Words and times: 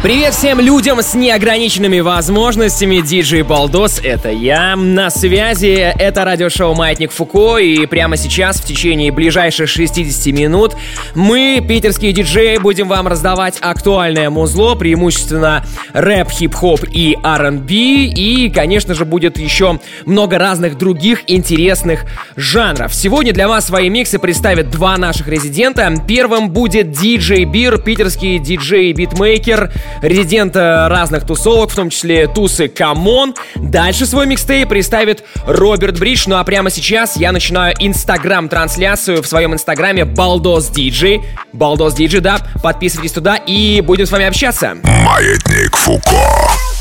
Привет 0.00 0.32
всем 0.32 0.60
людям 0.60 1.02
с 1.02 1.14
неограниченными 1.16 1.98
возможностями. 1.98 3.00
Диджей 3.00 3.42
Балдос, 3.42 4.00
это 4.04 4.30
я. 4.30 4.76
На 4.76 5.10
связи 5.10 5.92
это 5.98 6.24
радиошоу 6.24 6.72
«Маятник 6.72 7.10
Фуко». 7.10 7.58
И 7.58 7.84
прямо 7.86 8.16
сейчас, 8.16 8.60
в 8.60 8.64
течение 8.64 9.10
ближайших 9.10 9.68
60 9.68 10.26
минут, 10.26 10.76
мы, 11.16 11.60
питерские 11.66 12.12
диджеи, 12.12 12.58
будем 12.58 12.86
вам 12.86 13.08
раздавать 13.08 13.58
актуальное 13.60 14.30
музло, 14.30 14.76
преимущественно 14.76 15.66
рэп, 15.92 16.30
хип-хоп 16.30 16.84
и 16.92 17.18
R&B. 17.20 17.74
И, 17.74 18.50
конечно 18.50 18.94
же, 18.94 19.04
будет 19.04 19.36
еще 19.36 19.80
много 20.06 20.38
разных 20.38 20.78
других 20.78 21.24
интересных 21.26 22.04
жанров. 22.36 22.94
Сегодня 22.94 23.32
для 23.32 23.48
вас 23.48 23.66
свои 23.66 23.88
миксы 23.88 24.20
представят 24.20 24.70
два 24.70 24.96
наших 24.96 25.26
резидента. 25.26 25.92
Первым 26.06 26.50
будет 26.50 26.92
диджей 26.92 27.44
Бир, 27.44 27.78
питерский 27.78 28.38
диджей-битмейкер, 28.38 29.72
резидент 30.02 30.56
разных 30.56 31.26
тусовок, 31.26 31.70
в 31.70 31.74
том 31.74 31.90
числе 31.90 32.26
тусы 32.26 32.68
Камон. 32.68 33.34
Дальше 33.56 34.06
свой 34.06 34.26
микстейп 34.26 34.68
представит 34.68 35.24
Роберт 35.46 35.98
Бридж. 35.98 36.24
Ну 36.26 36.36
а 36.36 36.44
прямо 36.44 36.70
сейчас 36.70 37.16
я 37.16 37.32
начинаю 37.32 37.74
инстаграм-трансляцию 37.78 39.22
в 39.22 39.26
своем 39.26 39.54
инстаграме 39.54 40.04
Балдос 40.04 40.68
Диджей. 40.68 41.22
Балдос 41.52 41.94
Диджей, 41.94 42.20
да. 42.20 42.38
Подписывайтесь 42.62 43.12
туда 43.12 43.36
и 43.36 43.80
будем 43.80 44.06
с 44.06 44.10
вами 44.10 44.26
общаться. 44.26 44.76
Маятник 44.82 45.76
Фуко. 45.76 46.77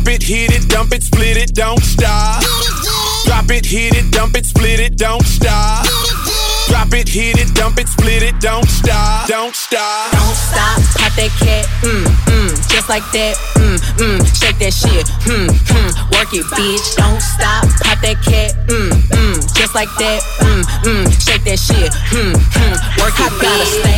Drop 0.00 0.14
it, 0.14 0.22
hit 0.22 0.50
it, 0.50 0.66
dump 0.70 0.94
it, 0.94 1.02
split 1.02 1.36
it, 1.36 1.54
don't 1.54 1.82
stop. 1.82 2.42
Drop 3.26 3.50
it, 3.50 3.66
hit 3.66 3.94
it, 3.94 4.10
dump 4.10 4.34
it, 4.34 4.46
split 4.46 4.80
it, 4.80 4.96
don't 4.96 5.22
stop. 5.26 5.84
Drop 6.68 6.88
it, 6.94 7.06
hit 7.06 7.36
it, 7.36 7.52
dump 7.54 7.78
it, 7.78 7.86
split 7.86 8.22
it, 8.22 8.40
don't 8.40 8.66
stop, 8.66 9.28
don't 9.28 9.54
stop. 9.54 10.12
Don't 10.12 10.34
stop, 10.34 10.80
pop 10.96 11.12
that 11.18 11.28
cat, 11.36 11.66
mm, 11.82 12.04
mm, 12.32 12.48
just 12.70 12.88
like 12.88 13.02
that, 13.12 13.36
mm, 13.58 13.76
mm, 13.98 14.22
shake 14.40 14.56
that 14.62 14.72
shit, 14.72 15.06
hmm, 15.26 15.50
hmm, 15.68 15.90
work 16.16 16.32
it, 16.32 16.46
bitch. 16.56 16.96
Don't 16.96 17.20
stop, 17.20 17.68
pop 17.82 18.00
that 18.00 18.22
cat, 18.24 18.54
mm, 18.68 18.88
mm, 18.88 19.36
just 19.52 19.74
like 19.74 19.90
that, 19.98 20.22
mm, 20.40 20.62
mm, 20.86 21.04
shake 21.20 21.44
that 21.44 21.58
shit, 21.58 21.92
hmm, 22.08 22.32
hmm, 22.38 23.02
work 23.02 23.18
it, 23.20 23.32
bitch. 23.36 23.89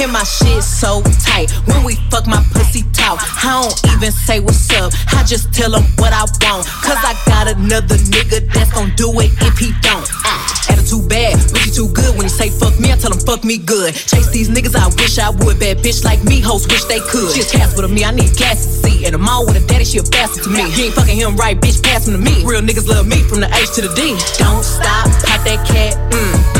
And 0.00 0.12
my 0.12 0.24
shit 0.24 0.62
so 0.62 1.02
tight. 1.24 1.50
When 1.66 1.84
we 1.84 1.94
fuck, 2.10 2.26
my 2.26 2.42
pussy 2.52 2.82
talk. 2.92 3.20
I 3.44 3.62
don't 3.62 3.94
even 3.94 4.12
say 4.12 4.40
what's 4.40 4.70
up. 4.72 4.92
I 5.12 5.24
just 5.24 5.52
tell 5.52 5.74
him 5.74 5.84
what 5.96 6.12
I 6.12 6.24
want. 6.44 6.66
Cause 6.84 7.00
I 7.02 7.14
got 7.26 7.48
another 7.48 7.96
nigga 8.12 8.46
that's 8.52 8.72
gon' 8.72 8.92
do 8.96 9.10
it 9.20 9.30
if 9.42 9.58
he 9.58 9.72
don't. 9.82 10.06
Uh, 10.24 10.38
attitude 10.70 11.08
bad, 11.08 11.38
you 11.64 11.72
too 11.72 11.88
good. 11.92 12.14
When 12.16 12.24
you 12.24 12.28
say 12.28 12.50
fuck 12.50 12.78
me, 12.78 12.92
I 12.92 12.96
tell 12.96 13.12
him 13.12 13.18
fuck 13.20 13.44
me 13.44 13.58
good. 13.58 13.94
Chase 13.94 14.30
these 14.30 14.48
niggas, 14.48 14.76
I 14.76 14.88
wish 15.00 15.18
I 15.18 15.30
would. 15.30 15.58
Bad 15.58 15.78
bitch 15.78 16.04
like 16.04 16.22
me, 16.24 16.40
hoes 16.40 16.66
wish 16.68 16.84
they 16.84 17.00
could. 17.00 17.32
She 17.34 17.40
a 17.40 17.44
cast 17.44 17.76
with 17.76 17.90
me, 17.90 18.04
I 18.04 18.10
need 18.10 18.36
gas 18.36 18.64
to 18.64 18.70
see. 18.88 19.06
And 19.06 19.14
I'm 19.14 19.28
all 19.28 19.46
with 19.46 19.56
a 19.56 19.66
daddy, 19.66 19.84
she 19.84 19.98
a 19.98 20.02
bastard 20.02 20.44
to 20.44 20.50
me. 20.50 20.70
He 20.70 20.86
ain't 20.86 20.94
fucking 20.94 21.16
him 21.16 21.36
right, 21.36 21.58
bitch, 21.58 21.82
pass 21.82 22.06
him 22.06 22.14
to 22.14 22.20
me. 22.20 22.44
Real 22.44 22.62
niggas 22.62 22.88
love 22.88 23.06
me 23.06 23.22
from 23.22 23.40
the 23.40 23.48
H 23.48 23.74
to 23.74 23.82
the 23.82 23.92
D. 23.94 24.14
Don't 24.38 24.62
stop, 24.62 25.10
pop 25.26 25.40
that 25.44 25.66
cat, 25.66 25.94
mm, 26.12 26.53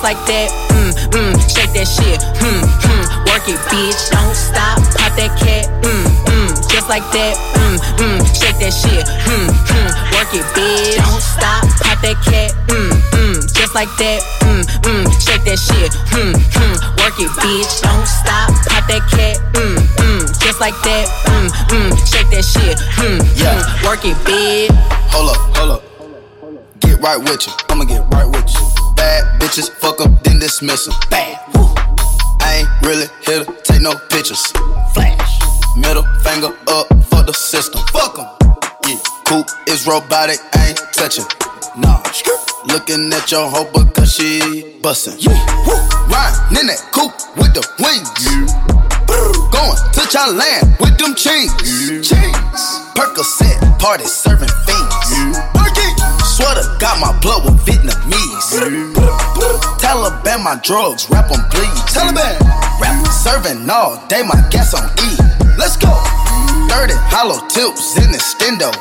just 0.00 0.16
like 0.16 0.26
that, 0.32 0.48
mm, 0.72 0.92
mm, 1.12 1.36
shake 1.44 1.76
that 1.76 1.84
shit, 1.84 2.24
hmm, 2.40 2.64
hmm, 2.64 3.04
work 3.28 3.44
it, 3.44 3.60
bitch. 3.68 4.00
Don't 4.08 4.32
stop, 4.32 4.80
pop 4.96 5.12
that 5.20 5.36
cat, 5.36 5.68
mm, 5.84 6.04
mm, 6.24 6.48
just 6.72 6.88
like 6.88 7.04
that, 7.12 7.36
mm, 7.60 7.76
mm, 8.00 8.16
shake 8.32 8.56
that 8.64 8.72
shit, 8.72 9.04
hmm, 9.28 9.52
hmm, 9.52 9.90
work 10.16 10.32
it, 10.32 10.40
bitch. 10.56 10.96
Don't 10.96 11.20
stop, 11.20 11.68
pop 11.84 12.00
that 12.00 12.16
cat, 12.24 12.56
mm, 12.72 12.88
mm, 13.12 13.44
just 13.52 13.74
like 13.76 13.92
that, 14.00 14.24
mm, 14.40 14.64
mm, 14.88 15.04
shake 15.20 15.44
that 15.44 15.60
shit, 15.60 15.92
hmm, 16.16 16.32
hmm, 16.32 16.74
work 16.96 17.20
it, 17.20 17.28
bitch. 17.36 17.84
Don't 17.84 18.08
stop, 18.08 18.48
pop 18.72 18.88
that 18.88 19.04
cat, 19.12 19.36
mm, 19.52 19.76
mm, 20.00 20.24
just 20.40 20.64
like 20.64 20.80
that, 20.80 21.12
mm, 21.28 21.48
mm, 21.76 21.92
shake 22.08 22.30
that 22.32 22.44
shit, 22.48 22.80
hmm, 22.96 23.20
yeah, 23.36 23.52
hmm, 23.52 23.84
work 23.84 24.00
it, 24.08 24.16
bitch. 24.24 24.72
Hold 25.12 25.36
up, 25.36 25.40
hold 25.52 25.70
up. 25.76 25.82
Get 26.80 26.98
right 27.04 27.20
with 27.20 27.44
you, 27.46 27.52
I'ma 27.68 27.84
get 27.84 28.00
right 28.08 28.24
with 28.24 28.48
you. 28.48 28.69
Bad 29.10 29.40
bitches, 29.40 29.68
fuck 29.68 30.00
up, 30.00 30.22
then 30.22 30.38
dismiss 30.38 30.86
them. 30.86 30.94
Bad. 31.10 31.34
Woo. 31.56 31.66
I 32.46 32.62
ain't 32.62 32.86
really 32.86 33.08
here 33.26 33.42
to 33.44 33.52
take 33.64 33.82
no 33.82 33.98
pictures. 34.08 34.40
Flash. 34.94 35.32
Middle 35.76 36.06
finger 36.22 36.54
up 36.68 36.86
for 37.10 37.24
the 37.26 37.32
system. 37.34 37.82
Fuck 37.90 38.20
em. 38.20 38.26
Yeah. 38.86 39.02
Coop 39.26 39.48
is 39.66 39.84
robotic, 39.84 40.38
I 40.54 40.68
ain't 40.68 40.82
touching. 40.94 41.26
Nah. 41.76 41.98
Looking 42.70 43.12
at 43.12 43.28
your 43.32 43.50
hoe 43.50 43.66
because 43.72 44.14
she 44.14 44.78
bustin'. 44.80 45.18
Yeah. 45.18 45.34
Woo. 45.66 45.74
Riding 46.06 46.60
in 46.60 46.66
that 46.70 46.78
coupe 46.94 47.18
with 47.34 47.50
the 47.50 47.66
wings. 47.82 48.14
Yeah. 48.22 48.46
Going 49.50 49.74
to 50.06 50.30
land 50.38 50.76
with 50.78 50.96
them 50.98 51.16
chains. 51.16 51.50
Yeah. 51.66 51.98
Chains. 51.98 52.62
Percocet 52.94 53.58
party 53.80 54.04
serving 54.04 54.54
fiends. 54.66 54.94
Yeah. 55.10 55.59
Sweater 56.40 56.64
got 56.80 56.96
my 56.96 57.12
blood 57.20 57.44
with 57.44 57.60
Vietnamese. 57.68 58.48
Taliban 59.76 60.42
my 60.42 60.58
drugs, 60.64 61.04
rap 61.10 61.30
on 61.30 61.44
please. 61.52 61.68
Taliban 61.92 62.40
rap 62.80 62.96
serving 63.12 63.68
all 63.68 64.00
day, 64.08 64.22
my 64.22 64.40
gas 64.48 64.72
on 64.72 64.88
E. 65.04 65.10
Let's 65.60 65.76
go. 65.76 65.92
30 66.72 66.96
hollow 67.12 67.44
tips 67.52 67.92
in 68.00 68.08
the 68.08 68.16
stendo. 68.16 68.72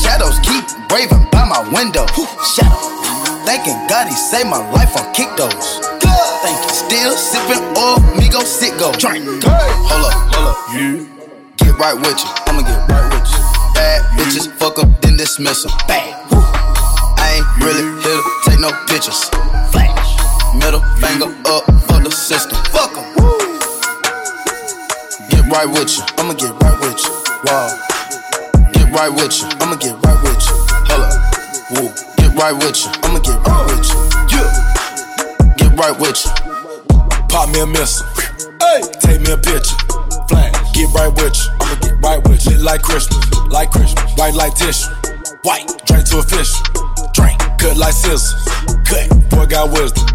Shadows 0.00 0.40
keep 0.40 0.64
braving 0.88 1.28
by 1.28 1.44
my 1.44 1.60
window. 1.68 2.06
Shadow. 2.56 2.80
Thanking 3.44 3.76
God 3.92 4.08
he 4.08 4.14
saved 4.14 4.48
my 4.48 4.64
life 4.72 4.96
on 4.96 5.12
kick 5.12 5.28
those. 5.36 5.84
Thank 6.00 6.56
you. 6.56 6.72
Still 6.72 7.12
sipping 7.12 7.60
oil, 7.76 8.00
me 8.16 8.30
go 8.32 8.40
sit 8.40 8.78
go. 8.80 8.90
Drink. 8.96 9.28
Hold 9.44 10.08
up, 10.08 10.16
hold 10.32 10.48
up. 10.48 10.56
Yeah. 10.72 11.04
Get 11.60 11.76
right 11.76 11.94
with 11.94 12.16
you. 12.16 12.30
I'ma 12.48 12.62
get 12.64 12.88
right 12.88 13.04
with 13.04 13.11
you. 13.11 13.11
Bitches, 14.32 14.50
fuck 14.52 14.78
up, 14.78 14.88
then 15.02 15.18
dismiss 15.18 15.64
them. 15.64 15.72
Bad. 15.86 16.16
I 17.20 17.36
ain't 17.36 17.46
really 17.60 17.84
here 18.00 18.16
to 18.16 18.48
take 18.48 18.60
no 18.60 18.72
pictures. 18.88 19.28
Flash. 19.68 20.16
Middle 20.56 20.80
finger 20.96 21.28
up 21.52 21.66
for 21.84 22.00
the 22.00 22.10
system. 22.10 22.56
Fuck 22.72 22.96
em. 22.96 23.04
Get 25.28 25.44
right 25.52 25.68
with 25.68 25.92
you. 25.98 26.04
I'ma 26.16 26.32
get 26.32 26.48
right 26.64 26.80
with 26.80 26.96
you. 26.96 27.12
Wow. 27.44 27.76
Get 28.72 28.88
right 28.96 29.12
with 29.12 29.36
you. 29.36 29.48
I'ma 29.60 29.76
get 29.76 30.00
right 30.00 30.16
with 30.24 30.40
you. 30.48 30.56
Up. 30.96 31.12
Woo. 31.76 31.92
Get 32.16 32.32
right 32.32 32.56
with 32.56 32.80
you. 32.80 32.90
I'ma 33.04 33.20
get 33.20 33.36
right 33.36 33.64
with 33.68 33.84
you. 33.84 34.00
Yeah. 34.32 34.48
Get 35.60 35.76
right 35.76 35.96
with 36.00 36.24
you. 36.24 36.32
Pop 37.28 37.50
me 37.52 37.60
a 37.60 37.66
missile. 37.66 38.06
Hey. 38.64 38.80
Take 38.96 39.20
me 39.20 39.32
a 39.32 39.36
picture. 39.36 39.76
Flash. 40.24 40.72
Get 40.72 40.88
right 40.94 41.12
with 41.20 41.36
you. 41.36 41.61
Like 42.62 42.82
Christmas. 42.82 43.18
Like 43.48 43.70
Christmas. 43.70 44.12
White 44.16 44.34
like 44.34 44.54
tissue. 44.54 44.88
White. 45.42 45.66
Drink 45.86 46.06
to 46.08 46.18
a 46.18 46.22
fish, 46.22 46.54
Drink. 47.12 47.38
Cut 47.58 47.76
like 47.76 47.92
scissors. 47.92 48.32
Cut. 48.86 49.10
Boy 49.30 49.46
got 49.46 49.70
wisdom. 49.70 50.06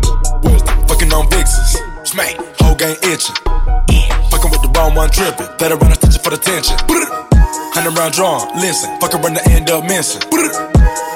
Wisdom. 0.43 0.87
Fucking 0.87 1.11
on 1.13 1.29
vixens. 1.29 1.77
Smack. 2.03 2.35
Whole 2.59 2.75
game 2.75 2.95
itching. 3.03 3.35
Fucking 4.31 4.51
with 4.51 4.61
the 4.63 4.71
wrong 4.75 4.95
one 4.95 5.09
tripping. 5.09 5.47
Better 5.57 5.75
run 5.75 5.91
a 5.91 5.95
stitching 5.95 6.23
for 6.23 6.31
the 6.31 6.37
tension. 6.37 6.77
Hundred 7.75 7.97
round 7.97 8.13
drawn. 8.13 8.47
Listen. 8.55 8.89
Fuck 8.99 9.13
around 9.13 9.35
the 9.35 9.43
end 9.51 9.69
up 9.69 9.83
missing. 9.83 10.21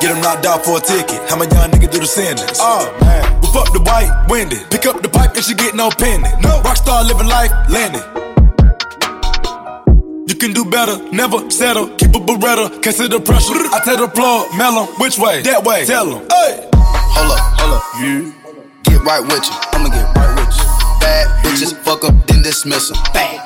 Get 0.01 0.15
him 0.15 0.21
knocked 0.21 0.45
out 0.45 0.65
for 0.65 0.77
a 0.77 0.81
ticket. 0.81 1.21
How 1.29 1.37
my 1.37 1.45
young 1.45 1.71
nigga 1.71 1.89
do 1.91 1.99
the 1.99 2.07
sentence? 2.07 2.59
Oh 2.59 2.91
man. 3.01 3.23
Whip 3.41 3.55
up 3.55 3.71
the 3.73 3.79
white, 3.79 4.11
winded. 4.29 4.69
Pick 4.69 4.85
up 4.85 5.01
the 5.01 5.09
pipe 5.09 5.35
and 5.35 5.43
she 5.43 5.53
get 5.53 5.75
no 5.75 5.89
pendant. 5.91 6.41
No. 6.41 6.61
Rockstar 6.61 7.07
living 7.07 7.27
life, 7.27 7.51
landing. 7.69 8.20
You 10.41 10.47
can 10.47 10.55
do 10.55 10.65
better, 10.65 10.97
never 11.13 11.51
settle. 11.51 11.85
Keep 12.01 12.15
a 12.15 12.19
beretta, 12.25 12.81
can't 12.81 12.95
see 12.95 13.07
the 13.07 13.21
pressure. 13.21 13.53
I 13.53 13.77
tell 13.85 14.01
the 14.01 14.09
plug, 14.09 14.49
mellow, 14.57 14.89
which 14.97 15.19
way? 15.19 15.43
That 15.43 15.61
way. 15.61 15.85
Tell 15.85 16.17
him. 16.17 16.25
Hey. 16.33 16.65
Hold 16.73 17.29
up, 17.29 17.45
hold 17.61 17.77
up. 17.77 17.83
Yeah. 18.01 18.25
Get 18.81 19.05
right 19.05 19.21
with 19.21 19.45
you. 19.45 19.53
I'ma 19.69 19.93
get 19.93 20.01
right 20.17 20.33
with 20.33 20.49
you. 20.49 20.65
Bad 20.97 21.29
bitches, 21.45 21.77
fuck 21.85 22.01
up, 22.01 22.17
then 22.25 22.41
dismiss 22.41 22.89
them. 22.89 22.97
Bad. 23.13 23.37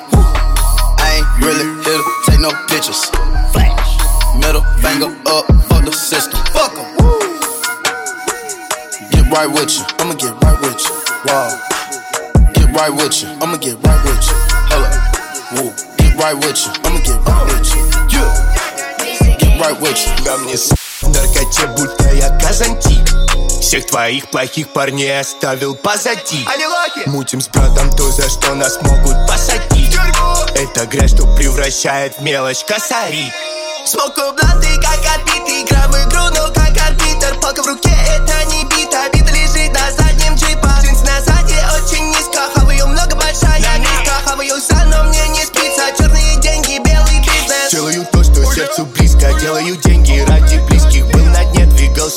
I 0.96 1.20
ain't 1.20 1.28
really 1.44 1.68
here 1.84 2.00
to 2.00 2.12
take 2.24 2.40
no 2.40 2.48
pictures. 2.64 3.04
Flash. 3.52 4.00
Middle 4.40 4.64
finger 4.80 5.12
up, 5.28 5.44
fuck 5.68 5.84
the 5.84 5.92
system. 5.92 6.40
Fuck 6.56 6.80
em. 6.80 6.96
Get 9.12 9.28
right 9.28 9.52
with 9.52 9.68
you, 9.68 9.84
I'ma 10.00 10.16
get 10.16 10.32
right 10.40 10.56
with 10.64 10.80
you. 10.80 10.96
Wow. 11.28 11.52
Get 12.56 12.72
right 12.72 12.88
with 12.88 13.20
you, 13.20 13.28
I'ma 13.44 13.60
get 13.60 13.76
right 13.84 14.00
with 14.00 14.16
you. 14.16 14.36
Hold 14.72 14.88
up. 14.88 15.76
Woo. 15.76 15.85
Right 16.26 16.34
with 16.44 16.66
you, 16.66 16.72
I'ma 16.82 16.98
get 17.06 17.24
right 17.24 17.46
with 17.46 17.70
you. 17.72 18.18
Yeah. 18.18 19.36
Get 19.38 19.60
right 19.60 19.80
with 19.80 19.94
you. 19.94 20.24
Да 20.24 20.36
мне 20.38 20.56
с 20.56 20.72
наркоте, 21.02 21.68
будто 21.68 22.12
я 22.14 22.30
Казантип 22.40 23.08
Всех 23.60 23.86
твоих 23.86 24.28
плохих 24.30 24.72
парней 24.72 25.20
оставил 25.20 25.76
позади 25.76 26.44
Они 26.52 26.66
лохи! 26.66 27.08
Мутим 27.08 27.40
с 27.40 27.46
братом 27.46 27.92
то, 27.92 28.10
за 28.10 28.28
что 28.28 28.56
нас 28.56 28.76
могут 28.82 29.14
посадить 29.28 29.96
Это 30.56 30.86
грязь, 30.86 31.12
что 31.12 31.32
превращает 31.36 32.18
в 32.18 32.22
мелочь 32.22 32.64
косари 32.64 33.32
Смоку 33.84 34.32
бланты, 34.32 34.74
как 34.82 34.98
отбитый 35.14 35.62
Игра 35.62 35.86
в 35.86 36.08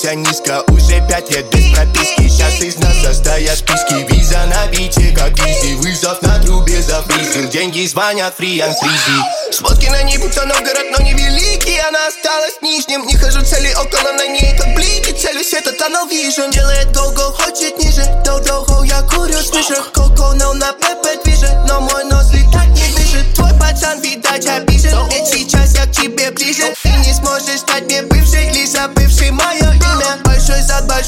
двигался 0.10 0.16
низко 0.16 0.64
Уже 0.72 1.08
пять 1.08 1.30
лет 1.32 1.50
без 1.54 1.74
прописки. 1.74 2.28
Сейчас 2.28 2.62
из 2.62 2.78
нас 2.78 2.96
состоят 3.04 3.58
списки. 3.58 4.06
Виза 4.12 4.46
на 4.46 4.68
бите, 4.68 5.14
как 5.16 5.32
визи 5.40 5.76
Вызов 5.76 6.22
на 6.22 6.40
трубе 6.42 6.82
зафризил 6.82 7.50
Деньги 7.50 7.86
звонят, 7.86 8.34
фриан 8.38 8.74
фризи 8.74 9.52
Сводки 9.52 9.88
на 9.88 10.04
ней, 10.04 10.18
будто 10.18 10.46
Новгород, 10.46 10.98
но 10.98 11.04
не 11.04 11.14
великий 11.14 11.78
Она 11.80 12.08
осталась 12.08 12.62
нижним. 12.62 13.06
Не 13.06 13.16
хожу 13.18 13.42
цели 13.42 13.74
около 13.74 14.14
на 14.14 14.28
ней, 14.28 14.56
как 14.58 14.74
блики 14.76 15.12
Целюсь, 15.12 15.54
это 15.54 15.72
tunnel 15.72 16.10
vision 16.10 16.52
Делает 16.52 16.88
go-go, 16.88 17.32
хочет 17.34 17.78
ниже. 17.80 18.06
Доу-доу-хоу, 18.26 18.84
я 18.84 19.02
курю 19.04 19.40
спишек 19.40 19.92
Коко, 19.92 20.34
но 20.34 20.54
на 20.54 20.74
ПП 20.74 21.24
движет. 21.24 21.56
Но 21.68 21.82
мой 21.82 22.04
нос 22.06 22.32
летать 22.32 22.70
не 22.70 22.96
движет 22.96 23.34
Твой 23.36 23.52
пацан, 23.60 24.02
видать, 24.02 24.46
обижен 24.48 24.79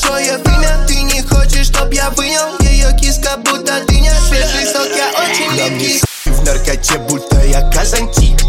большое 0.02 0.38
вымя 0.38 0.86
Ты 0.88 1.02
не 1.04 1.22
хочешь, 1.22 1.68
чтоб 1.68 1.92
я 1.94 2.10
вынял? 2.12 2.58
Ее 2.60 2.96
киска, 2.98 3.38
будто 3.38 3.84
дыня 3.88 4.14
Свежий 4.28 4.66
сок, 4.66 4.88
я 4.96 5.10
очень 5.20 5.52
липкий 5.54 6.02
в 6.26 6.44
наркоте, 6.44 6.98
будто 7.00 7.44
я 7.46 7.62
Казантип 7.72 8.40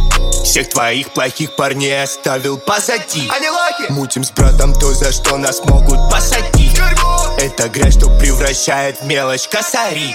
всех 0.44 0.68
твоих 0.68 1.10
плохих 1.14 1.56
парней 1.56 2.02
оставил 2.02 2.58
позади. 2.58 3.30
Они 3.34 3.48
лохи! 3.48 3.90
Мутим 3.90 4.22
с 4.22 4.30
братом 4.32 4.74
то, 4.74 4.92
за 4.92 5.10
что 5.10 5.38
нас 5.38 5.64
могут 5.64 6.10
посадить. 6.10 6.78
Это 7.38 7.68
грязь, 7.70 7.94
что 7.94 8.10
превращает 8.18 9.00
в 9.00 9.06
мелочь 9.06 9.48
косари. 9.48 10.14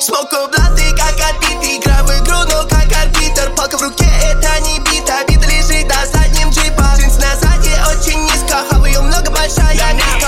Смоку 0.00 0.36
бланты, 0.50 0.84
как 0.92 1.14
отбитый 1.28 1.78
Игра 1.78 2.02
в 2.02 2.10
игру, 2.22 2.38
но 2.50 2.66
как 2.68 2.86
арбитр. 2.96 3.52
Палка 3.56 3.76
в 3.76 3.82
руке, 3.82 4.06
это 4.22 4.60
не 4.60 4.78
бита 4.80 5.18
Бита 5.28 5.46
лежит 5.48 5.88
на 5.88 6.06
заднем 6.06 6.50
джипа 6.50 6.94
Джинс 6.96 7.16
на 7.16 7.36
сзади 7.36 7.72
очень 7.90 8.20
низко 8.24 8.64
Хаваю 8.70 9.02
много, 9.02 9.30
большая 9.30 9.92
низко 9.92 10.23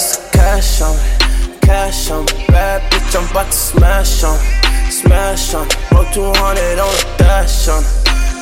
got 0.00 0.08
some 0.08 0.30
cash 0.32 0.80
on 0.80 0.96
me, 0.96 1.58
cash 1.60 2.10
on 2.10 2.24
me. 2.24 2.46
Bad 2.48 2.80
bitch, 2.90 3.16
I'm 3.16 3.30
about 3.30 3.46
to 3.46 3.52
smash 3.52 4.24
on 4.24 4.38
me, 4.38 4.90
smash 4.90 5.54
on 5.54 5.68
me. 5.68 5.74
Broke 5.90 6.10
200 6.12 6.78
on 6.78 6.88
the 6.88 7.14
dash 7.18 7.68
on 7.68 7.82
me, 7.82 7.88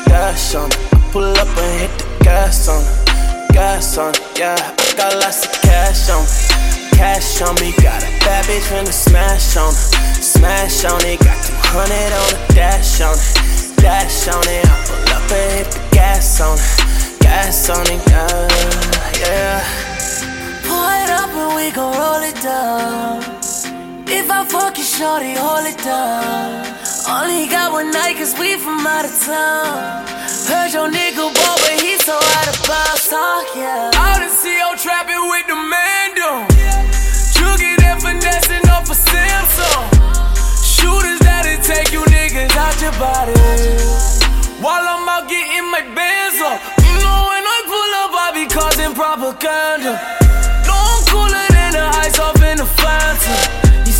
dash 0.07 0.55
on 0.55 0.69
me. 0.69 0.77
I 0.93 1.11
pull 1.11 1.25
up 1.25 1.59
and 1.59 1.81
hit 1.81 1.91
the 1.99 2.25
gas 2.25 2.69
on 2.69 2.79
me, 2.79 3.55
gas 3.55 3.99
on 3.99 4.13
me. 4.13 4.19
Yeah, 4.39 4.55
I 4.55 4.95
got 4.97 5.15
lots 5.19 5.47
of 5.47 5.53
cash 5.63 6.11
on 6.11 6.23
me, 6.23 6.97
cash 6.97 7.43
on 7.43 7.55
me. 7.59 7.73
Got 7.83 8.03
a 8.03 8.11
bad 8.23 8.45
bitch 8.47 8.63
finna 8.71 8.93
smash 8.93 9.57
on 9.57 9.75
me, 9.75 10.23
smash 10.23 10.85
on 10.85 11.05
it. 11.05 11.19
Got 11.19 11.43
200 11.43 12.15
on 12.23 12.31
the 12.39 12.55
dash 12.55 13.01
on 13.01 13.19
it, 13.19 13.83
dash 13.83 14.29
on 14.29 14.47
it. 14.47 14.63
I 14.63 14.77
pull 14.87 15.11
up 15.11 15.33
and 15.33 15.51
hit 15.59 15.71
the 15.75 15.81
gas 15.91 16.41
on 16.41 16.55
it, 16.55 17.21
gas 17.21 17.69
on 17.69 17.83
it. 17.91 18.01
Yeah, 18.07 19.27
yeah. 19.27 19.88
It 21.03 21.11
up 21.11 21.31
and 21.31 21.57
we 21.57 21.71
gon' 21.71 21.95
roll 21.97 22.23
it 22.23 22.39
down. 22.43 23.23
If 24.07 24.31
I 24.31 24.45
fuck 24.45 24.79
you, 24.79 24.85
shorty, 24.85 25.35
hold 25.35 25.67
it 25.67 25.79
down. 25.83 26.67
Only 27.09 27.49
got 27.49 27.73
one 27.73 27.91
night 27.91 28.17
cause 28.17 28.35
we 28.39 28.57
from 28.57 28.87
out 28.87 29.05
of 29.05 29.15
town. 29.25 30.07
Heard 30.49 30.73
your 30.73 30.89
nigga 30.89 31.25
ball, 31.35 31.59
but 31.65 31.77
he 31.83 31.99
so 31.99 32.17
out 32.17 32.49
of 32.49 32.59
bounds, 32.67 33.09
talk, 33.09 33.47
yeah. 33.57 33.91
Out 33.95 34.23
in 34.23 34.31
CO 34.31 34.77
trapping 34.77 35.25
with 35.29 35.47
the 35.47 35.57
man 35.57 36.09
Juggy 37.39 37.77
that 37.81 38.03
finessing 38.03 38.67
off 38.69 38.91
a 38.91 38.97
Samsung. 38.99 39.87
Shooters 40.61 41.19
that'll 41.21 41.63
take 41.63 41.93
you 41.93 42.03
niggas 42.11 42.55
out 42.59 42.77
your 42.83 42.93
body. 42.99 43.33
While 44.61 44.85
I'm 44.85 45.09
out 45.09 45.29
getting 45.29 45.71
my 45.71 45.83
bands 45.95 46.39
up. 46.43 46.61
You 46.83 46.95
know 46.99 47.19
when 47.31 47.45
I 47.47 47.59
pull 47.67 47.91
up, 48.03 48.13
I 48.15 48.29
be 48.35 48.45
causing 48.53 48.95
propaganda. 48.95 50.28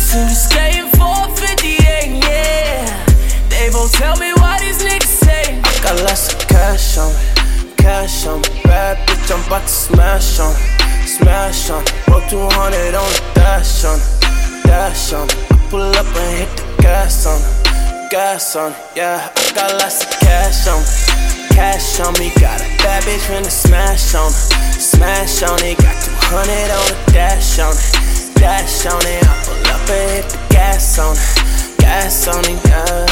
See 0.09 0.25
me 0.25 0.33
skating 0.33 0.89
458, 0.97 2.25
yeah. 2.25 3.05
They 3.47 3.69
both 3.69 3.93
tell 3.93 4.17
me 4.17 4.33
why 4.41 4.57
these 4.57 4.81
niggas 4.81 5.05
say. 5.05 5.61
Got 5.83 6.01
lots 6.01 6.33
of 6.33 6.39
cash 6.47 6.97
on 6.97 7.13
me, 7.13 7.75
cash 7.77 8.25
on 8.25 8.41
me. 8.41 8.49
Bad 8.63 8.97
bitch, 9.05 9.29
I'm 9.29 9.45
about 9.45 9.61
to 9.61 9.67
smash 9.67 10.39
on, 10.39 10.49
it, 10.49 11.05
smash 11.05 11.69
on. 11.69 11.83
it. 11.83 11.93
Broke 12.07 12.25
200 12.27 12.97
on 12.97 13.05
the 13.05 13.21
dash 13.35 13.85
on, 13.85 13.99
it, 14.01 14.63
dash 14.65 15.13
on. 15.13 15.29
it. 15.29 15.51
I 15.51 15.69
pull 15.69 15.93
up 15.93 16.07
and 16.17 16.37
hit 16.41 16.57
the 16.57 16.81
gas 16.81 17.27
on, 17.27 17.37
it, 17.37 18.09
gas 18.09 18.55
on. 18.55 18.71
it. 18.71 18.77
Yeah, 18.95 19.29
I 19.29 19.53
got 19.53 19.77
lots 19.77 20.01
of 20.01 20.09
cash 20.25 20.65
on 20.73 20.81
me, 20.81 21.53
cash 21.53 21.99
on 21.99 22.13
me. 22.17 22.33
Got 22.41 22.61
a 22.61 22.65
bad 22.81 23.03
bitch 23.03 23.29
finna 23.29 23.51
smash 23.51 24.15
on, 24.15 24.33
it, 24.33 24.81
smash 24.81 25.43
on 25.43 25.61
it. 25.61 25.77
Got 25.77 26.01
200 26.01 26.73
on 26.73 26.97
the 26.97 27.11
dash 27.13 27.59
on, 27.59 27.77
it, 27.77 28.33
dash 28.41 28.87
on 28.87 29.05
it. 29.05 29.21
I 29.21 29.58
hit 29.93 30.25
the 30.29 30.37
gas 30.49 30.99
on, 30.99 31.15
it, 31.15 31.79
gas 31.79 32.27
on 32.27 32.43
it. 32.45 32.59
Yeah, 32.65 33.05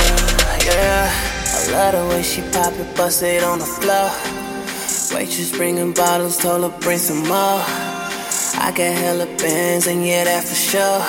yeah. 0.65 1.37
I 1.55 1.71
love 1.71 1.93
the 1.93 2.15
way 2.15 2.23
she 2.23 2.41
pop 2.51 2.73
it, 2.73 2.95
bust 2.95 3.23
it 3.23 3.43
on 3.43 3.59
the 3.59 3.65
floor. 3.65 4.09
Waitress 5.13 5.51
bringing 5.55 5.93
bottles, 5.93 6.37
told 6.37 6.63
her 6.63 6.79
bring 6.79 6.97
some 6.97 7.23
more. 7.27 7.61
I 8.59 8.73
got 8.75 8.93
hella 8.97 9.25
bands, 9.37 9.87
and 9.87 10.05
yeah, 10.05 10.25
that 10.25 10.43
for 10.43 10.55
sure. 10.55 11.01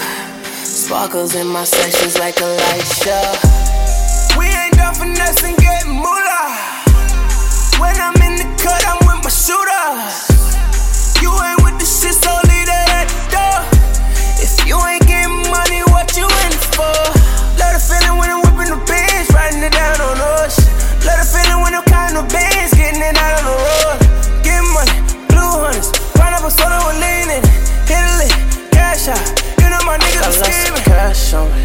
Sparkles 0.64 1.34
in 1.34 1.46
my 1.46 1.64
sessions 1.64 2.18
like 2.18 2.40
a 2.40 2.46
light 2.46 2.86
show. 3.02 3.26
We 4.38 4.46
ain't 4.46 4.74
done 4.74 4.94
finessing, 4.94 5.56
getting 5.56 5.92
moolah. 5.92 6.48
When 7.80 7.96
I'm 7.98 8.14
in 8.22 8.36
the 8.40 8.48
cut, 8.62 8.84
I'm 8.86 9.00
with 9.04 9.20
my 9.24 9.32
shooters. 9.32 10.30
You 11.20 11.30
ain't 11.34 11.60
with 11.64 11.76
the 11.80 11.88
shit, 11.88 12.14
so 12.14 12.30
leave 12.48 12.66
that 12.70 12.88
at 13.00 13.08
the 13.10 13.20
door. 13.34 13.58
If 14.40 14.54
you 14.66 14.78
ain't 14.86 14.97
for? 16.78 16.94
Let 17.58 17.74
the 17.74 17.82
feeling 17.82 18.16
when 18.22 18.30
I'm 18.30 18.40
whipping 18.46 18.70
the 18.70 18.78
riding 19.34 19.62
it 19.66 19.74
down 19.74 19.98
on 19.98 20.16
us. 20.38 20.54
Let 21.02 21.18
the 21.18 21.26
feeling 21.26 21.60
when 21.62 21.74
I'm 21.74 21.84
counting 21.90 22.22
the 22.22 22.26
bands, 22.30 22.72
getting 22.78 23.02
it 23.02 23.16
out 23.18 23.42
on 23.42 23.44
the 23.50 23.56
road. 23.58 23.98
Get 24.46 24.62
money, 24.76 24.96
blue 25.30 25.52
hunters, 25.62 25.90
grind 26.14 26.34
up 26.38 26.46
a 26.46 26.50
soda 26.54 26.78
with 26.86 26.98
lean 27.02 27.26
in 27.34 27.42
it. 27.42 27.44
Hit 27.90 27.98
a 27.98 28.12
lick, 28.22 28.34
cash 28.70 29.10
out. 29.10 29.26
You 29.58 29.66
know 29.72 29.82
my 29.82 29.98
niggas 29.98 30.22
Got 30.22 30.30
are 30.30 30.38
lots 30.38 30.48
of 30.48 30.54
scheming. 30.54 30.86
cash 30.86 31.34
on 31.34 31.46
me, 31.50 31.62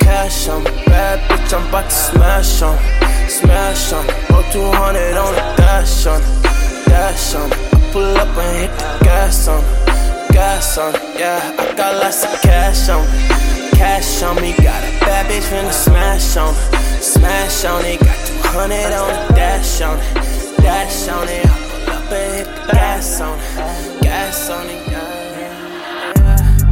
cash 0.00 0.48
on 0.48 0.58
me. 0.64 0.70
Bad 0.88 1.18
bitch, 1.28 1.52
I'm 1.52 1.68
about 1.68 1.90
to 1.90 1.96
smash 2.08 2.62
on, 2.62 2.76
it, 2.80 3.30
smash 3.30 3.92
on. 3.92 4.04
it. 4.08 4.28
Broke 4.28 4.48
200 4.52 5.16
on 5.20 5.32
the 5.34 5.44
dash 5.60 6.06
on, 6.06 6.20
it, 6.22 6.88
dash 6.88 7.34
on. 7.34 7.52
it. 7.52 7.58
I 7.74 7.92
pull 7.92 8.16
up 8.16 8.32
and 8.38 8.56
hit 8.62 8.72
the 8.78 9.04
gas 9.04 9.48
on, 9.48 9.60
it, 9.60 10.32
gas 10.32 10.78
on. 10.78 10.92
Yeah, 11.18 11.40
I 11.58 11.74
got 11.74 11.94
lots 12.02 12.24
of 12.24 12.32
cash 12.42 12.88
on 12.88 13.02
me, 13.04 13.63
cash 13.75 14.21
on 14.23 14.35
me. 14.41 14.53
Got 14.53 14.83
a 14.83 14.91
bad 14.99 15.25
bitch 15.27 15.47
finna 15.49 15.71
smash 15.71 16.37
on, 16.37 16.53
it, 16.53 17.01
smash 17.01 17.65
on 17.65 17.85
it. 17.85 17.99
Got 17.99 18.17
200 18.53 18.93
on 18.93 19.27
the 19.27 19.33
dash 19.33 19.81
on, 19.81 19.97
it, 19.97 20.57
dash 20.57 21.07
on 21.09 21.27
it. 21.27 21.45
I 21.45 21.49
pull 21.49 21.93
up 21.93 22.11
and 22.11 22.35
hit 22.35 22.45
the 22.45 22.73
gas 22.73 23.21
on, 23.21 23.39
it, 23.39 24.01
gas 24.01 24.49
on 24.49 24.65
it. 24.67 24.87
Yeah, 24.87 25.35
yeah. 25.39 25.69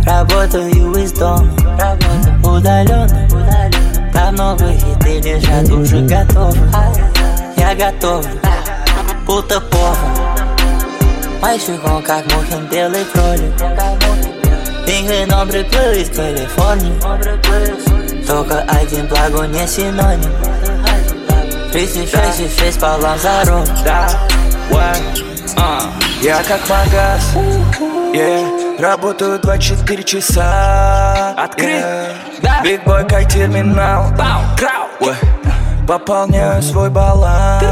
Работаю 0.07 0.93
из 0.95 1.11
дома, 1.11 1.51
удаленно 2.41 3.27
Там 4.13 4.35
новые 4.35 4.77
хиты 4.79 5.19
лежат 5.19 5.69
уже 5.69 5.99
готовы 5.99 6.57
Я 7.57 7.75
готов, 7.75 8.25
будто 9.25 9.59
повар 9.59 9.97
Мой 11.41 11.59
шагом 11.59 12.01
как 12.03 12.23
Мухин 12.31 12.67
белый 12.71 13.03
кролик 13.03 14.30
Игры 14.86 15.26
добрый 15.26 15.64
плыл 15.64 15.92
из 15.92 16.08
Калифорнии 16.10 16.98
Только 18.26 18.60
один 18.62 19.06
благо 19.06 19.46
не 19.46 19.66
синоним. 19.66 20.32
36 21.72 22.40
и 22.40 22.48
6 22.60 22.80
пополам 22.80 23.18
Да, 23.22 23.44
руль. 23.44 23.66
Да, 23.84 24.08
uh. 24.70 26.02
Я 26.20 26.42
как 26.44 26.60
магаз. 26.68 27.34
Yeah. 28.14 28.80
Работаю 28.80 29.38
24 29.40 30.02
часа. 30.02 31.34
Открыт 31.36 31.84
yeah. 32.42 32.62
Бигбой 32.62 33.08
как 33.08 33.28
терминал. 33.28 34.12
Крау. 34.56 35.14
Пополняю 35.92 36.62
свой 36.62 36.88
баланс. 36.88 37.62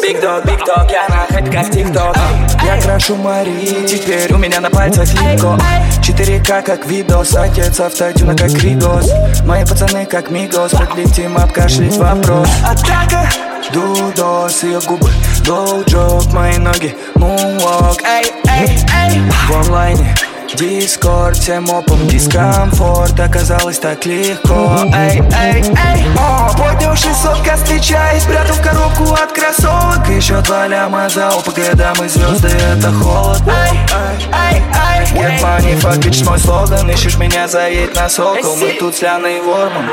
Биг 0.00 0.20
дог, 0.20 0.44
биг 0.44 0.64
дог, 0.64 0.88
я 0.88 1.08
на 1.08 1.26
хайпе 1.26 1.50
как 1.50 1.68
тикток. 1.68 2.16
Я 2.64 2.80
крашу 2.80 3.16
Мари, 3.16 3.84
теперь 3.88 4.32
у 4.32 4.38
меня 4.38 4.60
на 4.60 4.70
пальцах 4.70 5.12
линко 5.20 5.58
4К 6.00 6.62
как 6.62 6.86
видос, 6.86 7.34
отец 7.34 7.80
автотюна 7.80 8.36
как 8.36 8.52
Ригос 8.52 9.12
Мои 9.44 9.64
пацаны 9.64 10.06
как 10.06 10.30
Мигос, 10.30 10.70
подлетим 10.70 11.36
обкашлять 11.36 11.96
вопрос. 11.96 12.48
Атака, 12.64 13.28
дудос, 13.72 14.62
ее 14.62 14.78
губы, 14.86 15.10
доу-джок, 15.44 16.32
мои 16.32 16.56
ноги, 16.56 16.94
мунвок, 17.16 18.00
эй, 18.04 18.32
эй, 18.46 18.78
эй. 19.08 19.22
В 19.48 19.56
онлайне 19.56 20.14
Дискорд, 20.54 21.36
всем 21.36 21.70
опом 21.70 22.06
дискомфорт. 22.08 23.18
Оказалось 23.18 23.78
так 23.78 24.04
легко. 24.04 24.84
Эй, 24.94 25.20
эй, 25.20 25.62
эй. 25.62 26.06
О, 26.18 26.50
поднял 26.56 26.96
600 26.96 27.40
кострича 27.42 28.12
И 28.16 28.20
спрятал 28.20 28.56
коробку 28.62 29.14
от 29.14 29.32
кроссовок. 29.32 30.08
Еще 30.08 30.40
два 30.42 30.66
ляма 30.66 31.08
за 31.08 31.28
ОПГ 31.28 31.74
Дамы 31.74 32.08
звезды, 32.08 32.48
это 32.48 32.92
холод. 32.92 33.40
Эй, 33.46 33.78
эй, 33.92 34.22
эй. 34.32 34.80
Get 35.14 35.40
money, 35.40 35.80
fuck 35.80 35.98
bitch, 35.98 36.24
мой 36.24 36.38
слоган 36.38 36.88
Ищешь 36.90 37.16
меня, 37.16 37.48
заедь 37.48 37.94
на 37.94 38.08
сокол. 38.08 38.56
Мы 38.56 38.72
тут 38.78 38.94
с 38.96 39.02
Ляной 39.02 39.40
Ворман. 39.40 39.86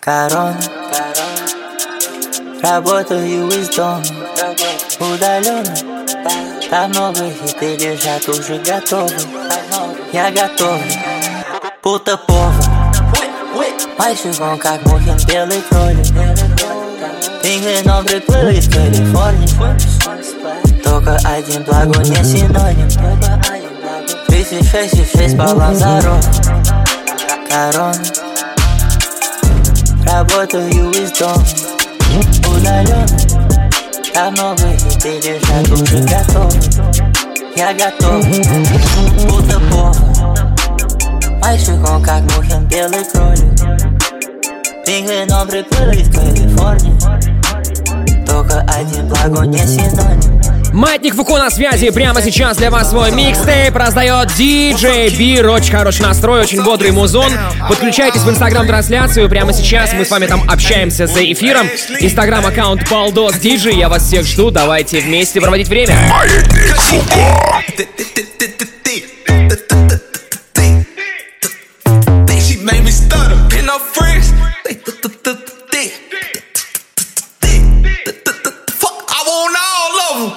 Корона. 0.00 0.56
Работаю 2.62 3.48
из 3.48 3.68
дома. 3.70 4.02
Удаленно 4.98 5.74
Там 6.70 6.90
много 6.90 7.28
хиты 7.30 7.76
лежат 7.76 8.28
уже 8.28 8.58
готовы 8.58 9.12
Я 10.12 10.30
готов 10.30 10.80
Будто 11.82 12.16
повар 12.16 12.54
Мальчик 13.98 14.40
он 14.40 14.56
как 14.56 14.80
Мухин 14.86 15.16
белый 15.26 15.60
кролик 15.68 16.06
Пингвином 17.42 18.04
приплыл 18.04 18.48
из 18.50 18.68
Калифорнии 18.72 19.48
Только 20.84 21.16
один 21.24 21.64
благо 21.64 21.98
не 22.04 22.22
синоним 22.22 22.88
366 24.28 25.36
по 25.36 25.42
Лазару 25.42 26.14
Корона 27.48 27.94
Работаю 30.06 30.90
из 30.92 31.10
дома. 31.12 31.44
Удаленно 32.48 33.29
Там 34.12 34.32
много 34.32 34.76
хиты 34.76 35.20
лежат 35.20 35.70
уже 35.70 35.98
готовы 36.02 36.60
Я 37.56 37.72
готов 37.72 38.26
Будто 39.26 39.60
повар 39.70 39.96
Мальчик 41.40 41.88
он 41.88 42.02
как 42.02 42.22
Мухин 42.36 42.66
белый 42.66 43.04
кролик 43.12 43.90
Пингвином 44.90 45.46
приплыл 45.46 45.90
из 45.90 46.08
Калифорнии. 46.12 46.98
Только 48.26 48.60
один 48.62 49.08
благо 49.08 49.46
не 49.46 49.58
синоним 49.58 50.59
Маятник 50.72 51.14
Фуко 51.14 51.38
на 51.38 51.50
связи. 51.50 51.90
Прямо 51.90 52.22
сейчас 52.22 52.56
для 52.56 52.70
вас 52.70 52.90
свой 52.90 53.10
микстейп 53.10 53.74
раздает 53.74 54.32
диджей 54.34 55.10
Бир. 55.10 55.48
Очень 55.48 55.72
хороший 55.72 56.02
настрой, 56.02 56.40
очень 56.40 56.62
бодрый 56.62 56.92
музон. 56.92 57.32
Подключайтесь 57.68 58.22
в 58.22 58.30
инстаграм-трансляцию. 58.30 59.28
Прямо 59.28 59.52
сейчас 59.52 59.92
мы 59.92 60.04
с 60.04 60.10
вами 60.10 60.26
там 60.26 60.48
общаемся 60.48 61.06
за 61.06 61.20
эфиром. 61.32 61.66
Инстаграм-аккаунт 62.00 62.88
Балдос 62.90 63.34
Диджей. 63.36 63.76
Я 63.76 63.88
вас 63.88 64.04
всех 64.04 64.26
жду. 64.26 64.50
Давайте 64.50 65.00
вместе 65.00 65.40
проводить 65.40 65.68
время. 65.68 65.96
Маятник 66.08 66.76
Фуко. 66.76 68.29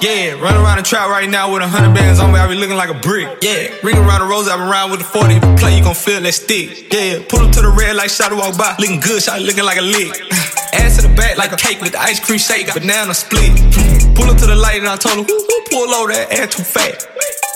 Yeah, 0.04 0.36
run 0.36 0.52
around 0.52 0.76
the 0.76 0.84
trap 0.84 1.08
right 1.08 1.24
now 1.24 1.48
with 1.48 1.64
a 1.64 1.66
hundred 1.66 1.96
bands 1.96 2.20
on 2.20 2.28
me. 2.28 2.36
I 2.36 2.44
be 2.44 2.60
looking 2.60 2.76
like 2.76 2.92
a 2.92 3.00
brick. 3.00 3.24
Yeah, 3.40 3.72
ring 3.80 3.96
around 3.96 4.20
the 4.20 4.28
rose. 4.28 4.44
I 4.52 4.60
been 4.60 4.68
around 4.68 4.92
with 4.92 5.00
the 5.00 5.08
40. 5.08 5.32
If 5.32 5.40
you 5.40 5.54
play, 5.56 5.78
you 5.78 5.82
gon' 5.82 5.96
feel 5.96 6.20
that 6.20 6.36
stick. 6.36 6.92
Yeah, 6.92 7.24
pull 7.24 7.40
up 7.40 7.56
to 7.56 7.64
the 7.64 7.72
red 7.72 7.96
like 7.96 8.12
shot 8.12 8.28
walk 8.36 8.52
by. 8.60 8.76
Looking 8.76 9.00
good, 9.00 9.24
shot 9.24 9.40
looking 9.40 9.64
like 9.64 9.80
a 9.80 9.86
lick. 9.96 10.12
Ass 10.76 11.00
to 11.00 11.08
the 11.08 11.14
back 11.16 11.40
like 11.40 11.56
a 11.56 11.56
cake 11.56 11.80
with 11.80 11.96
the 11.96 12.00
ice 12.04 12.20
cream 12.20 12.36
shake. 12.36 12.68
Banana 12.68 13.16
split. 13.16 13.56
Pull 14.12 14.28
up 14.28 14.36
to 14.44 14.46
the 14.46 14.52
light 14.52 14.84
and 14.84 14.92
I 14.92 15.00
told 15.00 15.16
her, 15.16 15.24
whoo, 15.24 15.40
whoo, 15.40 15.62
pull 15.72 15.88
over 15.96 16.12
that 16.12 16.30
ass 16.36 16.54
too 16.54 16.62
fat. 16.62 17.00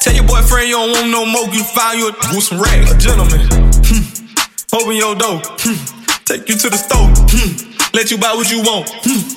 Tell 0.01 0.17
your 0.17 0.25
boyfriend 0.25 0.73
you 0.73 0.81
don't 0.81 0.91
want 0.91 1.13
no 1.13 1.29
more. 1.29 1.53
You 1.53 1.63
find 1.63 2.01
you 2.01 2.09
a 2.09 2.13
with 2.33 2.49
some 2.49 2.65
racks. 2.65 2.91
A 2.91 2.97
gentleman. 2.97 3.45
Hmm. 3.85 4.09
Open 4.73 4.97
your 4.97 5.15
door. 5.15 5.45
Hmm. 5.45 5.77
Take 6.25 6.49
you 6.49 6.57
to 6.57 6.71
the 6.73 6.81
store. 6.81 7.13
Hmm. 7.29 7.77
Let 7.93 8.11
you 8.11 8.17
buy 8.17 8.33
what 8.33 8.49
you 8.51 8.65
want. 8.65 8.89
Hmm. 9.05 9.37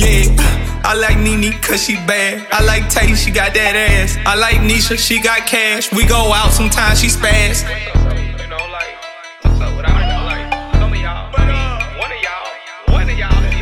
Yeah. 0.00 0.45
I 0.84 0.94
like 0.94 1.18
Nene 1.18 1.52
cause 1.60 1.82
she 1.82 1.94
bad. 1.94 2.46
I 2.50 2.64
like 2.64 2.88
Tay, 2.88 3.14
she 3.14 3.30
got 3.30 3.54
that 3.54 3.76
ass. 3.76 4.16
I 4.26 4.34
like 4.36 4.56
Nisha, 4.56 4.98
she 4.98 5.20
got 5.20 5.46
cash. 5.46 5.92
We 5.92 6.06
go 6.06 6.32
out 6.32 6.52
sometimes, 6.52 7.00
she 7.00 7.08
spaz. 7.08 7.64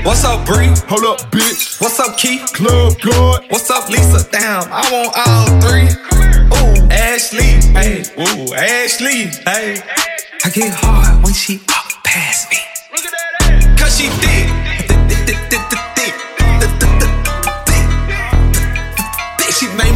What's 0.04 0.22
up, 0.22 0.46
Bree? 0.46 0.68
Hold 0.88 1.04
up, 1.04 1.30
bitch. 1.32 1.80
What's 1.80 1.98
up, 1.98 2.18
Keith? 2.18 2.52
Club 2.52 2.92
God. 3.00 3.46
What's 3.48 3.70
up, 3.70 3.88
Lisa? 3.88 4.28
Damn, 4.30 4.64
I 4.70 4.84
want 4.92 5.16
all 5.16 5.48
three. 5.64 5.88
Ooh, 6.52 6.88
Ashley. 6.92 7.56
Hey, 7.72 8.04
ooh, 8.20 8.54
Ashley. 8.54 9.32
Hey. 9.48 9.80
I 10.44 10.50
get 10.50 10.74
hard 10.74 11.24
when 11.24 11.32
she 11.32 11.56
walk 11.66 12.04
past 12.04 12.50
me. 12.50 12.58
Cause 13.78 13.96
she 13.98 14.08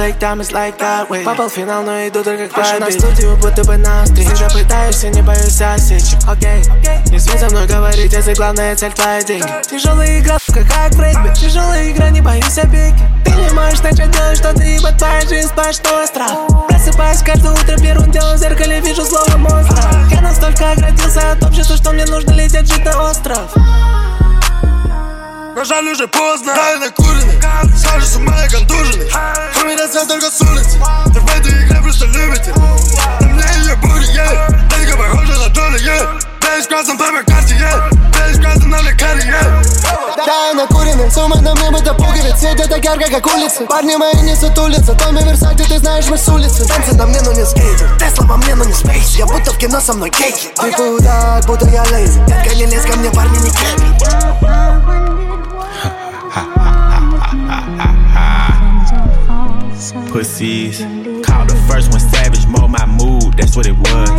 Time 0.00 0.40
is 0.40 0.50
like 0.50 0.78
that 0.78 1.10
way. 1.10 1.24
Попал 1.24 1.50
в 1.50 1.52
финал, 1.52 1.82
но 1.82 2.08
иду 2.08 2.24
только 2.24 2.48
к 2.48 2.54
победе 2.54 2.78
на 2.78 2.90
студию, 2.90 3.36
будто 3.36 3.62
бы 3.64 3.76
на 3.76 4.04
встречу 4.04 4.30
Всегда 4.34 4.48
пытаешься, 4.48 5.08
не 5.10 5.20
боюсь 5.20 5.60
осечек 5.60 6.18
Окей, 6.26 6.62
не 7.10 7.18
смей 7.18 7.38
со 7.38 7.50
мной 7.50 7.66
говорить, 7.66 8.10
если 8.10 8.32
главная 8.32 8.74
цель 8.76 8.92
твои 8.92 9.22
деньги. 9.22 9.46
Тяжелая 9.68 10.20
игра, 10.20 10.38
сука, 10.38 10.64
как 10.64 10.94
в 10.94 11.00
регби 11.00 11.34
Тяжелая 11.34 11.90
игра, 11.90 12.08
не 12.08 12.22
боюсь 12.22 12.56
опеки 12.56 12.98
Ты 13.26 13.30
не 13.32 13.50
можешь 13.50 13.82
начать 13.82 14.10
делать 14.10 14.38
что-то, 14.38 14.62
ибо 14.62 14.90
твоя 14.92 15.20
жизнь 15.20 15.48
сплошной 15.48 16.06
страх. 16.06 16.32
Просыпаюсь 16.68 17.22
каждое 17.22 17.52
утро, 17.52 17.76
первым 17.78 18.10
делом 18.10 18.36
в 18.36 18.38
зеркале 18.38 18.80
вижу 18.80 19.02
злого 19.04 19.36
монстра. 19.36 19.82
Я 20.10 20.22
настолько 20.22 20.72
оградился 20.72 21.32
от 21.32 21.42
общества, 21.42 21.76
что 21.76 21.92
мне 21.92 22.06
нужно 22.06 22.32
лететь 22.32 22.72
жить 22.72 22.84
на 22.86 23.10
остров 23.10 23.54
Но 25.56 25.64
жаль 25.64 25.86
уже 25.88 26.06
поздно. 26.06 26.52
Дай 26.54 26.78
накуренный, 26.78 27.40
сажу 27.76 28.06
с 28.06 28.16
ума 28.16 28.44
и 28.44 28.48
контуженный. 28.48 29.10
Кроме 29.54 29.76
раза 29.76 30.06
только 30.06 30.30
с 30.30 30.40
улицы. 30.40 30.78
Ты 31.12 31.20
в 31.20 31.38
этой 31.38 31.52
игре 31.64 31.80
просто 31.82 32.06
любите. 32.06 32.54
На 33.20 33.26
мне 33.26 33.44
ее 33.64 33.74
будет, 33.76 34.08
yeah 34.10 34.48
Детка 34.70 34.96
похожа 34.96 35.38
на 35.38 35.54
Тони, 35.54 35.76
yeah 35.84 36.20
Дай 36.40 36.62
с 36.62 36.66
красным 36.66 36.98
папе 36.98 37.22
карте, 37.26 37.54
yeah 37.54 37.90
Дай 38.12 38.34
с 38.34 38.38
красным 38.38 38.70
на 38.70 38.80
лекаре, 38.82 39.22
yeah 39.22 40.24
Да, 40.24 40.48
я 40.48 40.54
накуренный, 40.54 41.10
сумма 41.10 41.40
на 41.40 41.54
мне 41.54 41.70
будто 41.70 41.94
пуговиц 41.94 42.38
Светит 42.38 42.68
так 42.68 42.84
ярко, 42.84 43.10
как 43.10 43.26
улицы. 43.26 43.66
Парни 43.66 43.96
мои 43.96 44.14
не 44.22 44.36
сутулятся 44.36 44.94
Томми 44.94 45.22
Версати, 45.22 45.64
ты 45.64 45.78
знаешь, 45.78 46.06
мы 46.08 46.16
с 46.16 46.28
улицы. 46.28 46.66
Танцы 46.66 46.94
на 46.94 47.06
мне, 47.06 47.20
но 47.22 47.32
не 47.32 47.44
скейтер 47.44 47.90
Тесла 47.98 48.26
во 48.26 48.36
мне, 48.36 48.54
но 48.54 48.64
не 48.64 48.72
спейс 48.72 49.16
Я 49.16 49.26
будто 49.26 49.50
в 49.52 49.58
кино 49.58 49.80
со 49.80 49.92
мной 49.94 50.10
кейки 50.10 50.48
Ты 50.60 50.72
куда, 50.72 51.40
будто 51.46 51.66
я 51.68 51.82
лейзер 51.90 52.24
Детка, 52.26 52.54
не 52.54 52.66
лезь 52.66 52.86
ко 52.86 52.96
мне, 52.96 53.10
парни, 53.10 53.38
не 53.38 53.50
кепи 53.50 53.90
Pussies. 60.10 60.80
Called 61.24 61.50
the 61.50 61.64
first 61.70 61.92
one 61.92 62.00
savage, 62.00 62.44
mold 62.46 62.72
my 62.72 62.84
mood, 62.84 63.34
that's 63.34 63.54
what 63.54 63.66
it 63.66 63.78
was. 63.78 64.09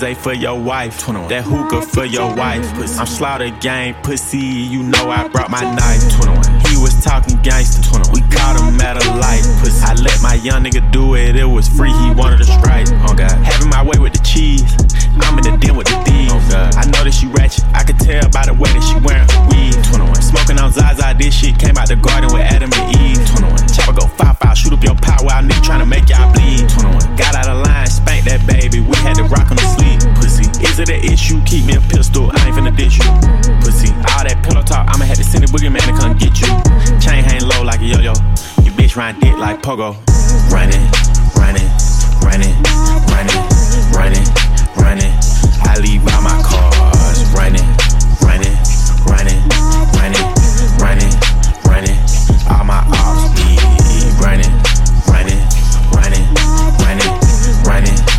That 0.00 0.16
for 0.16 0.32
your 0.32 0.58
wife, 0.58 0.96
that 1.28 1.44
hookah 1.44 1.82
for 1.82 2.06
your 2.06 2.34
wife. 2.34 2.64
I'm 2.98 3.04
slaughter 3.04 3.50
gang 3.60 3.92
pussy, 4.02 4.38
you 4.38 4.82
know 4.82 5.10
I 5.10 5.28
brought 5.28 5.50
my 5.50 5.60
knife. 5.60 6.00
He 6.72 6.80
was 6.80 6.96
talking 7.04 7.36
gangster, 7.42 7.84
21. 7.84 8.08
we 8.08 8.24
caught 8.32 8.56
him 8.56 8.80
at 8.80 8.96
a 8.96 9.04
light. 9.20 9.44
Pussy. 9.60 9.84
I 9.84 9.92
let 10.00 10.16
my 10.22 10.40
young 10.40 10.64
nigga 10.64 10.80
do 10.90 11.16
it, 11.16 11.36
it 11.36 11.44
was 11.44 11.68
free, 11.68 11.92
he 11.92 12.10
wanted 12.16 12.40
a 12.40 12.48
strike. 12.48 12.88
Oh 13.04 13.12
God, 13.12 13.28
having 13.44 13.68
my 13.68 13.84
way 13.84 14.00
with 14.00 14.16
the 14.16 14.24
cheese, 14.24 14.64
I'm 15.20 15.36
in 15.36 15.44
the 15.44 15.58
den 15.60 15.76
with 15.76 15.86
the 15.86 16.00
thieves. 16.08 16.32
Oh 16.32 16.40
God, 16.48 16.80
I 16.80 16.88
know 16.88 17.04
that 17.04 17.12
she 17.12 17.28
ratchet, 17.28 17.68
I 17.76 17.84
could 17.84 18.00
tell 18.00 18.24
by 18.32 18.48
the 18.48 18.56
way 18.56 18.72
that 18.72 18.80
she 18.80 18.96
wearing 19.04 19.28
her 19.28 19.42
weed. 19.52 19.76
21, 19.84 20.16
smoking 20.24 20.56
on 20.56 20.72
Zaza, 20.72 21.12
this 21.20 21.36
shit 21.36 21.60
came 21.60 21.76
out 21.76 21.92
the 21.92 22.00
garden 22.00 22.32
with 22.32 22.40
Adam 22.40 22.72
and 22.72 22.96
Eve. 22.96 23.20
21, 23.36 23.68
chopper 23.68 23.92
go 23.92 24.08
five 24.16 24.40
five, 24.40 24.56
shoot 24.56 24.72
up 24.72 24.80
your 24.80 24.96
pot 24.96 25.20
while 25.28 25.44
nigga 25.44 25.76
to 25.76 25.84
make 25.84 26.08
y'all 26.08 26.32
bleed. 26.32 26.64
21, 26.72 27.20
got 27.20 27.36
out 27.36 27.52
of 27.52 27.60
line, 27.68 27.84
spank 28.20 28.44
that 28.44 28.46
baby, 28.46 28.80
we 28.80 28.96
had 28.96 29.14
to 29.16 29.24
rock 29.24 29.50
on 29.50 29.56
the 29.56 29.68
sleep. 29.76 30.00
Pussy, 30.16 30.46
is 30.64 30.78
it 30.78 30.90
an 30.90 31.00
issue? 31.04 31.40
Keep 31.44 31.66
me 31.66 31.74
a 31.76 31.80
pistol, 31.80 32.30
I 32.32 32.46
ain't 32.46 32.56
finna 32.56 32.76
dish 32.76 32.98
you. 32.98 33.08
Pussy, 33.60 33.92
all 34.12 34.24
that 34.24 34.40
pillow 34.44 34.62
talk, 34.62 34.88
I'ma 34.88 35.04
have 35.04 35.16
to 35.16 35.24
send 35.24 35.44
a 35.44 35.46
boogeyman 35.48 35.80
to 35.86 35.92
come 35.96 36.16
get 36.16 36.40
you. 36.40 36.48
Chain 37.00 37.24
hang 37.24 37.42
low 37.42 37.62
like 37.62 37.80
a 37.80 37.84
yo-yo, 37.84 38.14
you 38.62 38.72
bitch 38.72 38.96
ride 38.96 39.18
dick 39.20 39.36
like 39.36 39.62
pogo. 39.62 39.96
Running, 40.50 40.84
running, 41.36 41.68
running, 42.24 42.54
running, 43.08 43.40
running, 43.94 44.26
running. 44.76 45.12
I 45.64 45.76
leave 45.80 46.02
all 46.12 46.22
my 46.22 46.36
cars 46.42 47.24
running, 47.34 47.66
running, 48.20 48.56
running, 49.06 49.40
running, 49.96 50.24
running, 50.78 51.12
running. 51.64 51.98
All 52.48 52.64
my 52.64 52.82
ops 52.90 53.32
be 53.36 53.56
running, 54.20 54.52
running, 55.08 55.40
running, 55.94 56.24
running, 56.78 57.12
running. 57.64 58.09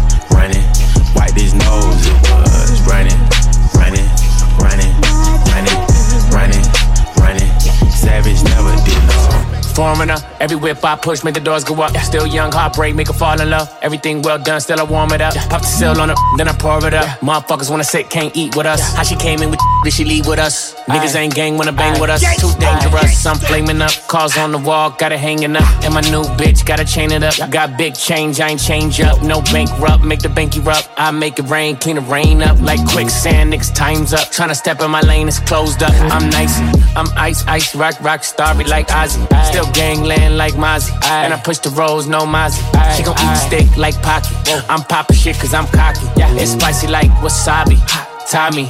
Foreigner, 10.01 10.17
every 10.39 10.57
whip 10.57 10.83
I 10.83 10.95
push, 10.95 11.23
make 11.23 11.35
the 11.35 11.39
doors 11.39 11.63
go 11.63 11.79
up. 11.79 11.95
Still 11.97 12.25
young, 12.25 12.51
heartbreak, 12.51 12.95
make 12.95 13.05
her 13.05 13.13
fall 13.13 13.39
in 13.39 13.51
love. 13.51 13.69
Everything 13.83 14.23
well 14.23 14.39
done, 14.39 14.59
still 14.59 14.79
I 14.79 14.83
warm 14.83 15.11
it 15.11 15.21
up. 15.21 15.35
Pop 15.51 15.61
the 15.61 15.67
seal 15.67 16.01
on 16.01 16.09
it, 16.09 16.17
then 16.37 16.47
I 16.47 16.53
pour 16.53 16.83
it 16.87 16.95
up. 16.95 17.05
Motherfuckers 17.19 17.69
wanna 17.69 17.83
sit, 17.83 18.09
can't 18.09 18.35
eat 18.35 18.55
with 18.55 18.65
us. 18.65 18.95
How 18.95 19.03
she 19.03 19.15
came 19.15 19.43
in 19.43 19.51
with 19.51 19.59
did 19.83 19.93
she 19.93 20.03
leave 20.03 20.25
with 20.25 20.39
us? 20.39 20.73
Niggas 20.85 21.15
ain't 21.15 21.35
gang, 21.35 21.55
wanna 21.55 21.71
bang 21.71 22.01
with 22.01 22.09
us. 22.09 22.21
Too 22.39 22.51
dangerous, 22.59 23.23
I'm 23.27 23.37
flaming 23.37 23.79
up. 23.79 23.91
Cars 24.07 24.35
on 24.39 24.51
the 24.51 24.57
wall, 24.57 24.89
got 24.89 25.11
it 25.11 25.19
hanging 25.19 25.55
up. 25.55 25.83
And 25.83 25.93
my 25.93 26.01
new 26.01 26.23
bitch, 26.41 26.65
gotta 26.65 26.83
chain 26.85 27.11
it 27.11 27.21
up. 27.21 27.35
Got 27.51 27.77
big 27.77 27.93
change, 27.93 28.39
I 28.39 28.49
ain't 28.49 28.59
change 28.59 28.99
up. 29.01 29.21
No 29.21 29.43
bankrupt, 29.53 30.03
make 30.03 30.21
the 30.21 30.29
bank 30.29 30.57
erupt. 30.57 30.89
I 30.97 31.11
make 31.11 31.37
it 31.37 31.47
rain, 31.47 31.75
clean 31.75 31.97
the 31.97 32.01
rain 32.01 32.41
up. 32.41 32.59
Like 32.59 32.79
quicksand, 32.87 33.53
niggas 33.53 33.75
time's 33.75 34.13
up. 34.13 34.29
Tryna 34.29 34.55
step 34.55 34.81
in 34.81 34.89
my 34.89 35.01
lane, 35.01 35.27
it's 35.27 35.39
closed 35.39 35.83
up. 35.83 35.93
I'm 36.11 36.27
nice, 36.31 36.57
I'm 36.95 37.07
ice, 37.15 37.45
ice, 37.45 37.75
rock, 37.75 38.01
rock, 38.01 38.23
starry 38.23 38.63
like 38.63 38.87
Ozzy. 38.87 39.21
Still 39.45 39.71
gangland 39.95 40.37
like 40.37 40.53
Mozzy. 40.53 40.91
And 41.05 41.33
I 41.33 41.37
push 41.37 41.59
the 41.59 41.69
rolls, 41.71 42.07
no 42.07 42.25
Mozzie. 42.25 42.61
She 42.95 43.03
gon' 43.03 43.15
eat 43.15 43.31
the 43.31 43.35
steak 43.35 43.77
like 43.77 44.01
Pocky. 44.01 44.35
I'm 44.69 44.83
poppin' 44.83 45.15
shit 45.15 45.35
cause 45.37 45.53
I'm 45.53 45.67
cocky. 45.67 46.05
Yeah. 46.17 46.33
It's 46.35 46.51
spicy 46.51 46.87
like 46.87 47.11
wasabi. 47.23 48.10
Tommy, 48.31 48.63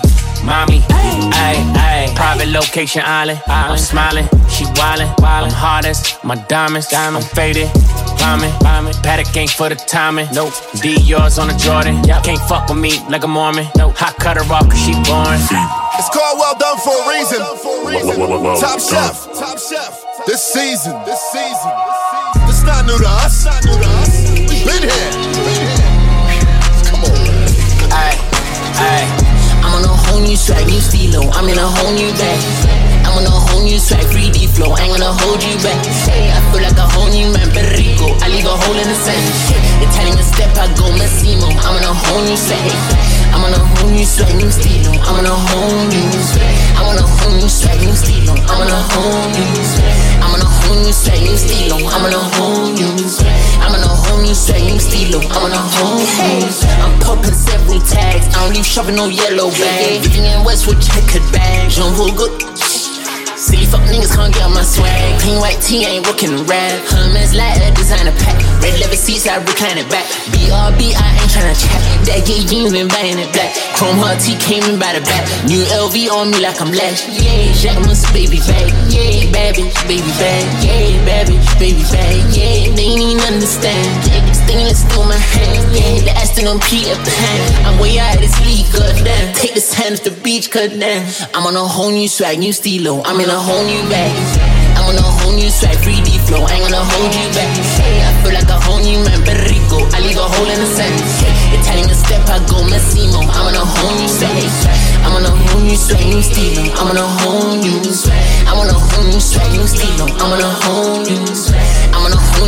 mommy, 0.43 0.79
ayy, 1.37 1.61
ayy. 1.77 2.15
Private 2.15 2.47
location 2.47 3.03
island. 3.05 3.39
I'm 3.45 3.77
smiling, 3.77 4.25
she 4.49 4.65
wildin'. 4.73 5.13
I'm 5.21 5.51
hardest, 5.51 6.17
my 6.23 6.33
diamonds, 6.49 6.91
I'm 6.91 7.21
faded. 7.21 7.69
Bombing, 8.17 8.51
bombing. 8.61 8.95
Paddock 9.03 9.37
ain't 9.37 9.51
for 9.51 9.69
the 9.69 9.75
timing. 9.75 10.27
Nope. 10.33 10.53
D 10.81 10.97
yours 11.01 11.37
on 11.37 11.47
the 11.47 11.53
Jordan. 11.53 12.03
Y'all 12.05 12.23
can't 12.23 12.41
fuck 12.49 12.69
with 12.69 12.79
me 12.79 12.97
like 13.07 13.23
a 13.23 13.27
Mormon. 13.27 13.67
Nope. 13.77 13.93
Hot 13.97 14.15
cut 14.17 14.37
her 14.37 14.45
off 14.51 14.65
cause 14.65 14.81
she 14.81 14.93
boring. 15.05 15.41
It's 15.93 16.09
called 16.09 16.39
Well 16.41 16.57
Done 16.57 16.81
for 16.81 16.97
a 16.97 17.05
reason. 17.13 17.37
Top 18.57 18.81
Chef. 18.81 19.29
Top 19.37 19.59
Chef. 19.61 20.25
This 20.25 20.41
season. 20.41 20.97
This 21.05 21.21
season. 21.29 21.71
This 22.49 22.65
not 22.65 22.85
new 22.89 22.97
to 22.97 23.09
us. 23.21 23.45
We've 23.61 24.65
been 24.65 24.89
here. 24.89 25.50
New 30.21 30.35
swag, 30.35 30.67
new 30.67 30.79
steelo. 30.79 31.29
I'm 31.33 31.49
in 31.49 31.57
a 31.57 31.67
whole 31.67 31.93
new 31.93 32.11
bag. 32.11 32.80
I'm 33.05 33.17
on 33.17 33.25
a 33.25 33.31
whole 33.31 33.63
new 33.63 33.79
swag, 33.79 34.05
3D 34.11 34.49
flow. 34.55 34.77
Ain't 34.77 34.93
gonna 34.93 35.13
hold 35.23 35.43
you 35.43 35.55
back. 35.65 35.79
Hey, 36.07 36.29
I 36.29 36.39
feel 36.51 36.61
like 36.61 36.77
a 36.77 36.87
whole 36.93 37.09
new 37.09 37.31
man, 37.33 37.49
Perico. 37.51 38.13
I 38.21 38.29
leave 38.29 38.45
a 38.45 38.55
hole 38.55 38.77
in 38.77 38.87
the 38.87 38.97
sand. 38.97 39.21
Italian 39.81 40.21
step, 40.23 40.53
I 40.57 40.69
go 40.77 40.89
Massimo. 40.95 41.49
I'm 41.49 41.77
on 41.77 41.83
a 41.83 41.93
whole 41.93 42.21
new 42.21 42.37
swag. 42.37 43.11
I'm 43.33 43.43
on 43.43 43.53
a 43.53 43.59
whole 43.59 43.89
new 43.89 44.05
swag, 44.05 44.35
new 44.35 44.51
steelo. 44.51 44.91
I'm 45.07 45.17
on 45.19 45.25
a 45.25 45.33
whole 45.33 45.85
new 45.87 46.11
swag. 46.21 46.55
I'm 46.77 46.87
on 46.87 46.97
a 46.97 47.05
whole 47.05 47.35
new 47.37 47.49
swag, 47.49 47.79
new 47.81 47.95
steelo. 47.95 48.35
I'm 48.47 48.61
on 48.61 48.69
a 48.69 48.79
whole 48.91 49.27
new 49.33 49.63
swag. 49.63 50.21
I'm 50.21 50.33
on 50.35 50.41
a 50.41 50.45
whole 50.45 50.77
new 50.83 50.93
swag, 50.93 51.21
new 51.23 51.37
steelo. 51.39 51.77
I'm 51.89 52.05
on 52.05 52.13
a 52.13 52.21
whole 52.37 52.69
new 52.69 53.07
swag. 53.07 53.41
I'm 53.63 53.73
on 53.73 53.81
a 53.81 53.87
whole 53.87 54.21
new 54.21 54.35
swag, 54.35 54.63
new 54.63 54.77
steelo. 54.77 55.19
I'm 55.31 55.47
on 55.47 55.51
a 55.51 55.63
whole 55.73 55.99
new. 55.99 56.49
I'm 56.83 56.93
popping 56.99 57.33
several 57.33 57.79
tags. 57.81 58.27
I 58.35 58.43
don't 58.43 58.53
leave 58.53 58.65
shopping 58.65 58.95
no 58.95 59.07
yellow 59.07 59.49
bag. 59.51 60.03
Vivienne 60.03 60.43
Westwood 60.43 60.81
checkered 60.81 61.25
bag. 61.31 61.69
Jean 61.69 61.95
Good. 61.95 62.70
See, 63.41 63.65
fuck 63.65 63.81
niggas 63.89 64.13
can't 64.13 64.29
get 64.31 64.45
on 64.45 64.53
my 64.53 64.61
swag. 64.61 65.19
Clean 65.19 65.41
white 65.41 65.57
tee 65.57 65.81
ain't 65.81 66.05
rockin' 66.05 66.45
red. 66.45 66.77
Hummus 66.85 67.33
like 67.33 67.57
a 67.57 67.73
designer 67.73 68.13
pack. 68.21 68.37
Red 68.61 68.77
leather 68.77 68.95
seats, 68.95 69.25
I 69.25 69.41
recline 69.41 69.81
it 69.81 69.89
back. 69.89 70.05
BRB, 70.29 70.93
I 70.93 71.09
ain't 71.17 71.31
tryna 71.33 71.57
chat. 71.57 71.81
That 72.05 72.21
gay 72.29 72.45
jeans 72.45 72.69
been 72.69 72.85
buying 72.85 73.17
it 73.17 73.33
black. 73.33 73.57
Chrome 73.73 73.97
heart 73.97 74.21
T 74.21 74.37
came 74.37 74.61
in 74.69 74.77
by 74.77 74.93
the 74.93 75.01
back. 75.09 75.25
New 75.49 75.65
LV 75.73 75.97
on 76.13 76.29
me 76.29 76.37
like 76.37 76.61
I'm 76.61 76.69
Lash. 76.69 77.09
Yeah, 77.09 77.49
Jacqueline's 77.57 78.05
baby 78.13 78.37
bag. 78.45 78.69
Yeah, 78.93 79.33
bitch, 79.57 79.73
baby 79.89 80.13
bag. 80.21 80.45
Yeah, 80.61 81.25
bitch, 81.25 81.49
baby 81.57 81.81
bag. 81.89 82.21
Yeah, 82.37 82.69
they 82.77 82.93
ain't 82.93 83.25
understand. 83.25 83.89
Yeah, 84.51 84.67
stainless 84.67 84.83
through 84.83 85.07
my 85.07 85.15
hand. 85.15 85.63
Yeah, 85.71 86.03
the 86.03 86.11
Aston 86.11 86.47
on 86.47 86.59
Peter 86.59 86.95
Pan. 86.95 87.65
I'm 87.65 87.79
way 87.79 87.99
out 87.99 88.15
of 88.15 88.21
this 88.21 88.35
league, 88.43 88.67
goddamn. 88.71 89.33
Take 89.33 89.53
this 89.55 89.73
hand 89.73 89.95
off 89.95 90.03
the 90.03 90.11
beach, 90.11 90.51
goddamn. 90.51 91.07
I'm 91.33 91.47
on 91.47 91.55
a 91.55 91.63
whole 91.63 91.91
new 91.91 92.07
swag, 92.07 92.39
new 92.39 92.51
steelo. 92.51 93.01
I'm 93.05 93.19
in 93.21 93.29
a 93.29 93.39
whole 93.39 93.63
new 93.63 93.81
bag. 93.87 94.11
I'm 94.75 94.91
on 94.91 94.97
a 94.99 95.01
whole 95.01 95.31
new 95.31 95.49
swag, 95.49 95.77
3D 95.79 96.19
flow. 96.27 96.43
I 96.43 96.59
ain't 96.59 96.67
gonna 96.67 96.83
hold 96.83 97.15
you 97.15 97.27
back. 97.31 97.47
Hey, 97.79 98.03
I 98.03 98.11
feel 98.23 98.33
like 98.35 98.49
a 98.49 98.59
whole 98.59 98.83
new 98.83 98.99
man, 99.07 99.23
Perico. 99.23 99.87
I 99.95 100.03
leave 100.03 100.19
a 100.19 100.27
hole 100.27 100.49
in 100.51 100.59
the 100.59 100.67
sand. 100.67 100.99
Italian 101.55 101.95
step, 101.95 102.27
I 102.27 102.43
go 102.51 102.59
Massimo. 102.67 103.23
I'm 103.23 103.47
on 103.47 103.55
a 103.55 103.63
whole 103.63 103.95
new 103.95 104.09
swag. 104.11 104.35
I'm 105.07 105.15
on 105.15 105.23
a 105.23 105.31
whole 105.31 105.63
new 105.63 105.79
swag, 105.79 106.03
new 106.11 106.19
steelo. 106.19 106.67
I'm 106.75 106.91
on 106.91 106.99
a 106.99 107.07
whole 107.23 107.55
new 107.55 107.79
swag. 107.87 108.19
I'm 108.51 108.59
on 108.59 108.67
a 108.67 108.75
whole 108.75 109.07
new 109.07 109.19
swag, 109.19 109.47
new 109.55 109.63
steelo. 109.63 110.11
I'm 110.19 110.35
on 110.35 110.41
a 110.43 110.51
whole 110.51 110.99
new 111.07 111.23
swag. 111.35 111.70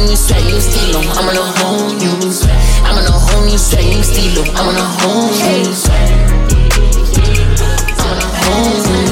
New 0.03 0.17
swag, 0.17 0.43
new 0.43 0.59
steelo. 0.59 0.99
I'm 1.15 1.29
on 1.29 1.37
a 1.37 1.41
whole 1.59 1.93
new 1.95 2.31
swag. 2.31 2.51
I'm 2.83 2.97
on 2.97 3.05
a 3.05 3.11
whole 3.11 3.45
new 3.45 3.57
swag, 3.57 3.85
new 3.85 4.03
steelo. 4.03 4.43
I'm 4.53 4.67
on 4.67 4.75
a 4.75 4.83
whole 4.83 5.29
new 5.31 5.73
swag. 5.73 6.09
I'm 7.99 8.09
on 8.11 8.17
a 8.17 8.27
whole 8.43 8.83
new 8.91 9.02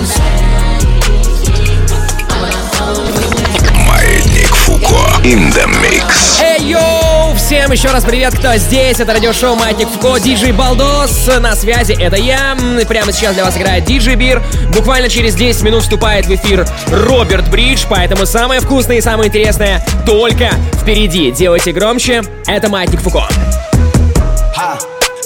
in 5.24 5.52
the 5.52 5.68
mix. 5.82 6.42
Эй, 6.42 6.64
йоу! 6.64 7.36
Всем 7.36 7.72
еще 7.72 7.90
раз 7.90 8.04
привет, 8.04 8.34
кто 8.34 8.56
здесь. 8.58 9.00
Это 9.00 9.14
радиошоу 9.14 9.56
Маятник 9.56 9.88
Фуко, 9.90 10.20
диджей 10.20 10.52
Балдос. 10.52 11.30
На 11.40 11.56
связи 11.56 11.94
это 11.94 12.16
я. 12.16 12.58
Прямо 12.88 13.12
сейчас 13.12 13.36
для 13.36 13.46
вас 13.46 13.56
играет 13.56 13.86
диджей 13.86 14.16
Бир. 14.16 14.42
Буквально 14.74 15.10
через 15.10 15.36
10 15.36 15.62
минут 15.62 15.84
вступает 15.84 16.26
в 16.26 16.34
эфир 16.34 16.68
Роберт 16.88 17.50
Бридж, 17.50 17.86
поэтому 17.90 18.26
самое 18.26 18.62
вкусное 18.62 18.98
и 18.98 19.02
самое 19.02 19.30
интересное 19.30 19.86
только 20.06 20.50
впереди. 20.82 21.32
Делайте 21.32 21.72
громче. 21.72 22.24
Это 22.48 22.70
Маятник 22.70 23.02
Фуко. 23.02 23.28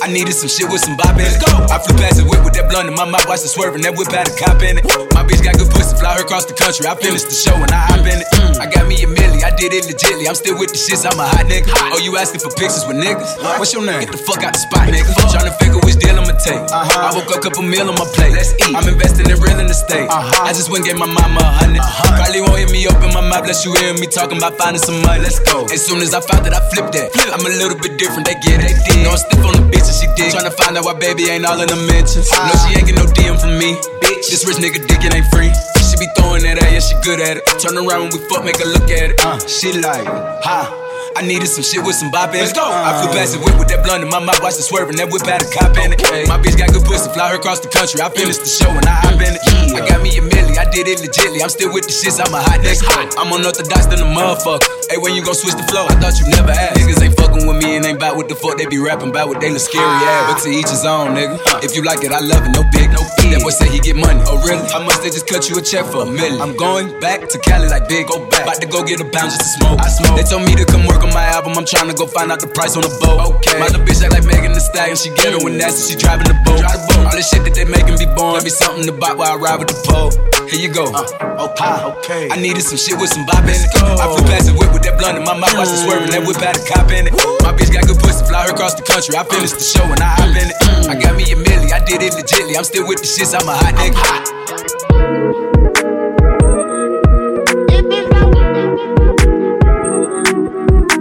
I 0.05 0.07
needed 0.07 0.33
some 0.37 0.49
shit 0.49 0.69
with 0.69 0.85
some 0.85 0.95
bop 0.97 1.17
in 1.17 1.25
it. 1.25 1.41
Go. 1.41 1.65
I 1.65 1.81
flew 1.81 1.97
past 1.97 2.21
the 2.21 2.29
whip 2.29 2.45
with 2.45 2.53
that 2.53 2.69
blunt 2.69 2.85
in 2.85 2.93
my 2.93 3.09
mouth, 3.09 3.25
watched 3.25 3.41
it 3.41 3.49
swerving. 3.49 3.81
That 3.81 3.97
whip 3.97 4.13
had 4.13 4.29
a 4.29 4.35
cop 4.37 4.61
in 4.61 4.77
it. 4.77 4.85
My 5.17 5.25
bitch 5.25 5.41
got 5.41 5.57
good 5.57 5.73
pussy, 5.73 5.97
fly 5.97 6.13
her 6.13 6.21
across 6.21 6.45
the 6.45 6.53
country. 6.53 6.85
I 6.85 6.93
finished 6.93 7.25
the 7.25 7.33
show 7.33 7.57
and 7.57 7.73
I 7.73 7.89
hop 7.89 8.05
in 8.05 8.21
it. 8.21 8.29
Mm. 8.37 8.59
I 8.61 8.69
got 8.69 8.85
me 8.85 9.01
a 9.01 9.09
milli, 9.09 9.34
I 9.45 9.53
did 9.53 9.77
it 9.77 9.85
legitly. 9.85 10.25
I'm 10.25 10.33
still 10.33 10.57
with 10.57 10.73
the 10.73 10.79
shits, 10.81 11.05
I'm 11.05 11.21
a 11.21 11.25
hot 11.29 11.45
nigga. 11.45 11.69
Oh, 11.93 12.01
you 12.01 12.17
asking 12.17 12.41
for 12.41 12.49
pictures 12.57 12.81
with 12.89 12.97
niggas? 12.97 13.37
What's 13.61 13.77
your 13.77 13.85
name? 13.85 14.01
Get 14.01 14.09
the 14.09 14.17
fuck 14.17 14.41
out 14.41 14.57
the 14.57 14.61
spot, 14.65 14.89
nigga. 14.89 15.05
Trying 15.29 15.45
to 15.45 15.53
figure 15.61 15.77
which 15.85 16.01
deal 16.01 16.17
I'ma 16.17 16.33
take. 16.41 16.57
Uh-huh. 16.65 16.81
I 16.81 17.13
woke 17.13 17.29
up, 17.29 17.45
couple 17.45 17.61
meal 17.61 17.85
on 17.85 17.93
my 17.93 18.09
plate. 18.17 18.33
Let's 18.33 18.57
eat. 18.65 18.73
I'm 18.73 18.89
investing 18.89 19.29
in 19.29 19.37
real 19.37 19.53
estate. 19.61 20.09
Uh-huh. 20.09 20.49
I 20.49 20.49
just 20.49 20.73
went 20.73 20.89
and 20.89 20.97
gave 20.97 20.97
my 20.97 21.05
mama 21.05 21.45
a 21.45 21.61
100 21.61 21.77
uh-huh. 21.77 22.17
Probably 22.17 22.41
won't 22.41 22.57
hear 22.57 22.71
me 22.73 22.89
open 22.89 23.13
my 23.13 23.21
mouth, 23.21 23.45
unless 23.45 23.61
you 23.61 23.77
hear 23.77 23.93
me 23.93 24.09
talking 24.09 24.41
about 24.41 24.57
finding 24.57 24.81
some 24.81 24.97
money. 25.05 25.21
Let's 25.21 25.37
go. 25.37 25.69
As 25.69 25.85
soon 25.85 26.01
as 26.01 26.17
I 26.17 26.25
found 26.25 26.49
that, 26.49 26.57
I 26.57 26.61
flipped 26.73 26.97
that. 26.97 27.13
Flip. 27.13 27.29
I'm 27.29 27.45
a 27.45 27.53
little 27.53 27.77
bit 27.77 28.01
different, 28.01 28.25
they 28.25 28.33
get 28.41 28.65
it. 28.65 28.73
No, 29.05 29.13
I'm 29.13 29.21
stiff 29.21 29.45
on 29.45 29.53
the 29.53 29.63
bitch 29.69 29.85
and 29.85 29.93
she 29.93 30.09
dig. 30.17 30.33
Trying 30.33 30.49
to 30.49 30.55
find 30.57 30.73
out 30.73 30.89
why 30.89 30.97
baby 30.97 31.29
ain't 31.29 31.45
all 31.45 31.61
in 31.61 31.69
the 31.69 31.77
mentions. 31.85 32.33
No, 32.33 32.49
she 32.65 32.81
ain't 32.81 32.89
get 32.89 32.97
no 32.97 33.05
DM 33.13 33.37
from 33.37 33.61
me. 33.61 33.77
Bitch, 34.01 34.25
this 34.33 34.41
rich 34.49 34.57
nigga 34.57 34.81
dick, 34.89 35.05
it 35.05 35.13
ain't 35.13 35.29
free. 35.29 35.53
She 35.95 36.11
be 36.11 36.11
throwing 36.19 36.43
that 36.43 36.59
at, 36.59 36.75
yeah, 36.75 36.83
she 36.83 36.91
good 37.07 37.23
at 37.23 37.39
it. 37.39 37.47
Turn 37.55 37.79
around 37.79 38.11
when 38.11 38.11
we 38.11 38.19
fuck, 38.27 38.43
make 38.43 38.59
her 38.59 38.67
look 38.67 38.91
at 38.91 39.15
it. 39.15 39.23
Uh, 39.23 39.39
she 39.47 39.71
like, 39.79 40.03
ha. 40.43 40.67
I 41.15 41.23
needed 41.23 41.47
some 41.47 41.63
shit 41.63 41.79
with 41.79 41.95
some 41.95 42.11
bop 42.11 42.35
in. 42.35 42.43
Let's 42.43 42.51
go. 42.51 42.67
I 42.67 42.99
flew 42.99 43.15
past 43.15 43.31
the 43.31 43.39
whip 43.39 43.55
with 43.55 43.71
that 43.71 43.79
blunt 43.87 44.03
in 44.03 44.11
my 44.11 44.19
mouth, 44.19 44.43
watched 44.43 44.59
it 44.59 44.67
swerving. 44.67 44.99
That 44.99 45.07
whip 45.07 45.23
had 45.23 45.39
a 45.39 45.47
cop 45.47 45.71
in 45.79 45.95
it. 45.95 46.03
My 46.27 46.35
bitch 46.35 46.59
got 46.59 46.75
good 46.75 46.83
pussy, 46.83 47.07
fly 47.15 47.31
her 47.31 47.39
across 47.39 47.63
the 47.63 47.71
country. 47.71 48.03
I 48.03 48.11
finished 48.11 48.43
the 48.43 48.51
show 48.51 48.67
and 48.67 48.83
I 48.83 48.99
hop 48.99 49.15
in 49.23 49.31
it. 49.31 49.39
I 49.71 49.87
got 49.87 50.03
me 50.03 50.11
a 50.19 50.19
milli, 50.19 50.59
I 50.59 50.67
did 50.67 50.91
it 50.91 50.99
legitly. 50.99 51.39
I'm 51.39 51.47
still 51.47 51.71
with 51.71 51.87
the 51.87 51.95
shits, 51.95 52.19
I'm 52.19 52.35
a 52.35 52.43
hot 52.43 52.59
nigga. 52.59 52.83
I'm 53.15 53.31
unorthodox 53.31 53.87
than 53.87 54.03
a 54.03 54.09
motherfucker. 54.11 54.67
Hey, 54.91 54.99
when 54.99 55.15
you 55.15 55.23
gon' 55.23 55.39
switch 55.39 55.55
the 55.55 55.63
flow? 55.71 55.87
I 55.87 55.95
thought 55.95 56.19
you 56.19 56.27
never 56.35 56.51
asked. 56.51 56.83
Niggas 56.83 56.99
ain't 56.99 57.15
fucking 57.15 57.47
with 57.47 57.63
me 57.63 57.79
and 57.79 57.87
ain't 57.87 57.95
bout 58.03 58.19
what 58.19 58.27
the 58.27 58.35
fuck 58.35 58.59
they 58.59 58.67
be 58.67 58.83
rapping 58.83 59.15
about 59.15 59.31
what 59.31 59.39
they 59.39 59.47
look 59.47 59.63
scary 59.63 59.87
ass. 59.87 60.35
But 60.35 60.43
to 60.43 60.51
each 60.51 60.67
his 60.67 60.83
own, 60.83 61.15
nigga. 61.15 61.39
If 61.63 61.79
you 61.79 61.87
like 61.87 62.03
it, 62.03 62.11
I 62.11 62.19
love 62.19 62.43
it, 62.43 62.51
no 62.51 62.67
big, 62.75 62.91
no 62.91 62.99
big. 63.15 63.24
That 63.31 63.39
boy 63.39 63.55
say 63.55 63.71
he 63.71 63.79
get 63.79 63.95
money. 63.95 64.19
Oh, 64.27 64.43
really? 64.43 64.67
How 64.67 64.83
much 64.83 64.99
they 64.99 65.09
just 65.09 65.27
cut 65.27 65.47
you 65.47 65.55
a 65.57 65.63
check 65.63 65.85
for 65.87 66.03
a 66.03 66.09
million? 66.09 66.41
I'm 66.41 66.57
going 66.57 66.91
back 66.99 67.23
to 67.29 67.37
Cali 67.39 67.71
like 67.71 67.87
big, 67.87 68.07
go 68.07 68.19
back. 68.27 68.43
About 68.43 68.59
to 68.59 68.67
go 68.67 68.83
get 68.83 68.99
a 68.99 69.07
pound 69.07 69.31
just 69.31 69.41
to 69.41 69.49
smoke. 69.63 69.79
I 69.79 69.87
smoke. 69.87 70.19
They 70.19 70.27
told 70.27 70.43
me 70.43 70.55
to 70.59 70.65
come 70.65 70.83
work 70.85 71.03
on 71.03 71.13
my 71.15 71.23
album, 71.31 71.55
I'm 71.55 71.63
trying 71.63 71.85
Tryna 71.85 72.01
go 72.01 72.07
find 72.07 72.31
out 72.33 72.41
the 72.41 72.49
price 72.49 72.73
on 72.73 72.81
the 72.81 72.89
boat. 72.97 73.37
Okay. 73.37 73.61
My 73.61 73.69
little 73.69 73.85
bitch 73.85 74.01
act 74.01 74.09
like 74.09 74.25
Megan 74.25 74.57
Thee 74.57 74.63
Stallion. 74.63 74.97
She 74.97 75.13
ghetto 75.13 75.37
and 75.45 75.61
nasty. 75.61 75.93
She 75.93 75.95
driving 75.99 76.25
the 76.25 76.33
boat. 76.41 76.57
Drive 76.57 76.81
the 76.81 76.97
boat. 76.97 77.05
All 77.05 77.13
this 77.13 77.29
shit 77.29 77.45
that 77.45 77.53
they 77.53 77.61
making 77.61 78.01
be 78.01 78.09
born. 78.09 78.33
Let 78.33 78.41
me 78.41 78.49
something 78.49 78.89
to 78.89 78.95
buy 78.95 79.13
while 79.13 79.33
I 79.33 79.37
ride 79.37 79.61
with 79.61 79.69
the 79.69 79.77
pole. 79.85 80.09
Here 80.49 80.57
you 80.57 80.73
go. 80.73 80.89
Uh, 80.89 81.05
okay. 81.45 81.77
okay. 82.01 82.23
I 82.33 82.41
needed 82.41 82.65
some 82.65 82.81
shit 82.81 82.97
with 82.97 83.13
some 83.13 83.21
bop 83.29 83.45
in 83.45 83.53
it. 83.53 83.69
I 83.77 84.09
flew 84.09 84.25
past 84.25 84.49
the 84.49 84.57
whip 84.57 84.73
with 84.73 84.81
that 84.89 84.97
blunt 84.97 85.21
in 85.21 85.25
my 85.25 85.37
mouth. 85.37 85.53
Watch 85.53 85.69
it 85.69 85.81
swerving. 85.85 86.09
That 86.09 86.25
whip 86.25 86.41
had 86.41 86.57
a 86.57 86.63
cop 86.65 86.89
in 86.89 87.05
it. 87.05 87.13
My 87.45 87.53
bitch 87.53 87.69
got 87.69 87.85
good 87.85 88.01
pussy. 88.01 88.25
Fly 88.25 88.49
her 88.49 88.53
across 88.53 88.73
the 88.73 88.81
country. 88.81 89.13
I 89.13 89.21
finished 89.29 89.61
the 89.61 89.65
show 89.65 89.85
and 89.85 90.01
I 90.01 90.09
hop 90.09 90.33
in 90.33 90.49
it. 90.49 90.57
I 90.89 90.97
got 90.97 91.13
me 91.13 91.29
a 91.29 91.37
milli. 91.37 91.69
I 91.69 91.85
did 91.85 92.01
it 92.01 92.17
legitly. 92.17 92.57
I'm 92.57 92.65
still 92.65 92.89
with 92.89 93.05
the 93.05 93.09
shits. 93.25 93.41
I'm 93.41 93.47
a 93.47 93.55
hot 93.55 93.73
nigga. 93.75 94.25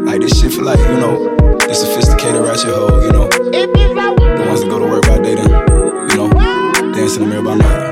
Like 0.04 0.20
this 0.20 0.40
shit 0.40 0.52
for 0.52 0.62
like, 0.62 0.78
you 0.78 1.00
know, 1.00 1.34
the 1.58 1.74
sophisticated 1.74 2.42
ratchet 2.42 2.70
hoe, 2.70 3.00
you 3.00 3.12
know. 3.12 3.28
The 3.28 4.44
ones 4.46 4.60
that 4.62 4.68
go 4.70 4.78
to 4.78 4.86
work 4.86 5.02
by 5.02 5.18
day 5.18 5.34
then, 5.34 5.50
you 6.10 6.16
know, 6.16 6.30
dance 6.92 7.16
in 7.16 7.22
the 7.22 7.28
mirror 7.28 7.42
by 7.42 7.54
night. 7.56 7.83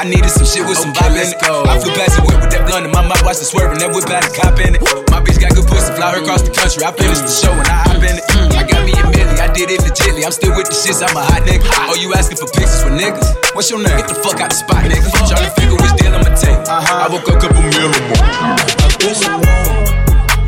Ha! 0.00 0.06
I 0.06 0.08
needed 0.08 0.32
some 0.32 0.48
shit 0.48 0.64
with 0.64 0.80
some 0.80 0.96
vibe 0.96 1.12
in 1.12 1.28
it. 1.28 1.36
I 1.44 1.76
flew 1.76 1.92
past 1.92 2.16
the 2.16 2.24
whip 2.24 2.40
with 2.40 2.48
that 2.56 2.64
blunt 2.64 2.88
in 2.88 2.92
my 2.92 3.04
mouth, 3.04 3.20
watched 3.20 3.44
it 3.44 3.52
swerving. 3.52 3.84
That 3.84 3.92
whip 3.92 4.08
had 4.08 4.24
a 4.24 4.32
cop 4.32 4.56
in 4.56 4.72
it. 4.72 4.80
My 5.12 5.20
bitch 5.20 5.36
got 5.36 5.52
good 5.52 5.68
pussy, 5.68 5.92
fly 5.92 6.16
her 6.16 6.24
across 6.24 6.40
the 6.40 6.48
country. 6.48 6.88
I 6.88 6.92
finished 6.96 7.28
the 7.28 7.28
show 7.28 7.52
and 7.52 7.68
I 7.68 7.84
hop 7.84 8.00
in 8.00 8.16
it. 8.16 8.24
I 8.56 8.64
got 8.64 8.80
me 8.88 8.96
a 8.96 9.04
milli, 9.12 9.36
I 9.36 9.52
did 9.52 9.68
it 9.68 9.84
legitly. 9.84 10.24
I'm 10.24 10.32
still 10.32 10.56
with 10.56 10.72
the 10.72 10.76
shits, 10.76 11.04
I'm 11.04 11.12
a 11.12 11.20
hot 11.20 11.44
nigga. 11.44 11.68
Oh, 11.84 12.00
you 12.00 12.16
asking 12.16 12.40
for 12.40 12.48
pictures 12.48 12.80
with 12.80 12.96
niggas? 12.96 13.28
What's 13.52 13.68
your 13.68 13.84
name? 13.84 13.92
Get 14.00 14.08
the 14.08 14.16
fuck 14.24 14.40
out 14.40 14.48
the 14.48 14.56
spot, 14.56 14.88
nigga. 14.88 15.04
Trying 15.28 15.44
to 15.44 15.52
figure 15.60 15.76
which 15.76 15.92
deal 16.00 16.16
I'ma 16.16 16.32
take. 16.32 16.56
Uh-huh. 16.64 17.04
I 17.04 17.06
woke 17.12 17.28
up, 17.28 17.36
a 17.36 17.40
couple 17.44 17.60
million. 17.60 17.92
on 17.92 18.08
my 18.08 18.56
I've 18.56 18.96
been 19.04 19.16
wrong, 19.20 19.84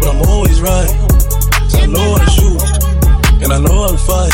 but 0.00 0.06
I'm 0.16 0.20
always 0.32 0.64
right. 0.64 0.88
I 1.76 1.84
know 1.92 2.16
how 2.16 2.24
to 2.24 2.28
shoot, 2.32 2.56
and 3.44 3.52
I 3.52 3.60
know 3.60 3.84
how 3.84 3.92
to 3.92 4.00
fight. 4.00 4.32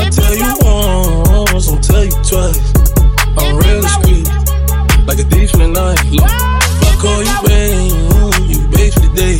I 0.00 0.08
tell 0.08 0.32
you 0.32 0.56
once, 0.64 1.68
I'll 1.68 1.76
tell 1.84 2.00
you 2.00 2.16
twice. 2.24 2.81
Like 5.06 5.18
a 5.18 5.24
thief 5.24 5.52
in 5.54 5.60
the 5.60 5.68
night. 5.68 5.98
I 6.22 6.94
call 7.02 7.20
you 7.26 7.36
babe, 7.42 7.90
you 8.48 8.58
babe 8.70 8.92
for 8.94 9.02
the 9.02 9.12
day, 9.18 9.36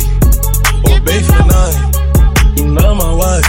or 0.85 0.99
babe 1.07 1.23
for 1.23 1.39
the 1.39 1.47
night. 1.47 1.77
You 2.59 2.67
not 2.67 2.95
my 2.99 3.13
wife. 3.15 3.47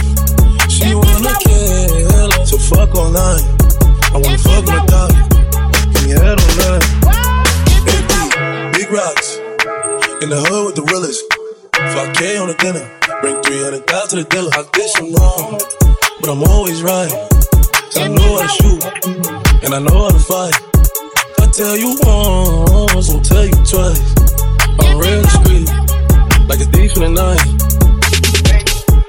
She 0.71 0.95
wanna 0.95 1.35
kill, 1.43 2.31
so 2.47 2.57
fuck 2.57 2.95
night. 3.11 3.43
I 4.13 4.17
wanna 4.17 4.37
fuck 4.39 4.63
on 4.63 4.75
the 4.75 4.85
top, 4.87 5.11
give 5.91 6.03
me 6.07 6.11
head 6.15 6.39
on 6.39 6.51
that. 6.63 6.81
AP, 7.91 8.11
big 8.73 8.89
rocks, 8.89 9.37
in 10.23 10.29
the 10.29 10.39
hood 10.39 10.65
with 10.67 10.75
the 10.75 10.83
realest. 10.87 11.21
5K 11.73 12.39
on 12.41 12.47
the 12.47 12.55
dinner, 12.63 12.87
bring 13.21 13.35
300 13.43 13.85
down 13.85 14.07
to 14.07 14.15
the 14.15 14.23
dealer. 14.23 14.51
I 14.53 14.63
did 14.71 14.89
some 14.89 15.11
wrong, 15.13 15.59
but 16.21 16.29
I'm 16.31 16.43
always 16.43 16.81
right. 16.81 17.11
I 17.97 18.07
know 18.07 18.39
how 18.39 18.47
to 18.47 18.51
shoot, 18.55 18.81
and 19.63 19.73
I 19.75 19.79
know 19.79 20.05
how 20.05 20.11
to 20.11 20.19
fight. 20.19 20.74
Tell 21.55 21.77
you 21.77 21.95
once, 22.01 23.09
I'll 23.09 23.21
tell 23.21 23.45
you 23.45 23.53
twice. 23.63 24.13
I'm 24.77 24.99
real 24.99 25.21
discreet, 25.21 25.69
like 26.49 26.59
a 26.59 26.65
thief 26.65 26.97
in 26.97 27.03
the 27.03 27.11
night. 27.15 27.84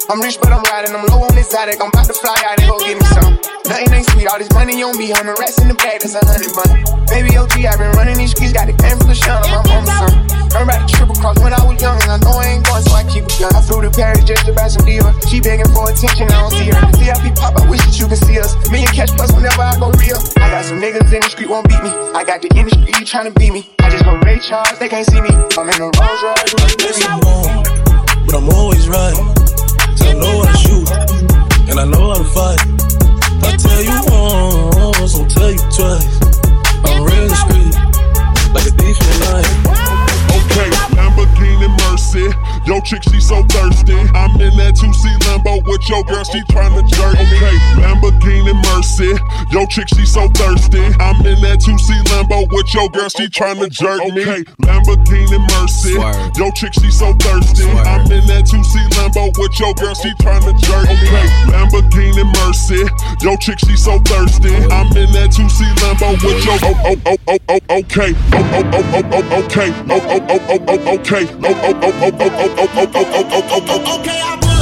I'm 0.08 0.22
rich, 0.22 0.38
but 0.38 0.54
I'm 0.54 0.62
riding. 0.70 0.94
I'm 0.94 1.02
low 1.10 1.26
on 1.26 1.34
exotic. 1.34 1.82
I'm 1.82 1.90
about 1.90 2.06
to 2.06 2.14
fly 2.14 2.38
out 2.46 2.62
and 2.62 2.70
go 2.70 2.78
get 2.78 2.94
me 2.94 3.06
some. 3.10 3.34
Nothing 3.66 3.90
ain't 3.90 4.06
sweet. 4.14 4.30
All 4.30 4.38
this 4.38 4.50
money 4.54 4.78
on 4.78 4.94
me. 4.94 5.10
I'm 5.10 5.26
rest 5.34 5.58
in 5.58 5.66
the 5.66 5.74
bag. 5.74 5.98
That's 5.98 6.14
a 6.14 6.22
hundred 6.22 6.54
money. 6.54 6.86
Baby 7.10 7.34
OG, 7.34 7.66
I've 7.66 7.82
been 7.82 7.90
running 7.98 8.14
these 8.14 8.30
streets. 8.30 8.54
Got 8.54 8.70
it 8.70 8.78
came 8.78 9.02
from 9.02 9.10
the 9.10 9.18
shine 9.18 9.42
on 9.42 9.50
my 9.50 9.62
mama's 9.66 9.90
son. 9.98 10.14
Heard 10.54 10.62
about 10.62 10.86
the 10.86 10.88
triple 10.94 11.18
cross 11.18 11.34
when 11.42 11.50
I 11.50 11.58
was 11.66 11.74
young. 11.82 11.98
And 12.06 12.10
I 12.14 12.18
know 12.22 12.38
I 12.38 12.54
ain't 12.54 12.62
going, 12.62 12.86
so 12.86 12.94
I 12.94 13.02
keep 13.10 13.26
it 13.26 13.34
young. 13.34 13.50
I 13.50 13.58
flew 13.66 13.82
to 13.82 13.90
Paris 13.90 14.22
just 14.22 14.46
to 14.46 14.54
buy 14.54 14.70
some 14.70 14.86
deal. 14.86 15.10
She 15.26 15.42
begging 15.42 15.66
for 15.74 15.90
attention. 15.90 16.30
I 16.30 16.38
don't 16.38 16.54
see 16.54 16.70
her. 16.70 16.78
VIP 17.02 17.34
pop. 17.34 17.58
I 17.58 17.66
wish 17.66 17.82
that 17.82 17.98
you 17.98 18.06
could 18.06 18.22
see 18.22 18.38
us. 18.38 18.54
Me 18.70 18.86
and 18.86 18.94
Catch 18.94 19.10
Plus 19.18 19.34
whenever 19.34 19.58
I 19.58 19.74
go 19.74 19.90
real. 19.98 20.22
I 20.38 20.54
got 20.54 20.70
some 20.70 20.78
niggas 20.78 21.10
in 21.10 21.18
the 21.18 21.30
street 21.34 21.50
won't 21.50 21.66
beat 21.66 21.82
me. 21.82 21.90
I 22.14 22.22
got 22.22 22.46
the 22.46 22.50
industry 22.54 22.94
trying 23.02 23.26
to 23.26 23.34
beat 23.34 23.50
me. 23.50 23.66
I 23.82 23.90
just 23.90 24.06
go 24.06 24.14
Ray 24.22 24.38
Charles. 24.38 24.78
They 24.78 24.86
can't 24.86 25.02
see 25.02 25.18
me. 25.18 25.34
I'm 25.58 25.66
in 25.66 25.82
a 25.82 25.90
Rolls 25.98 26.22
Royce. 26.22 26.54
But 28.22 28.38
I'm 28.38 28.46
always 28.54 28.86
right. 28.86 29.55
I 30.06 30.12
know 30.14 30.44
to 30.44 30.56
shoot, 30.56 30.90
and 31.68 31.80
I 31.80 31.84
know 31.84 32.10
how 32.10 32.18
to 32.18 32.24
fight. 32.36 32.60
I 33.42 33.56
tell 33.56 33.82
you 33.82 33.98
once, 34.10 35.14
I'll 35.14 35.26
tell 35.26 35.50
you 35.50 35.58
twice. 35.70 36.35
Mercy. 41.96 42.28
Yo, 42.68 42.78
chick, 42.84 43.02
she 43.08 43.18
so 43.24 43.40
thirsty. 43.48 43.96
I'm 44.12 44.36
in 44.36 44.52
that 44.60 44.76
2C 44.76 45.16
Lambo 45.24 45.64
with 45.64 45.80
your 45.88 46.04
girl, 46.04 46.20
she 46.28 46.44
tryna 46.52 46.84
jerk. 46.92 47.16
Okay, 47.16 47.56
Lamborghini 47.80 48.52
Mercy. 48.68 49.16
Yo, 49.48 49.64
chick, 49.64 49.88
she 49.96 50.04
so 50.04 50.28
thirsty. 50.36 50.84
I'm 51.00 51.16
in 51.24 51.40
that 51.40 51.64
2C 51.64 51.88
Lambo 52.12 52.44
with 52.52 52.68
your 52.76 52.92
girl, 52.92 53.08
she 53.08 53.24
tryna 53.32 53.72
jerk 53.72 54.04
me. 54.12 54.28
Okay, 54.28 54.44
Lamborghini 54.68 55.40
Mercy. 55.56 55.96
Yo, 56.36 56.52
chick, 56.52 56.76
she 56.76 56.90
so 56.92 57.16
thirsty. 57.16 57.64
I'm 57.64 58.04
in 58.12 58.28
that 58.28 58.44
2C 58.44 58.76
Lambo 59.00 59.32
with 59.40 59.56
your 59.56 59.72
girl, 59.80 59.96
she 59.96 60.12
tryna 60.20 60.52
jerk 60.60 60.84
me. 60.92 61.00
Okay, 61.00 61.26
Lamborghini 61.48 62.28
Mercy. 62.44 62.84
Yo, 63.24 63.40
chick, 63.40 63.56
she 63.64 63.72
so 63.72 63.96
thirsty. 64.04 64.52
I'm 64.68 64.92
in 65.00 65.08
that 65.16 65.32
2C 65.32 65.64
Lambo 65.80 66.12
with 66.20 66.44
your 66.44 66.60
oh 66.60 66.76
oh 66.92 67.00
oh 67.08 67.16
oh 67.24 67.40
oh 67.48 67.80
okay. 67.80 68.12
Oh 68.36 68.44
oh 68.52 68.68
oh 68.68 68.84
oh 69.00 69.16
oh 69.16 69.44
okay. 69.48 69.72
Oh 69.88 69.96
oh 69.96 70.20
oh 70.28 70.44
oh 70.44 70.60
oh 70.68 70.94
okay. 71.00 71.24
Oh 71.40 71.56
oh 71.64 71.85
Okay, 71.86 72.10
I'm. 74.20 74.55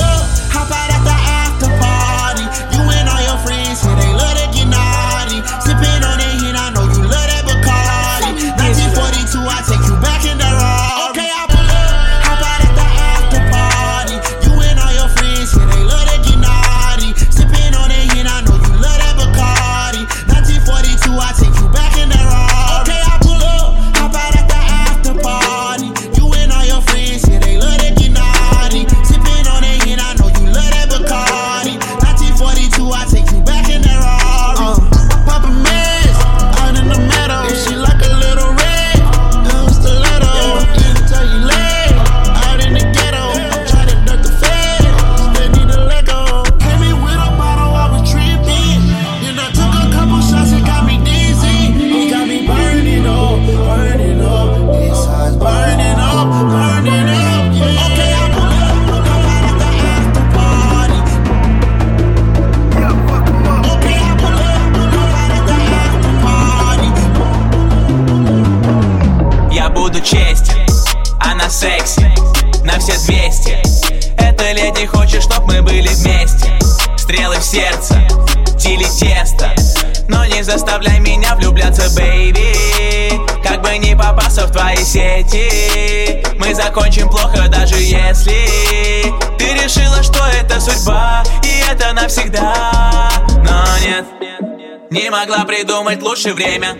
Лучше 96.24 96.34
время. 96.34 96.74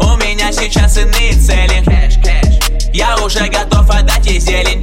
У 0.00 0.16
меня 0.16 0.50
сейчас 0.50 0.96
иные 0.98 1.34
цели. 1.34 1.84
Я 2.92 3.16
уже 3.18 3.46
готов 3.46 3.88
отдать 3.88 4.26
ей 4.26 4.40
зелень. 4.40 4.82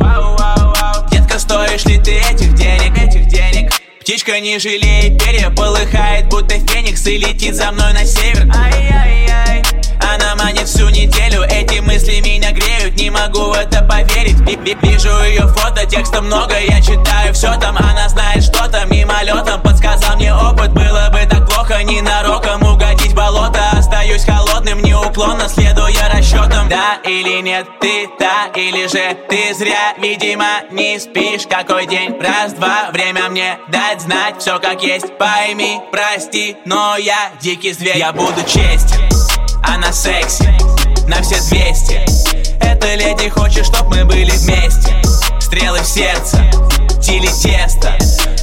Детка, 1.11 1.37
стоишь 1.37 1.83
ли 1.85 1.97
ты 1.97 2.17
этих 2.19 2.53
денег? 2.53 2.97
Этих 2.97 3.27
денег. 3.27 3.73
Птичка 3.99 4.39
не 4.39 4.57
жалеет, 4.57 5.21
перья 5.23 5.49
полыхает, 5.49 6.27
будто 6.29 6.55
феникс 6.55 7.05
И 7.07 7.17
летит 7.17 7.55
за 7.55 7.71
мной 7.71 7.93
на 7.93 8.05
север. 8.05 8.49
Ай-яй-яй. 8.55 9.63
Она 9.99 10.35
манит 10.35 10.67
всю 10.67 10.89
неделю, 10.89 11.43
эти 11.43 11.79
мысли 11.79 12.19
меня 12.21 12.51
греют 12.51 12.95
Не 12.95 13.09
могу 13.09 13.51
в 13.51 13.53
это 13.53 13.81
поверить. 13.83 14.39
Ви- 14.41 14.57
ви- 14.57 14.77
Вижу 14.81 15.09
ее 15.23 15.47
фото, 15.47 15.85
текста 15.85 16.21
много, 16.21 16.57
я 16.57 16.81
читаю 16.81 17.33
все 17.33 17.53
там 17.59 17.77
Она 17.77 18.09
знает 18.09 18.43
что-то, 18.43 18.85
мимолетом 18.85 19.61
подсказал 19.61 20.15
мне 20.15 20.33
опыт 20.33 20.73
Было 20.73 21.09
бы 21.11 21.25
так 21.29 21.47
плохо, 21.47 21.81
болото 21.83 22.40
Остаюсь 22.40 22.40
неуклонно 25.21 25.47
следуя 25.49 26.09
расчетам 26.13 26.69
Да 26.69 26.99
или 27.05 27.41
нет, 27.41 27.67
ты 27.79 28.09
та 28.17 28.47
или 28.55 28.87
же 28.87 29.17
ты 29.29 29.53
зря. 29.53 29.93
Видимо, 29.97 30.63
не 30.71 30.99
спишь, 30.99 31.47
какой 31.49 31.85
день? 31.85 32.19
Раз-два, 32.19 32.89
время 32.91 33.29
мне 33.29 33.57
дать 33.67 34.01
знать 34.01 34.39
Все 34.39 34.59
как 34.59 34.81
есть, 34.83 35.17
пойми, 35.17 35.79
прости 35.91 36.57
Но 36.65 36.97
я 36.97 37.31
дикий 37.41 37.73
зверь, 37.73 37.97
я 37.97 38.11
буду 38.11 38.41
честен 38.43 39.09
Она 39.63 39.91
секси, 39.91 40.49
на 41.07 41.21
все 41.21 41.39
200 41.49 42.63
Эта 42.63 42.95
леди 42.95 43.29
хочет, 43.29 43.65
чтоб 43.65 43.87
мы 43.87 44.05
были 44.05 44.31
вместе. 44.31 44.95
Стрелы 45.39 45.79
в 45.79 45.85
сердце, 45.85 46.37
тили 47.01 47.27
тесто 47.27 47.97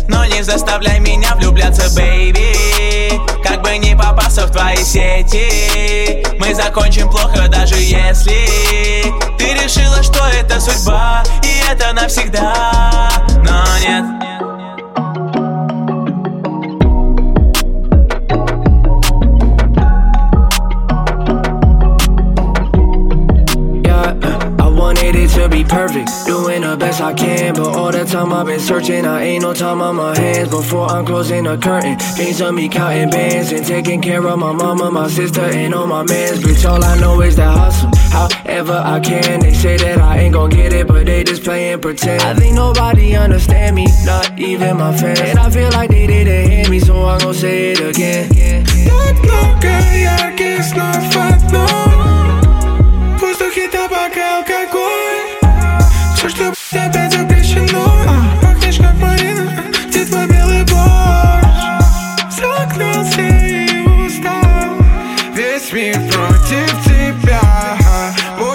Но 0.08 0.24
не 0.24 0.42
заставляй 0.42 0.98
меня 1.00 1.34
влюбляться, 1.36 1.88
бейби 1.94 3.12
Как 3.42 3.62
бы 3.62 3.76
не 3.78 3.94
попасться 3.94 4.46
в 4.46 4.50
твои 4.50 4.76
сети. 4.78 6.24
Мы 6.38 6.54
закончим 6.54 7.08
плохо, 7.08 7.48
даже 7.48 7.76
если 7.76 8.46
Ты 9.38 9.54
решила, 9.54 10.02
что 10.02 10.26
это 10.26 10.60
судьба 10.60 11.22
И 11.42 11.70
это 11.70 11.92
навсегда. 11.92 13.10
Но 13.44 13.64
нет 13.78 14.18
perfect. 25.68 26.10
Doing 26.26 26.62
the 26.62 26.76
best 26.76 27.00
I 27.00 27.12
can, 27.12 27.54
but 27.54 27.76
all 27.76 27.92
the 27.92 28.04
time 28.04 28.32
I've 28.32 28.46
been 28.46 28.60
searching. 28.60 29.04
I 29.04 29.22
ain't 29.22 29.42
no 29.42 29.52
time 29.52 29.80
on 29.80 29.96
my 29.96 30.18
hands 30.18 30.48
before 30.50 30.86
I'm 30.86 31.04
closing 31.04 31.44
the 31.44 31.56
curtain. 31.56 31.96
Dreams 32.16 32.40
of 32.40 32.54
me 32.54 32.68
counting 32.68 33.10
bands 33.10 33.52
and 33.52 33.64
taking 33.64 34.00
care 34.00 34.26
of 34.26 34.38
my 34.38 34.52
mama, 34.52 34.90
my 34.90 35.08
sister, 35.08 35.42
and 35.42 35.74
all 35.74 35.86
my 35.86 36.02
mans. 36.02 36.40
Bitch, 36.40 36.68
all 36.68 36.82
I 36.82 36.98
know 37.00 37.20
is 37.20 37.36
that 37.36 37.56
hustle. 37.56 37.90
However 38.10 38.82
I 38.84 39.00
can, 39.00 39.40
they 39.40 39.52
say 39.52 39.76
that 39.76 39.98
I 39.98 40.18
ain't 40.18 40.34
gon' 40.34 40.50
get 40.50 40.72
it, 40.72 40.88
but 40.88 41.06
they 41.06 41.24
just 41.24 41.44
playing 41.44 41.80
pretend. 41.80 42.22
I 42.22 42.34
think 42.34 42.54
nobody 42.54 43.14
understand 43.14 43.76
me, 43.76 43.86
not 44.04 44.38
even 44.38 44.78
my 44.78 44.96
fans. 44.96 45.20
And 45.20 45.38
I 45.38 45.50
feel 45.50 45.70
like 45.70 45.90
they 45.90 46.06
didn't 46.06 46.50
hear 46.50 46.68
me, 46.68 46.80
so 46.80 47.04
I'm 47.04 47.20
gon' 47.20 47.34
say 47.34 47.72
it 47.72 47.80
again. 47.80 48.28
Not 48.86 49.14
longer, 49.26 49.68
I 49.68 50.34
guess 50.36 50.74
not 50.74 50.98
no 51.52 51.66
no. 51.66 53.18
Puesto 53.18 53.50
que 53.52 53.64
está 53.64 53.88
para 53.88 54.10
Все, 56.18 56.28
что 56.28 56.52
опять 56.72 57.12
запрещено. 57.12 57.96
Пахнешь 58.42 58.78
как 58.78 58.94
Марина, 58.96 59.52
где 59.86 60.04
твой 60.04 60.26
белый 60.26 60.64
борщ? 60.64 61.46
Загнался 62.28 63.20
и 63.20 63.86
устал. 63.86 64.74
Весь 65.32 65.72
мир 65.72 65.94
против 66.10 66.84
тебя. 66.84 67.40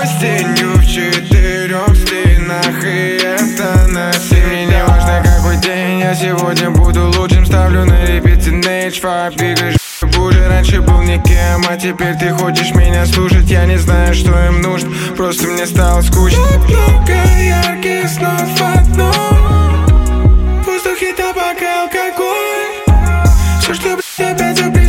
С 0.04 0.20
тенью 0.20 0.74
в 0.74 0.86
четырех 0.86 1.96
стенах 1.96 2.84
И 2.84 3.20
это 3.24 3.88
насилие 3.88 4.66
Не 4.66 4.84
важно 4.84 5.24
какой 5.24 5.56
день, 5.56 6.00
я 6.00 6.14
сегодня 6.14 6.70
буду 6.70 7.10
лучшим. 7.18 7.46
Ставлю 7.46 7.86
на 7.86 8.04
Teenage 8.04 9.02
Five 9.02 9.38
Боже, 10.16 10.48
раньше 10.48 10.82
был 10.82 11.02
никем, 11.02 11.64
а 11.70 11.78
теперь 11.78 12.16
ты 12.16 12.32
хочешь 12.32 12.74
меня 12.76 13.06
слушать. 13.06 13.50
Я 13.50 13.66
не 13.66 13.78
знаю, 13.78 14.14
что 14.14 14.32
им 14.46 14.62
нужно, 14.62 14.92
просто 15.16 15.48
мне 15.48 15.66
стало 15.66 16.02
скучно. 16.02 16.40
Так 16.50 16.70
много 16.70 17.14
ярких 17.40 18.10
снов 18.10 18.62
одно. 18.76 19.12
В 20.62 20.66
воздухе 20.66 21.14
табак 21.14 21.62
и 21.62 21.66
алкоголь. 21.66 22.74
Все, 23.62 23.74
что, 23.74 23.98
опять 24.32 24.58
запрещено 24.58 24.83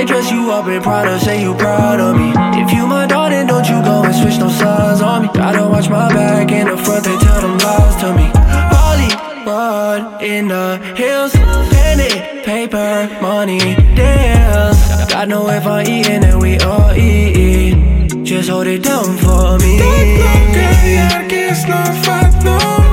I 0.00 0.04
dress 0.04 0.30
you 0.30 0.50
up 0.50 0.66
in 0.66 0.80
Prada, 0.80 1.20
say 1.20 1.42
you 1.42 1.54
proud 1.54 2.00
of 2.00 2.16
me. 2.16 2.32
If 2.62 2.72
you 2.72 2.86
my 2.86 3.06
daughter, 3.06 3.44
don't 3.44 3.68
you 3.68 3.82
go 3.82 4.02
and 4.02 4.14
switch 4.14 4.38
no 4.38 4.48
sides 4.48 5.02
on 5.02 5.22
me. 5.24 5.28
Gotta 5.34 5.68
watch 5.68 5.90
my 5.90 6.08
back 6.08 6.50
in 6.50 6.68
the 6.68 6.76
front, 6.78 7.04
they 7.04 7.18
tell 7.18 7.42
them 7.42 7.58
lies 7.58 7.96
to 8.00 8.14
me. 8.16 8.30
Hollywood 8.72 10.22
in 10.22 10.48
the 10.48 10.78
hills, 10.96 11.32
penny, 11.34 12.42
paper, 12.46 13.14
money, 13.20 13.58
deals. 13.94 14.80
God 15.12 15.28
no 15.28 15.46
if 15.50 15.66
I'm 15.66 15.86
eating, 15.86 16.24
and 16.24 16.40
we 16.40 16.56
all 16.60 16.92
eat. 16.96 18.24
Just 18.24 18.48
hold 18.48 18.68
it 18.68 18.82
down 18.82 19.18
for 19.18 19.58
me. 19.58 19.80
Don't 19.80 20.14
look 20.16 20.56
at 20.56 21.24
I 21.24 21.28
can't 21.28 21.54
stop, 21.54 22.42
no. 22.42 22.89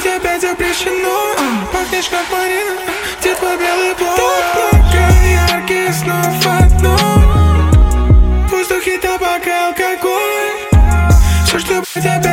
Блядь, 0.00 0.16
опять 0.16 0.42
запрещено 0.42 1.34
Пахнешь 1.72 2.08
как 2.08 2.24
Марина, 2.30 2.78
где 3.20 3.34
твой 3.34 3.56
белый 3.56 3.94
борщ 3.98 4.20
Так 4.20 4.54
много 4.54 5.02
ярких 5.26 5.94
снов 5.94 6.46
одно 6.46 6.96
В 8.46 8.50
воздухе 8.50 8.98
табак 8.98 9.46
и 9.46 9.50
алкоголь. 9.50 10.68
Все, 11.46 11.58
что, 11.58 11.82
блядь, 11.94 12.27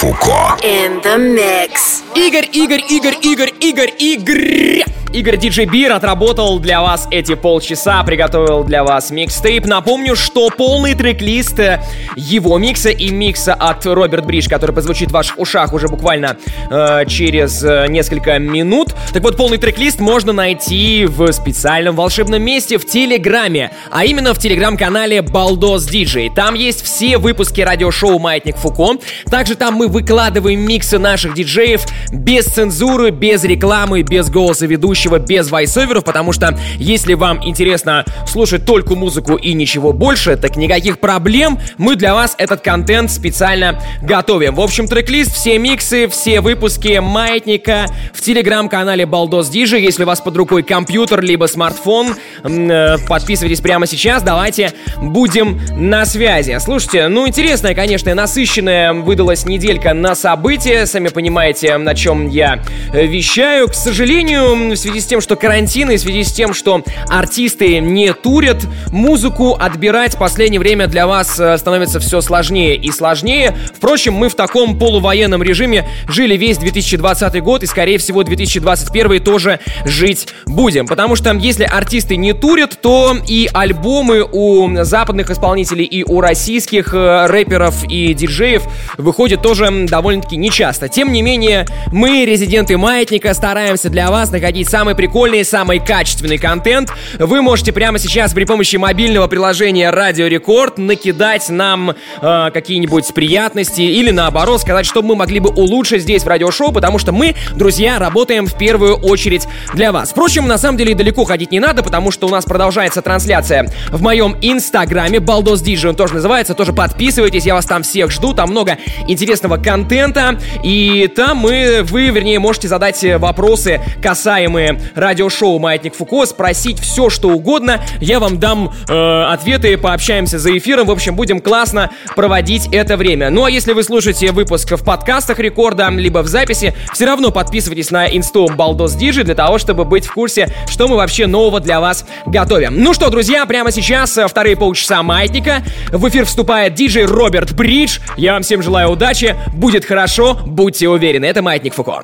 Фуко. 0.00 0.56
In 0.62 1.02
the 1.02 1.18
mix. 1.18 2.04
Игорь, 2.14 2.48
Игорь, 2.52 2.84
Игорь, 2.88 3.18
Игорь, 3.20 3.52
Игорь, 3.58 3.94
Игорь. 3.98 4.97
Игорь 5.12 5.38
Диджей 5.38 5.64
Бир 5.64 5.92
отработал 5.92 6.58
для 6.58 6.82
вас 6.82 7.08
эти 7.10 7.34
полчаса, 7.34 8.02
приготовил 8.02 8.62
для 8.62 8.84
вас 8.84 9.10
микстейп. 9.10 9.64
Напомню, 9.64 10.14
что 10.14 10.50
полный 10.50 10.94
трек-лист 10.94 11.58
э, 11.58 11.82
его 12.14 12.58
микса 12.58 12.90
и 12.90 13.08
микса 13.08 13.54
от 13.54 13.86
Роберт 13.86 14.26
Бридж, 14.26 14.48
который 14.48 14.72
позвучит 14.74 15.08
в 15.08 15.12
ваших 15.12 15.38
ушах 15.38 15.72
уже 15.72 15.88
буквально 15.88 16.36
э, 16.70 17.06
через 17.06 17.64
э, 17.64 17.86
несколько 17.88 18.38
минут. 18.38 18.94
Так 19.14 19.22
вот, 19.22 19.38
полный 19.38 19.56
трек-лист 19.56 19.98
можно 19.98 20.34
найти 20.34 21.06
в 21.06 21.32
специальном 21.32 21.96
волшебном 21.96 22.42
месте 22.42 22.76
в 22.76 22.84
Телеграме, 22.84 23.70
а 23.90 24.04
именно 24.04 24.34
в 24.34 24.38
Телеграм-канале 24.38 25.22
Балдос 25.22 25.86
Диджей. 25.86 26.28
Там 26.28 26.54
есть 26.54 26.84
все 26.84 27.16
выпуски 27.16 27.62
радиошоу 27.62 28.18
«Маятник 28.18 28.56
Фуко». 28.56 28.98
Также 29.30 29.54
там 29.54 29.74
мы 29.74 29.88
выкладываем 29.88 30.60
миксы 30.60 30.98
наших 30.98 31.34
диджеев 31.34 31.82
без 32.12 32.44
цензуры, 32.44 33.10
без 33.10 33.44
рекламы, 33.44 34.02
без 34.02 34.28
голоса 34.28 34.66
ведущих 34.66 34.97
ведущего 34.98 35.18
без 35.18 35.50
вайсоверов, 35.50 36.04
потому 36.04 36.32
что 36.32 36.58
если 36.76 37.14
вам 37.14 37.40
интересно 37.44 38.04
слушать 38.26 38.64
только 38.64 38.96
музыку 38.96 39.36
и 39.36 39.52
ничего 39.52 39.92
больше, 39.92 40.36
так 40.36 40.56
никаких 40.56 40.98
проблем, 40.98 41.60
мы 41.76 41.94
для 41.94 42.14
вас 42.14 42.34
этот 42.36 42.62
контент 42.62 43.10
специально 43.10 43.80
готовим. 44.02 44.56
В 44.56 44.60
общем, 44.60 44.88
трек-лист, 44.88 45.32
все 45.32 45.58
миксы, 45.58 46.08
все 46.08 46.40
выпуски 46.40 46.98
Маятника 46.98 47.86
в 48.12 48.20
телеграм-канале 48.20 49.06
Балдос 49.06 49.48
Диджи. 49.50 49.78
Если 49.78 50.02
у 50.02 50.06
вас 50.06 50.20
под 50.20 50.36
рукой 50.36 50.64
компьютер 50.64 51.22
либо 51.22 51.46
смартфон, 51.46 52.16
э, 52.42 52.96
подписывайтесь 53.08 53.60
прямо 53.60 53.86
сейчас, 53.86 54.24
давайте 54.24 54.72
будем 55.00 55.60
на 55.76 56.06
связи. 56.06 56.56
Слушайте, 56.60 57.06
ну 57.06 57.28
интересная, 57.28 57.74
конечно, 57.76 58.12
насыщенная 58.14 58.94
выдалась 58.94 59.46
неделька 59.46 59.94
на 59.94 60.16
события, 60.16 60.86
сами 60.86 61.08
понимаете, 61.08 61.76
на 61.76 61.94
чем 61.94 62.28
я 62.28 62.60
вещаю. 62.92 63.68
К 63.68 63.74
сожалению, 63.74 64.74
в 64.74 64.76
связи 64.88 65.00
с 65.00 65.06
тем, 65.06 65.20
что 65.20 65.36
карантин 65.36 65.90
и 65.90 65.96
в 65.96 66.00
связи 66.00 66.24
с 66.24 66.32
тем, 66.32 66.54
что 66.54 66.82
артисты 67.08 67.78
не 67.78 68.14
турят, 68.14 68.66
музыку 68.90 69.54
отбирать 69.54 70.14
в 70.14 70.18
последнее 70.18 70.60
время 70.60 70.86
для 70.86 71.06
вас 71.06 71.38
э, 71.38 71.58
становится 71.58 72.00
все 72.00 72.22
сложнее 72.22 72.74
и 72.76 72.90
сложнее. 72.90 73.54
Впрочем, 73.74 74.14
мы 74.14 74.30
в 74.30 74.34
таком 74.34 74.78
полувоенном 74.78 75.42
режиме 75.42 75.86
жили 76.08 76.36
весь 76.36 76.56
2020 76.56 77.42
год 77.42 77.62
и, 77.62 77.66
скорее 77.66 77.98
всего, 77.98 78.22
2021 78.22 79.22
тоже 79.22 79.60
жить 79.84 80.28
будем. 80.46 80.86
Потому 80.86 81.16
что 81.16 81.34
если 81.34 81.64
артисты 81.64 82.16
не 82.16 82.32
турят, 82.32 82.80
то 82.80 83.16
и 83.26 83.50
альбомы 83.52 84.22
у 84.22 84.84
западных 84.84 85.30
исполнителей 85.30 85.84
и 85.84 86.02
у 86.02 86.22
российских 86.22 86.94
э, 86.94 87.26
рэперов 87.26 87.84
и 87.84 88.14
диджеев 88.14 88.62
выходят 88.96 89.42
тоже 89.42 89.86
довольно-таки 89.86 90.36
нечасто. 90.36 90.88
Тем 90.88 91.12
не 91.12 91.20
менее, 91.20 91.66
мы, 91.92 92.24
резиденты 92.24 92.78
Маятника, 92.78 93.34
стараемся 93.34 93.90
для 93.90 94.10
вас 94.10 94.30
находить 94.30 94.68
самый 94.78 94.94
прикольный, 94.94 95.44
самый 95.44 95.80
качественный 95.80 96.38
контент. 96.38 96.92
Вы 97.18 97.42
можете 97.42 97.72
прямо 97.72 97.98
сейчас 97.98 98.32
при 98.32 98.44
помощи 98.44 98.76
мобильного 98.76 99.26
приложения 99.26 99.90
Радио 99.90 100.28
Рекорд 100.28 100.78
накидать 100.78 101.48
нам 101.48 101.90
э, 101.90 102.50
какие-нибудь 102.54 103.12
приятности 103.12 103.80
или 103.80 104.12
наоборот 104.12 104.60
сказать, 104.60 104.86
что 104.86 105.02
мы 105.02 105.16
могли 105.16 105.40
бы 105.40 105.50
улучшить 105.50 106.02
здесь 106.02 106.22
в 106.22 106.28
радиошоу, 106.28 106.70
потому 106.70 106.98
что 106.98 107.10
мы, 107.10 107.34
друзья, 107.56 107.98
работаем 107.98 108.46
в 108.46 108.56
первую 108.56 108.94
очередь 108.94 109.48
для 109.74 109.90
вас. 109.90 110.10
Впрочем, 110.10 110.46
на 110.46 110.58
самом 110.58 110.78
деле 110.78 110.94
далеко 110.94 111.24
ходить 111.24 111.50
не 111.50 111.58
надо, 111.58 111.82
потому 111.82 112.12
что 112.12 112.28
у 112.28 112.30
нас 112.30 112.44
продолжается 112.44 113.02
трансляция 113.02 113.68
в 113.90 114.00
моем 114.00 114.36
инстаграме, 114.40 115.18
Балдос 115.18 115.60
Диджи 115.60 115.88
он 115.88 115.96
тоже 115.96 116.14
называется, 116.14 116.54
тоже 116.54 116.72
подписывайтесь, 116.72 117.46
я 117.46 117.54
вас 117.54 117.66
там 117.66 117.82
всех 117.82 118.12
жду, 118.12 118.32
там 118.32 118.50
много 118.50 118.78
интересного 119.08 119.56
контента, 119.56 120.38
и 120.62 121.10
там 121.16 121.38
мы, 121.38 121.80
вы, 121.82 122.10
вернее, 122.10 122.38
можете 122.38 122.68
задать 122.68 123.04
вопросы, 123.18 123.80
касаемые 124.00 124.67
радиошоу 124.94 125.58
«Маятник 125.58 125.94
Фуко», 125.94 126.26
спросить 126.26 126.80
все, 126.80 127.10
что 127.10 127.28
угодно, 127.28 127.80
я 128.00 128.20
вам 128.20 128.38
дам 128.38 128.72
э, 128.88 129.22
ответы, 129.24 129.76
пообщаемся 129.76 130.38
за 130.38 130.56
эфиром, 130.56 130.86
в 130.86 130.90
общем, 130.90 131.14
будем 131.14 131.40
классно 131.40 131.90
проводить 132.16 132.68
это 132.72 132.96
время. 132.96 133.30
Ну 133.30 133.44
а 133.44 133.50
если 133.50 133.72
вы 133.72 133.82
слушаете 133.82 134.32
выпуск 134.32 134.72
в 134.72 134.84
подкастах 134.84 135.38
Рекорда, 135.38 135.88
либо 135.90 136.22
в 136.22 136.26
записи, 136.26 136.74
все 136.92 137.06
равно 137.06 137.30
подписывайтесь 137.30 137.90
на 137.90 138.06
инсту 138.06 138.48
Балдос 138.48 138.94
Диджи 138.94 139.24
для 139.24 139.34
того, 139.34 139.58
чтобы 139.58 139.84
быть 139.84 140.06
в 140.06 140.12
курсе, 140.12 140.52
что 140.68 140.88
мы 140.88 140.96
вообще 140.96 141.26
нового 141.26 141.60
для 141.60 141.80
вас 141.80 142.04
готовим. 142.26 142.82
Ну 142.82 142.94
что, 142.94 143.10
друзья, 143.10 143.44
прямо 143.46 143.70
сейчас 143.70 144.16
э, 144.18 144.26
вторые 144.26 144.56
полчаса 144.56 145.02
Маятника. 145.02 145.62
В 145.90 146.08
эфир 146.08 146.24
вступает 146.24 146.74
диджей 146.74 147.04
Роберт 147.04 147.54
Бридж. 147.54 147.98
Я 148.16 148.34
вам 148.34 148.42
всем 148.42 148.62
желаю 148.62 148.90
удачи, 148.90 149.36
будет 149.54 149.84
хорошо, 149.84 150.38
будьте 150.46 150.88
уверены. 150.88 151.26
Это 151.26 151.42
Маятник 151.42 151.74
Фуко. 151.74 152.02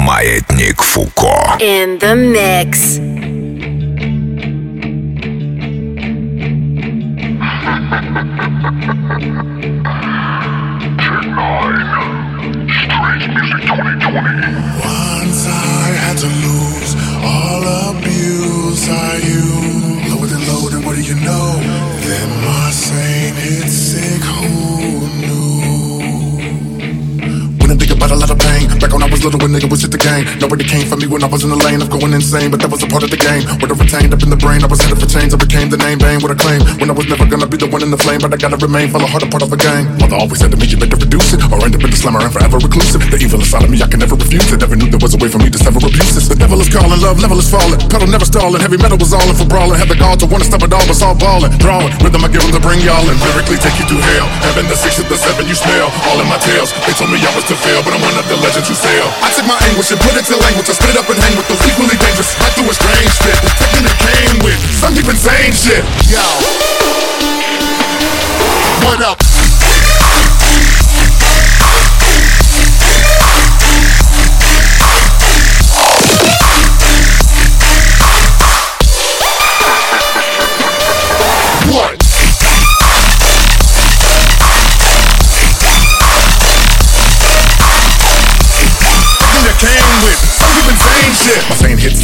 Маятник 0.00 0.82
Фуко. 0.82 1.56
In 1.60 1.98
the 1.98 2.14
mix. 2.14 2.98
Once 14.82 15.46
I 15.46 15.92
had 16.02 16.16
to 16.24 16.30
lose 16.46 16.92
all 17.22 17.62
abuse 17.90 18.88
I 18.88 19.18
you 19.28 19.46
Lower 20.10 20.26
than 20.26 20.42
low, 20.48 20.68
then 20.70 20.82
what 20.84 20.96
do 20.96 21.02
you 21.02 21.16
know? 21.16 21.60
Then 22.06 22.28
my 22.44 22.70
sane 22.70 23.34
hit 23.34 23.68
sick, 23.68 24.22
who 24.22 24.71
About 28.03 28.19
a 28.19 28.19
lot 28.19 28.35
of 28.35 28.39
pain. 28.43 28.67
Back 28.83 28.91
when 28.91 28.99
I 28.99 29.07
was 29.07 29.23
little, 29.23 29.39
when 29.39 29.55
nigga 29.55 29.71
was 29.71 29.79
just 29.79 29.95
a 29.95 29.97
game. 29.97 30.27
Nobody 30.35 30.67
came 30.67 30.83
for 30.83 30.99
me 30.99 31.07
when 31.07 31.23
I 31.23 31.29
was 31.31 31.47
in 31.47 31.55
the 31.55 31.55
lane 31.55 31.79
of 31.79 31.87
going 31.87 32.11
insane 32.11 32.51
But 32.51 32.59
that 32.59 32.67
was 32.67 32.83
a 32.83 32.89
part 32.91 32.99
of 32.99 33.07
the 33.07 33.15
game. 33.15 33.47
What 33.63 33.71
I 33.71 33.79
retained 33.79 34.11
up 34.11 34.19
in 34.19 34.27
the 34.27 34.35
brain 34.35 34.59
I 34.59 34.67
was 34.67 34.83
headed 34.83 34.99
for 34.99 35.07
change. 35.07 35.31
I 35.31 35.39
became 35.39 35.71
the 35.71 35.79
name 35.79 36.03
Bang, 36.03 36.19
what 36.19 36.27
I 36.27 36.35
claim. 36.35 36.59
When 36.83 36.91
I 36.91 36.95
was 36.99 37.07
never 37.07 37.23
gonna 37.23 37.47
be 37.47 37.55
the 37.55 37.71
one 37.71 37.79
in 37.79 37.95
the 37.95 38.01
flame 38.03 38.19
But 38.19 38.35
I 38.35 38.37
gotta 38.43 38.59
remain 38.59 38.91
Follow 38.91 39.07
hard 39.07 39.23
a 39.23 39.31
part 39.31 39.39
of 39.39 39.55
the 39.55 39.55
game. 39.55 39.87
Mother 40.03 40.19
always 40.19 40.43
said 40.43 40.51
to 40.51 40.59
me 40.59 40.67
You 40.67 40.75
better 40.75 40.99
reduce 40.99 41.31
it 41.31 41.47
Or 41.47 41.63
end 41.63 41.79
up 41.79 41.87
in 41.87 41.95
the 41.95 41.95
slammer 41.95 42.19
and 42.19 42.27
forever 42.27 42.59
reclusive. 42.59 43.07
The 43.07 43.23
evil 43.23 43.39
inside 43.39 43.63
of 43.63 43.71
me 43.71 43.79
I 43.79 43.87
can 43.87 44.03
never 44.03 44.19
refuse 44.19 44.51
it. 44.51 44.59
Never 44.59 44.75
knew 44.75 44.91
there 44.91 44.99
was 44.99 45.15
a 45.15 45.19
way 45.23 45.31
for 45.31 45.39
me 45.39 45.47
to 45.47 45.59
sever 45.63 45.79
abuses. 45.79 46.27
The 46.27 46.35
devil 46.35 46.59
is 46.59 46.67
calling, 46.67 46.99
love 46.99 47.23
level 47.23 47.39
is 47.39 47.47
falling. 47.47 47.79
Pedal 47.87 48.11
never 48.11 48.27
stalling 48.27 48.59
Heavy 48.59 48.83
metal 48.83 48.99
was 48.99 49.15
all 49.15 49.23
in 49.31 49.35
for 49.39 49.47
brawling. 49.47 49.79
Had 49.79 49.87
the 49.87 49.95
gall 49.95 50.19
to 50.19 50.27
wanna 50.27 50.43
stop 50.43 50.59
it 50.59 50.75
all 50.75 50.83
But 50.83 50.99
all 50.99 51.15
balling 51.15 51.55
Drawing 51.55 51.87
Rhythm 52.03 52.19
I 52.19 52.27
give 52.27 52.43
them 52.43 52.51
to 52.51 52.59
bring 52.59 52.83
y'all 52.83 53.07
in. 53.07 53.15
Lyrically 53.31 53.63
take 53.63 53.79
you 53.79 53.87
to 53.87 53.95
hell. 53.95 54.27
Heaven 54.43 54.67
the 54.67 54.75
six 54.75 54.99
and 54.99 55.07
the 55.07 55.15
seven 55.15 55.47
you 55.47 55.55
smell 55.55 55.87
All 56.11 56.19
in 56.19 56.27
my 56.27 56.35
tales. 56.43 56.75
They 56.83 56.91
told 56.99 57.07
me 57.07 57.23
I 57.23 57.31
was 57.31 57.47
to 57.47 57.55
fail 57.55 57.79
But 57.79 57.92
I'm 57.93 58.01
one 58.01 58.17
of 58.17 58.25
the 58.25 58.33
legends 58.41 58.73
I 59.21 59.29
took 59.37 59.45
my 59.45 59.53
anguish 59.69 59.93
and 59.93 60.01
put 60.01 60.17
it 60.17 60.25
to 60.25 60.33
language. 60.41 60.65
I 60.65 60.73
spit 60.73 60.89
it 60.89 60.97
up 60.97 61.05
and 61.13 61.19
hang 61.21 61.37
with 61.37 61.45
those 61.45 61.61
equally 61.61 61.93
dangerous. 62.01 62.33
Right 62.41 62.49
through 62.57 62.65
a 62.65 62.73
strange 62.73 63.13
fit 63.21 63.37
Taking 63.61 63.85
it 63.85 63.97
came 64.01 64.37
with 64.41 64.57
Some 64.73 64.97
deep 64.97 65.05
insane 65.05 65.53
shit. 65.53 65.85
Yo. 66.09 66.25
What 68.81 68.97
up? 69.05 69.32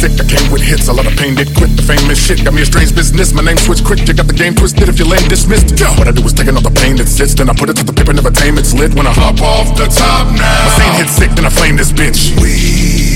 Sick, 0.00 0.16
I 0.16 0.24
came 0.24 0.48
with 0.50 0.64
hits. 0.64 0.88
A 0.88 0.92
lot 0.92 1.04
of 1.04 1.12
pain 1.20 1.36
did 1.36 1.52
quit. 1.52 1.76
The 1.76 1.84
famous 1.84 2.16
shit 2.16 2.42
got 2.42 2.54
me 2.56 2.62
a 2.62 2.64
strange 2.64 2.94
business. 2.96 3.34
My 3.36 3.44
name 3.44 3.58
switched 3.60 3.84
quick, 3.84 4.00
you 4.08 4.14
got 4.14 4.26
the 4.26 4.32
game 4.32 4.54
twisted. 4.54 4.88
If 4.88 4.98
you're 4.98 5.06
lame, 5.06 5.28
dismissed. 5.28 5.76
Yo, 5.78 5.92
what 6.00 6.08
I 6.08 6.12
do 6.12 6.24
is 6.24 6.32
take 6.32 6.48
all 6.48 6.64
the 6.64 6.72
pain 6.72 6.96
that 6.96 7.08
sits, 7.08 7.34
then 7.34 7.50
I 7.50 7.54
put 7.54 7.68
it 7.68 7.76
to 7.76 7.84
the 7.84 7.92
paper, 7.92 8.12
never 8.16 8.32
tame 8.32 8.56
it's 8.56 8.72
lit. 8.72 8.94
When 8.96 9.06
I 9.06 9.12
hop 9.12 9.40
off 9.44 9.76
the 9.76 9.86
top 9.92 10.32
now, 10.32 10.64
my 10.64 10.72
sane 10.80 10.96
hit 11.04 11.10
sick, 11.12 11.30
then 11.36 11.44
I 11.44 11.52
flame 11.52 11.76
this 11.76 11.92
bitch. 11.92 12.32
We 12.40 13.12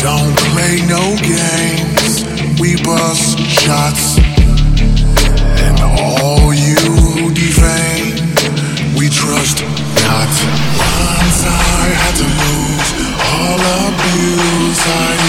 don't 0.00 0.32
play 0.56 0.80
no 0.88 1.02
games. 1.20 2.24
We 2.56 2.76
bust 2.80 3.36
shots, 3.60 4.16
and 5.60 5.76
all 5.80 6.52
you 6.52 6.80
who 7.04 7.32
defame, 7.36 8.16
we 8.96 9.12
trust 9.12 9.60
not. 10.08 10.32
Once 10.80 11.40
I 11.44 11.84
had 12.00 12.14
to 12.20 12.26
lose 12.40 12.88
all 13.20 13.60
abuse 13.60 14.80
I 14.88 15.19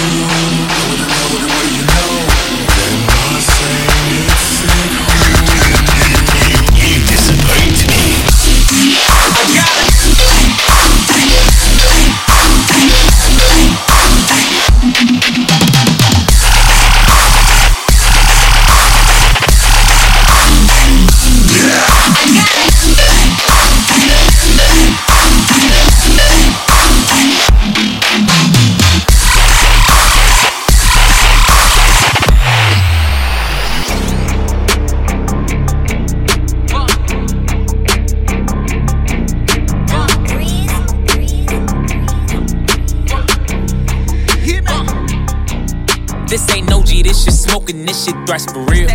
this 47.73 48.05
shit 48.05 48.15
thrash 48.27 48.45
for 48.45 48.63
real. 48.65 48.87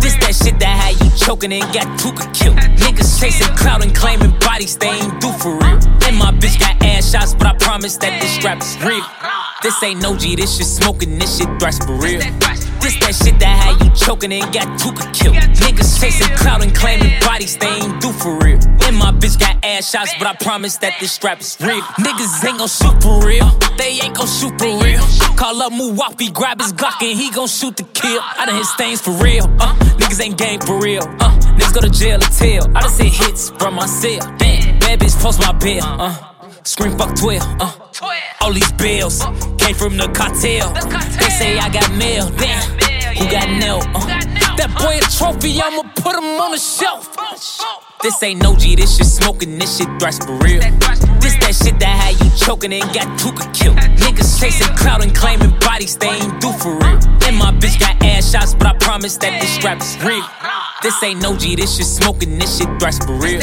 This 0.00 0.16
that 0.20 0.34
shit 0.34 0.58
that 0.58 0.74
had 0.76 0.94
you 1.02 1.10
choking 1.16 1.52
and 1.52 1.62
got 1.72 1.86
Tooka 1.98 2.32
killed. 2.34 2.56
Niggas 2.56 3.20
chasing 3.20 3.54
clout 3.56 3.84
and 3.84 3.94
claiming 3.94 4.32
bodies 4.40 4.76
they 4.76 4.88
ain't 4.88 5.20
do 5.20 5.32
for 5.32 5.56
real. 5.56 5.78
And 6.06 6.16
my 6.16 6.32
bitch 6.32 6.58
got 6.58 6.82
ass 6.84 7.10
shots, 7.10 7.34
but 7.34 7.46
I 7.46 7.54
promise 7.54 7.96
that 7.98 8.20
this 8.20 8.34
strap 8.34 8.60
is 8.60 8.76
real. 8.84 9.04
This 9.62 9.82
ain't 9.82 10.02
no 10.02 10.16
G, 10.16 10.36
this 10.36 10.56
shit 10.56 10.66
smoking, 10.66 11.18
this 11.18 11.38
shit 11.38 11.48
thrash 11.58 11.78
for 11.78 11.96
real. 11.96 12.20
This 12.84 13.00
that 13.00 13.14
shit 13.16 13.40
that 13.40 13.56
had 13.56 13.80
you 13.80 13.88
choking 13.96 14.30
and 14.30 14.44
got 14.52 14.68
Tooka 14.76 15.08
killed. 15.16 15.36
Niggas 15.64 15.98
chasing 15.98 16.28
clout 16.36 16.62
and 16.62 16.76
claiming 16.76 17.18
bodies 17.20 17.56
they 17.56 17.80
ain't 17.80 17.98
do 17.98 18.12
for 18.12 18.36
real. 18.36 18.60
And 18.84 18.94
my 18.94 19.08
bitch 19.10 19.40
got 19.40 19.56
ass 19.64 19.88
shots, 19.88 20.12
but 20.18 20.26
I 20.26 20.34
promise 20.34 20.76
that 20.84 20.92
this 21.00 21.12
strap 21.12 21.40
is 21.40 21.56
real. 21.62 21.80
Niggas 21.96 22.44
ain't 22.44 22.58
gon' 22.58 22.68
shoot 22.68 22.92
for 23.00 23.24
real. 23.24 23.48
They 23.78 24.04
ain't 24.04 24.14
gon' 24.14 24.28
shoot 24.28 24.52
for 24.60 24.68
real. 24.84 25.00
Call 25.32 25.62
up 25.62 25.72
Muwapi, 25.72 26.30
grab 26.30 26.60
his 26.60 26.74
Glock 26.74 27.00
and 27.00 27.18
he 27.18 27.30
gon' 27.30 27.48
shoot 27.48 27.74
the 27.74 27.84
kill. 27.84 28.20
I 28.20 28.44
done 28.44 28.56
hit 28.56 28.66
stains 28.66 29.00
for 29.00 29.12
real. 29.12 29.44
Uh, 29.58 29.72
niggas 29.96 30.20
ain't 30.20 30.36
game 30.36 30.60
for 30.60 30.78
real. 30.78 31.04
Uh, 31.24 31.32
niggas 31.56 31.72
go 31.72 31.80
to 31.80 31.88
jail 31.88 32.18
or 32.20 32.28
tell. 32.36 32.68
I 32.76 32.82
done 32.82 32.90
seen 32.90 33.12
hits 33.12 33.48
from 33.48 33.76
my 33.76 33.86
cell. 33.86 34.20
Damn, 34.36 34.78
bad 34.80 35.00
bitch 35.00 35.16
post 35.22 35.40
my 35.40 35.52
bill. 35.52 35.80
Uh, 35.82 36.12
scream 36.64 36.98
fuck 36.98 37.16
12. 37.16 37.40
Uh, 37.60 37.72
all 38.42 38.52
these 38.52 38.72
bills 38.72 39.24
came 39.64 39.74
from 39.74 39.96
the 39.96 40.08
cartel. 40.08 40.72
They 41.18 41.30
say 41.30 41.58
I 41.58 41.70
got 41.72 41.90
mail. 41.96 42.28
Damn, 42.36 42.60
who 43.16 43.30
got 43.30 43.48
nailed? 43.48 43.86
Uh, 43.94 44.04
that 44.60 44.70
boy 44.76 44.98
a 44.98 45.04
trophy, 45.16 45.56
I'ma 45.60 45.88
put 45.96 46.16
him 46.16 46.38
on 46.40 46.52
the 46.52 46.58
shelf. 46.58 47.16
This 48.02 48.22
ain't 48.22 48.42
no 48.42 48.54
G, 48.56 48.76
this 48.76 48.96
shit 48.96 49.06
smoking, 49.06 49.58
this 49.58 49.78
shit 49.78 49.88
thrash 49.98 50.18
for 50.18 50.36
real. 50.44 50.60
This 51.20 51.36
that 51.40 51.56
shit 51.56 51.78
that 51.80 51.96
had 51.96 52.20
you 52.20 52.30
choking 52.36 52.74
and 52.74 52.84
got 52.92 53.08
Tooka 53.18 53.48
killed. 53.54 53.78
Niggas 54.04 54.38
chasing 54.38 54.68
clout 54.76 55.02
and 55.02 55.14
claiming 55.16 55.58
bodies 55.60 55.96
they 55.96 56.08
ain't 56.08 56.40
do 56.42 56.52
for 56.52 56.76
real. 56.76 57.00
And 57.24 57.36
my 57.36 57.50
bitch 57.56 57.80
got 57.80 57.96
ass 58.04 58.32
shots, 58.32 58.52
but 58.52 58.66
I 58.66 58.76
promise 58.76 59.16
that 59.18 59.40
this 59.40 59.54
strap 59.54 59.80
is 59.80 59.96
real. 60.04 60.24
This 60.82 61.02
ain't 61.02 61.22
no 61.22 61.38
G, 61.38 61.56
this 61.56 61.76
shit 61.76 61.86
smoking, 61.86 62.38
this 62.38 62.58
shit 62.58 62.68
thrash 62.78 62.98
for 62.98 63.16
real. 63.16 63.40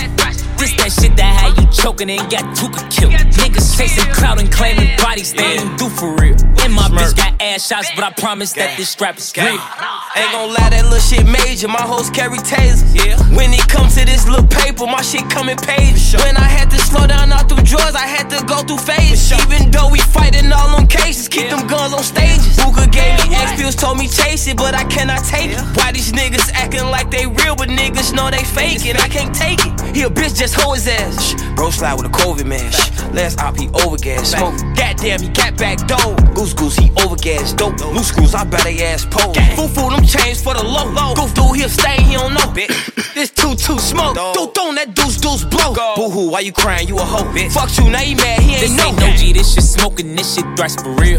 This 0.62 0.78
that 0.78 0.94
shit 0.94 1.18
that 1.18 1.34
had 1.42 1.58
you 1.58 1.66
choking 1.74 2.06
and 2.14 2.22
got 2.30 2.46
Tooka 2.54 2.86
killed. 2.94 3.18
Niggas 3.42 3.74
chasing 3.74 4.06
clout 4.14 4.38
and 4.38 4.46
claiming 4.54 4.94
bodies 5.02 5.34
they 5.34 5.58
ain't 5.58 5.74
do 5.80 5.90
for 5.90 6.14
real. 6.22 6.38
And 6.62 6.70
my 6.70 6.86
bitch 6.86 7.18
got 7.18 7.34
ass 7.42 7.66
shots, 7.66 7.90
but 7.98 8.06
I 8.06 8.14
promise 8.14 8.54
that 8.54 8.78
this 8.78 8.94
strap 8.94 9.18
is 9.18 9.34
real. 9.34 9.58
Ain't 9.58 10.30
gon' 10.30 10.54
lie, 10.54 10.70
that 10.70 10.86
little 10.86 11.02
shit 11.02 11.26
major. 11.26 11.66
My 11.66 11.82
hoes 11.82 12.14
carry 12.14 12.38
tasers. 12.46 12.94
Yeah. 12.94 13.18
When 13.34 13.50
it 13.58 13.66
comes 13.66 13.98
to 13.98 14.06
this 14.06 14.30
little 14.30 14.46
paper, 14.46 14.86
my 14.86 15.02
shit 15.02 15.26
come 15.34 15.50
in 15.50 15.58
pages. 15.58 16.14
When 16.22 16.38
I 16.38 16.46
had 16.46 16.70
to 16.70 16.78
slow 16.78 17.10
down 17.10 17.34
all 17.34 17.42
through 17.42 17.66
drawers, 17.66 17.98
I 17.98 18.06
had 18.06 18.30
to 18.30 18.46
go 18.46 18.62
through 18.62 18.86
phases. 18.86 19.34
Even 19.34 19.72
though 19.74 19.90
we 19.90 19.98
fighting 20.14 20.54
all 20.54 20.78
on 20.78 20.86
cases, 20.86 21.26
keep 21.26 21.50
them 21.50 21.66
guns 21.66 21.90
on 21.90 22.06
stages. 22.06 22.62
Booker 22.62 22.86
gave 22.86 23.18
me 23.26 23.34
X 23.34 23.58
pills, 23.58 23.74
told 23.74 23.98
me 23.98 24.06
chase 24.06 24.46
it, 24.46 24.58
but 24.62 24.78
I 24.78 24.86
cannot 24.86 25.26
take 25.26 25.58
it. 25.58 25.62
Why 25.74 25.90
these 25.90 26.14
niggas 26.14 26.54
acting 26.54 26.86
like 26.94 27.10
they 27.10 27.26
real, 27.26 27.58
but 27.58 27.74
niggas 27.74 28.14
know 28.14 28.30
they 28.30 28.46
fake 28.46 28.86
it? 28.86 29.02
I 29.02 29.10
can't 29.10 29.34
take 29.34 29.58
it. 29.66 29.91
He 29.94 30.04
a 30.04 30.10
bitch, 30.10 30.38
just 30.38 30.56
hoe 30.56 30.74
his 30.74 30.88
ass. 30.88 31.36
Bro 31.56 31.72
slide 31.72 31.96
with 31.96 32.06
a 32.06 32.10
COVID 32.10 32.46
man. 32.46 32.72
Shh. 32.72 32.92
Last 33.14 33.40
op, 33.42 33.58
he 33.58 33.68
overgas. 33.70 34.26
Smoke. 34.26 34.56
Goddamn, 34.76 35.22
he 35.22 35.30
got 35.30 35.58
back 35.58 35.78
dope. 35.88 36.18
Goose 36.34 36.54
goose, 36.54 36.78
he 36.78 36.90
overgas. 36.92 37.56
Dope. 37.56 37.80
Loose 37.94 38.08
screws, 38.08 38.34
I 38.34 38.46
bet 38.46 38.64
they 38.64 38.82
ass 38.84 39.06
pole. 39.06 39.34
Foo 39.56 39.68
foo, 39.68 39.90
them 39.90 40.06
chains 40.06 40.42
for 40.42 40.54
the 40.54 40.64
low. 40.64 40.90
Low. 40.90 41.14
Goof 41.16 41.34
dude, 41.34 41.58
he'll 41.58 41.70
stay, 41.70 42.02
he 42.02 42.14
don't 42.14 42.34
know. 42.34 42.54
this 43.16 43.32
too 43.32 43.56
too 43.56 43.80
smoke. 43.80 44.16
Dude, 44.34 44.54
don't 44.54 44.76
that 44.76 44.96
deuce 44.96 45.18
deuce 45.18 45.44
blow. 45.44 45.74
Boo 45.96 46.10
hoo, 46.10 46.32
why 46.32 46.40
you 46.40 46.54
crying? 46.54 46.88
You 46.88 46.98
a 46.98 47.04
hoe. 47.04 47.26
Bitch. 47.34 47.52
Fuck 47.54 47.70
you, 47.78 47.90
now 47.92 48.00
he 48.00 48.16
mad, 48.16 48.40
he 48.40 48.52
ain't 48.54 48.62
This 48.62 48.78
know. 48.78 48.88
ain't 48.88 49.00
no 49.00 49.12
G, 49.16 49.34
this 49.34 49.54
shit 49.54 49.64
smoking, 49.64 50.16
this 50.16 50.36
shit 50.36 50.46
thrash 50.56 50.76
for 50.78 50.92
real. 50.96 51.18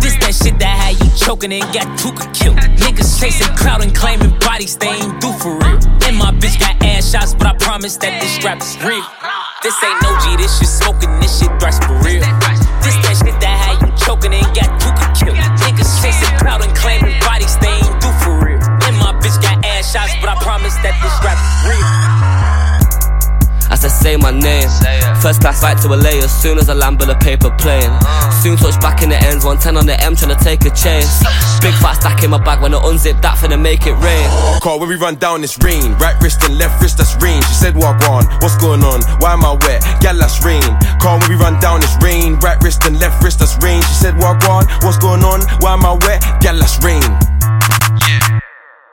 This 0.00 0.16
that 0.20 0.34
shit 0.34 0.58
that 0.58 0.76
had 0.76 1.00
you 1.00 1.10
choking 1.16 1.52
and 1.52 1.64
got 1.72 1.86
Tooka 1.98 2.32
killed. 2.34 2.56
Niggas 2.78 3.18
chasing 3.18 3.48
clout 3.56 3.82
and 3.82 3.94
claiming 3.94 4.38
bodies 4.38 4.76
they 4.76 4.88
ain't 4.88 5.20
do 5.20 5.32
for 5.32 5.58
real. 5.58 5.80
And 6.06 6.16
my 6.16 6.30
bitch 6.32 6.60
got 6.60 6.76
ass 6.84 7.10
shots, 7.10 7.34
but 7.34 7.46
I 7.46 7.54
promise 7.56 7.96
that 8.04 8.20
this 8.20 8.36
strap 8.36 8.60
is 8.60 8.76
real. 8.84 9.00
This 9.64 9.72
ain't 9.80 9.96
no 10.04 10.12
G, 10.20 10.36
this 10.36 10.52
shit 10.60 10.68
smoking, 10.68 11.08
this 11.24 11.40
shit 11.40 11.48
thrash 11.56 11.80
for 11.88 11.96
real. 12.04 12.20
This 12.84 13.00
that 13.00 13.16
shit 13.16 13.32
that 13.40 13.56
had 13.56 13.80
you 13.80 13.88
choking 13.96 14.36
and 14.36 14.44
got 14.52 14.68
Tooka 14.76 15.08
killed. 15.16 15.40
Niggas 15.64 15.88
chasing 16.04 16.36
clout 16.36 16.60
and 16.60 16.76
claiming 16.76 17.16
bodies 17.24 17.56
they 17.64 17.72
ain't 17.72 17.96
do 18.04 18.12
for 18.20 18.44
real. 18.44 18.60
And 18.84 18.94
my 19.00 19.16
bitch 19.24 19.40
got 19.40 19.64
ass 19.64 19.88
shots, 19.88 20.12
but 20.20 20.28
I 20.28 20.36
promise 20.44 20.76
that 20.84 20.92
this 21.00 21.16
strap 21.16 21.40
is 21.40 21.52
real. 21.64 22.03
I 23.84 23.88
say 23.88 24.16
my 24.16 24.30
name. 24.30 24.68
First 25.20 25.42
class 25.42 25.60
flight 25.60 25.76
to 25.82 25.88
LA 25.88 26.24
as 26.24 26.32
soon 26.32 26.58
as 26.58 26.68
I 26.68 26.74
land 26.74 26.98
with 26.98 27.10
a 27.10 27.16
paper 27.16 27.50
plane. 27.60 27.92
Soon 28.40 28.56
touch 28.56 28.80
back 28.80 29.02
in 29.02 29.10
the 29.10 29.20
ends, 29.28 29.44
110 29.44 29.76
on 29.76 29.84
the 29.84 30.00
M, 30.00 30.16
trying 30.16 30.34
to 30.36 30.40
take 30.42 30.64
a 30.64 30.72
chase. 30.72 31.20
Big 31.60 31.74
fat 31.84 32.00
stack 32.00 32.24
in 32.24 32.30
my 32.30 32.42
bag 32.42 32.62
when 32.62 32.72
I 32.72 32.80
unzip 32.80 33.20
that 33.20 33.36
finna 33.36 33.60
make 33.60 33.86
it 33.86 33.92
rain. 34.00 34.24
Call 34.60 34.80
when 34.80 34.88
we 34.88 34.96
run 34.96 35.16
down 35.16 35.42
this 35.42 35.58
rain. 35.60 35.92
Right 36.00 36.16
wrist 36.22 36.42
and 36.44 36.56
left 36.56 36.80
wrist, 36.80 36.96
that's 36.96 37.14
rain. 37.20 37.42
She 37.42 37.54
said, 37.54 37.76
Walk 37.76 38.00
on, 38.08 38.24
what's 38.40 38.56
going 38.56 38.82
on? 38.82 39.02
Why 39.20 39.32
am 39.34 39.44
I 39.44 39.52
wet? 39.52 39.84
Gal, 40.00 40.16
that's 40.16 40.42
rain. 40.44 40.64
Call 41.00 41.20
when 41.20 41.28
we 41.28 41.36
run 41.36 41.60
down 41.60 41.80
this 41.80 41.96
rain. 42.00 42.40
Right 42.40 42.56
wrist 42.64 42.84
and 42.86 42.98
left 42.98 43.22
wrist, 43.22 43.40
that's 43.40 43.56
rain. 43.62 43.82
She 43.82 43.94
said, 44.00 44.16
Walk 44.16 44.48
on, 44.48 44.64
what's 44.80 44.96
going 44.96 45.24
on? 45.24 45.40
Why 45.60 45.74
am 45.74 45.84
I 45.84 45.92
wet? 46.00 46.24
Gal, 46.40 46.56
that's 46.56 46.80
rain. 46.80 47.04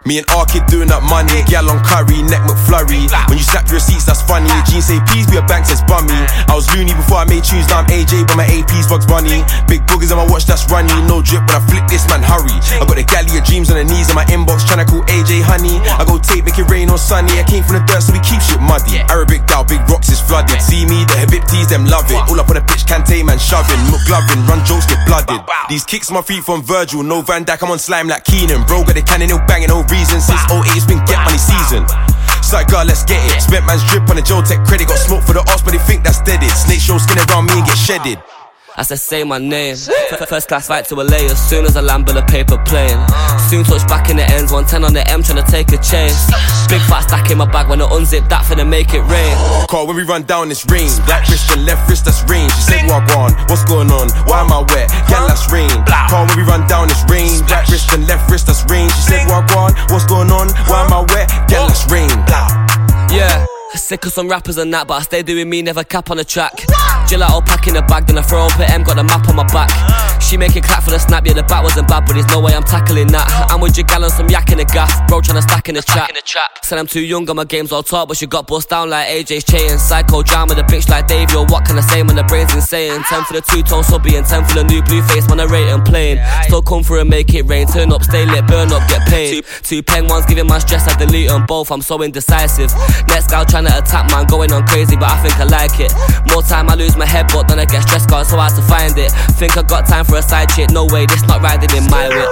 Me 0.01 0.17
and 0.17 0.25
R 0.33 0.49
kid 0.49 0.65
doing 0.65 0.89
up 0.89 1.05
money, 1.05 1.45
gal 1.45 1.69
on 1.69 1.77
curry, 1.85 2.25
neck 2.25 2.41
McFlurry. 2.49 3.05
When 3.29 3.37
you 3.37 3.45
slap 3.45 3.69
your 3.69 3.77
receipts, 3.77 4.09
that's 4.09 4.25
funny. 4.25 4.49
Jeans 4.65 4.89
say 4.89 4.97
peas, 5.13 5.29
be 5.29 5.37
a 5.37 5.45
bank 5.45 5.69
says 5.69 5.85
bummy. 5.85 6.17
I 6.49 6.57
was 6.57 6.65
loony 6.73 6.97
before 6.97 7.21
I 7.21 7.25
made 7.29 7.45
tunes, 7.45 7.69
now 7.69 7.85
I'm 7.85 7.87
AJ, 7.93 8.25
but 8.25 8.33
my 8.33 8.49
AP's 8.49 8.89
Bugs 8.89 9.05
Bunny. 9.05 9.45
Big 9.69 9.85
boogers 9.85 10.09
on 10.09 10.17
my 10.17 10.25
watch, 10.25 10.49
that's 10.49 10.65
runny. 10.73 10.89
No 11.05 11.21
drip, 11.21 11.45
but 11.45 11.61
I 11.61 11.61
flick 11.69 11.85
this 11.85 12.09
man, 12.09 12.25
hurry. 12.25 12.57
I 12.81 12.83
got 12.89 12.97
the 12.97 13.05
galley 13.05 13.37
of 13.37 13.45
dreams 13.45 13.69
on 13.69 13.77
the 13.77 13.85
knees 13.85 14.09
in 14.09 14.17
my 14.17 14.25
inbox, 14.33 14.65
tryna 14.65 14.89
call 14.89 15.05
AJ 15.05 15.45
honey. 15.45 15.77
I 15.85 16.01
go 16.01 16.17
tape, 16.17 16.49
make 16.49 16.57
it 16.57 16.65
rain 16.65 16.89
on 16.89 16.97
sunny. 16.97 17.37
I 17.37 17.45
came 17.45 17.61
from 17.61 17.77
the 17.77 17.85
dirt, 17.85 18.01
so 18.01 18.09
we 18.09 18.25
keep 18.25 18.41
shit 18.41 18.57
muddy. 18.57 19.05
Arabic 19.05 19.45
gal, 19.45 19.61
big 19.61 19.85
rocks 19.85 20.09
is 20.09 20.17
flooded. 20.17 20.57
See 20.65 20.81
me, 20.89 21.05
the 21.05 21.21
Habibtis, 21.21 21.69
them 21.69 21.85
love 21.85 22.09
it. 22.09 22.17
All 22.25 22.41
up 22.41 22.49
on 22.49 22.57
the 22.57 22.65
pitch, 22.65 22.89
can't 22.89 23.05
take 23.05 23.21
man 23.21 23.37
shoving. 23.37 23.77
McGlovin, 23.93 24.49
run 24.49 24.65
jokes, 24.65 24.89
get 24.89 24.97
blooded. 25.05 25.45
These 25.69 25.85
kicks 25.85 26.09
my 26.09 26.25
feet 26.25 26.41
from 26.41 26.65
Virgil, 26.65 27.05
no 27.05 27.21
Van 27.21 27.45
Dijk, 27.45 27.61
I'm 27.61 27.69
on 27.69 27.77
slime 27.77 28.09
like 28.09 28.25
Keenan. 28.25 28.65
Bro, 28.65 28.89
got 28.89 28.97
the 28.97 29.05
cannon, 29.05 29.29
no 29.29 29.37
banging, 29.45 29.69
no 29.69 29.85
reason. 29.91 30.23
Since 30.23 30.41
08, 30.49 30.63
it's 30.73 30.87
been 30.87 31.03
get 31.05 31.19
money 31.27 31.37
season. 31.37 31.83
It's 32.39 32.55
like, 32.55 32.71
God, 32.71 32.87
let's 32.87 33.03
get 33.03 33.21
it. 33.29 33.43
Spent 33.43 33.67
man's 33.67 33.83
drip 33.91 34.09
on 34.09 34.15
the 34.15 34.23
Joe 34.23 34.41
Tech 34.41 34.65
credit. 34.65 34.87
Got 34.87 34.97
smoke 34.97 35.21
for 35.21 35.33
the 35.35 35.43
ops, 35.51 35.61
but 35.61 35.71
they 35.75 35.83
think 35.83 36.03
that's 36.03 36.23
dead. 36.23 36.41
It. 36.41 36.49
Snake 36.49 36.81
show 36.81 36.97
skin 36.97 37.19
around 37.29 37.45
me 37.45 37.59
and 37.59 37.65
get 37.67 37.77
shedded. 37.77 38.17
I 38.81 38.83
said, 38.83 38.97
say 38.97 39.23
my 39.23 39.37
name. 39.37 39.77
F- 40.09 40.27
First 40.27 40.47
class 40.47 40.65
flight 40.65 40.85
to 40.85 40.95
LA 40.95 41.29
as 41.29 41.37
soon 41.37 41.65
as 41.69 41.77
I 41.77 41.81
land 41.81 42.07
with 42.07 42.17
a 42.17 42.25
paper 42.25 42.57
plane. 42.65 42.97
Soon 43.45 43.61
touch 43.63 43.85
back 43.87 44.09
in 44.09 44.17
the 44.17 44.25
ends, 44.33 44.49
110 44.49 44.81
on 44.83 44.97
the 44.97 45.05
M, 45.05 45.21
trying 45.21 45.37
to 45.37 45.45
take 45.45 45.69
a 45.69 45.77
chase. 45.77 46.17
Big 46.65 46.81
fat 46.89 47.05
stack 47.05 47.29
in 47.29 47.37
my 47.37 47.45
bag 47.45 47.69
when 47.69 47.77
I 47.77 47.85
unzip 47.93 48.25
that 48.33 48.41
finna 48.41 48.65
make 48.65 48.97
it 48.97 49.05
rain. 49.05 49.37
Call 49.69 49.85
when 49.85 49.93
we 49.95 50.01
run 50.01 50.23
down 50.25 50.49
this 50.49 50.65
rain. 50.65 50.89
Right 51.05 51.21
wrist 51.29 51.53
and 51.53 51.61
left 51.63 51.85
wrist, 51.93 52.05
that's 52.09 52.25
rain. 52.25 52.49
She 52.57 52.73
said, 52.73 52.89
Walk 52.89 53.05
on, 53.13 53.37
what's 53.53 53.61
going 53.69 53.93
on? 53.93 54.09
Why 54.25 54.41
am 54.41 54.49
I 54.49 54.65
wet? 54.73 54.89
Gal, 55.05 55.29
that's 55.29 55.45
rain. 55.53 55.69
Call 56.09 56.25
when 56.25 56.41
we 56.41 56.43
run 56.49 56.65
down 56.65 56.89
this 56.89 57.05
rain. 57.05 57.37
Right 57.53 57.69
wrist 57.69 57.93
and 57.93 58.07
left 58.09 58.31
wrist, 58.33 58.49
that's 58.49 58.65
rain. 58.65 58.89
She 58.97 59.13
said, 59.13 59.29
Walk 59.29 59.53
on, 59.53 59.77
what's 59.93 60.09
going 60.09 60.33
on? 60.33 60.49
Why 60.65 60.81
am 60.81 60.89
I 60.89 61.05
wet? 61.13 61.29
Gal, 61.45 61.69
that's 61.69 61.85
rain. 61.93 62.09
Yeah. 63.13 63.45
Sick 63.75 64.05
of 64.05 64.11
some 64.11 64.27
rappers 64.27 64.57
and 64.57 64.73
that, 64.73 64.87
but 64.87 64.95
I 64.95 65.01
stay 65.01 65.23
doing 65.23 65.49
me, 65.49 65.61
never 65.61 65.83
cap 65.83 66.11
on 66.11 66.17
the 66.17 66.25
track. 66.25 66.55
Gelato 67.07 67.45
pack 67.45 67.67
in 67.67 67.73
the 67.73 67.81
bag, 67.81 68.05
then 68.05 68.17
I 68.17 68.21
throw 68.21 68.45
up 68.45 68.59
M, 68.59 68.83
got 68.83 68.95
the 68.95 69.03
map 69.03 69.27
on 69.29 69.35
my 69.35 69.43
back. 69.47 69.71
She 70.21 70.37
make 70.37 70.55
it 70.55 70.63
clap 70.63 70.83
for 70.83 70.91
the 70.91 70.99
snap, 70.99 71.25
yeah, 71.25 71.33
the 71.33 71.43
bat 71.43 71.63
wasn't 71.63 71.87
bad, 71.87 72.05
but 72.05 72.13
there's 72.13 72.27
no 72.27 72.39
way 72.39 72.53
I'm 72.53 72.63
tackling 72.63 73.07
that. 73.07 73.27
I'm 73.49 73.59
with 73.59 73.75
your 73.75 73.85
gal 73.85 74.03
on 74.03 74.09
some 74.09 74.29
yak 74.29 74.51
in 74.51 74.59
the 74.59 74.65
gas, 74.65 74.91
bro 75.09 75.19
tryna 75.19 75.41
stack 75.41 75.67
in 75.67 75.75
the 75.75 75.81
trap. 75.81 76.09
Said 76.63 76.79
I'm 76.79 76.87
too 76.87 77.01
young, 77.01 77.27
and 77.27 77.35
my 77.35 77.43
game's 77.43 77.71
all 77.71 77.83
talk, 77.83 78.07
but 78.07 78.17
she 78.17 78.27
got 78.27 78.47
bust 78.47 78.69
down 78.69 78.89
like 78.89 79.07
AJ's 79.07 79.43
chain. 79.43 79.77
Psycho 79.77 80.23
drama, 80.23 80.55
the 80.55 80.63
bitch 80.63 80.89
like 80.89 81.07
Dave, 81.07 81.31
yo, 81.31 81.45
what 81.45 81.65
can 81.65 81.77
I 81.77 81.81
say 81.81 82.03
when 82.03 82.15
the 82.15 82.23
brain's 82.23 82.53
insane? 82.53 83.01
10 83.03 83.23
for 83.23 83.33
the 83.33 83.41
two 83.41 83.61
tone 83.63 83.83
subby 83.83 84.15
and 84.15 84.25
10 84.25 84.45
for 84.45 84.55
the 84.55 84.63
new 84.63 84.81
blue 84.83 85.01
face, 85.03 85.27
man, 85.27 85.39
I 85.39 85.45
rate 85.45 85.67
and 85.67 85.83
plain. 85.83 86.19
Still 86.43 86.61
come 86.61 86.83
through 86.83 87.01
and 87.01 87.09
make 87.09 87.33
it 87.33 87.43
rain, 87.43 87.67
turn 87.67 87.91
up, 87.91 88.03
stay 88.03 88.25
lit, 88.25 88.47
burn 88.47 88.71
up, 88.71 88.87
get 88.87 89.07
paid. 89.07 89.43
Two, 89.43 89.63
two 89.63 89.83
pen 89.83 90.07
ones 90.07 90.25
giving 90.25 90.47
my 90.47 90.59
stress, 90.59 90.87
I 90.87 90.97
delete 90.97 91.27
them 91.27 91.45
both, 91.45 91.71
I'm 91.71 91.81
so 91.81 92.01
indecisive. 92.03 92.71
Next 93.07 93.27
gal 93.27 93.45
trying 93.45 93.60
to 93.67 93.77
attack, 93.77 94.09
man, 94.11 94.25
going 94.25 94.51
on 94.51 94.65
crazy, 94.67 94.95
but 94.95 95.09
I 95.09 95.17
think 95.21 95.35
I 95.39 95.45
like 95.45 95.79
it. 95.79 95.93
More 96.31 96.41
time 96.41 96.69
I 96.69 96.75
lose 96.75 96.95
my 96.97 97.05
head, 97.05 97.27
but 97.33 97.47
then 97.47 97.59
I 97.59 97.65
get 97.65 97.83
stressed, 97.83 98.09
cause 98.09 98.27
it's 98.27 98.31
so 98.31 98.37
hard 98.37 98.55
to 98.55 98.61
find 98.63 98.97
it. 98.97 99.11
Think 99.37 99.57
I 99.57 99.63
got 99.63 99.87
time 99.87 100.05
for 100.05 100.17
a 100.17 100.21
side 100.21 100.49
chick, 100.49 100.69
no 100.71 100.85
way, 100.85 101.05
this 101.05 101.21
not 101.27 101.41
riding 101.41 101.69
in 101.75 101.89
my 101.89 102.07
whip. 102.07 102.29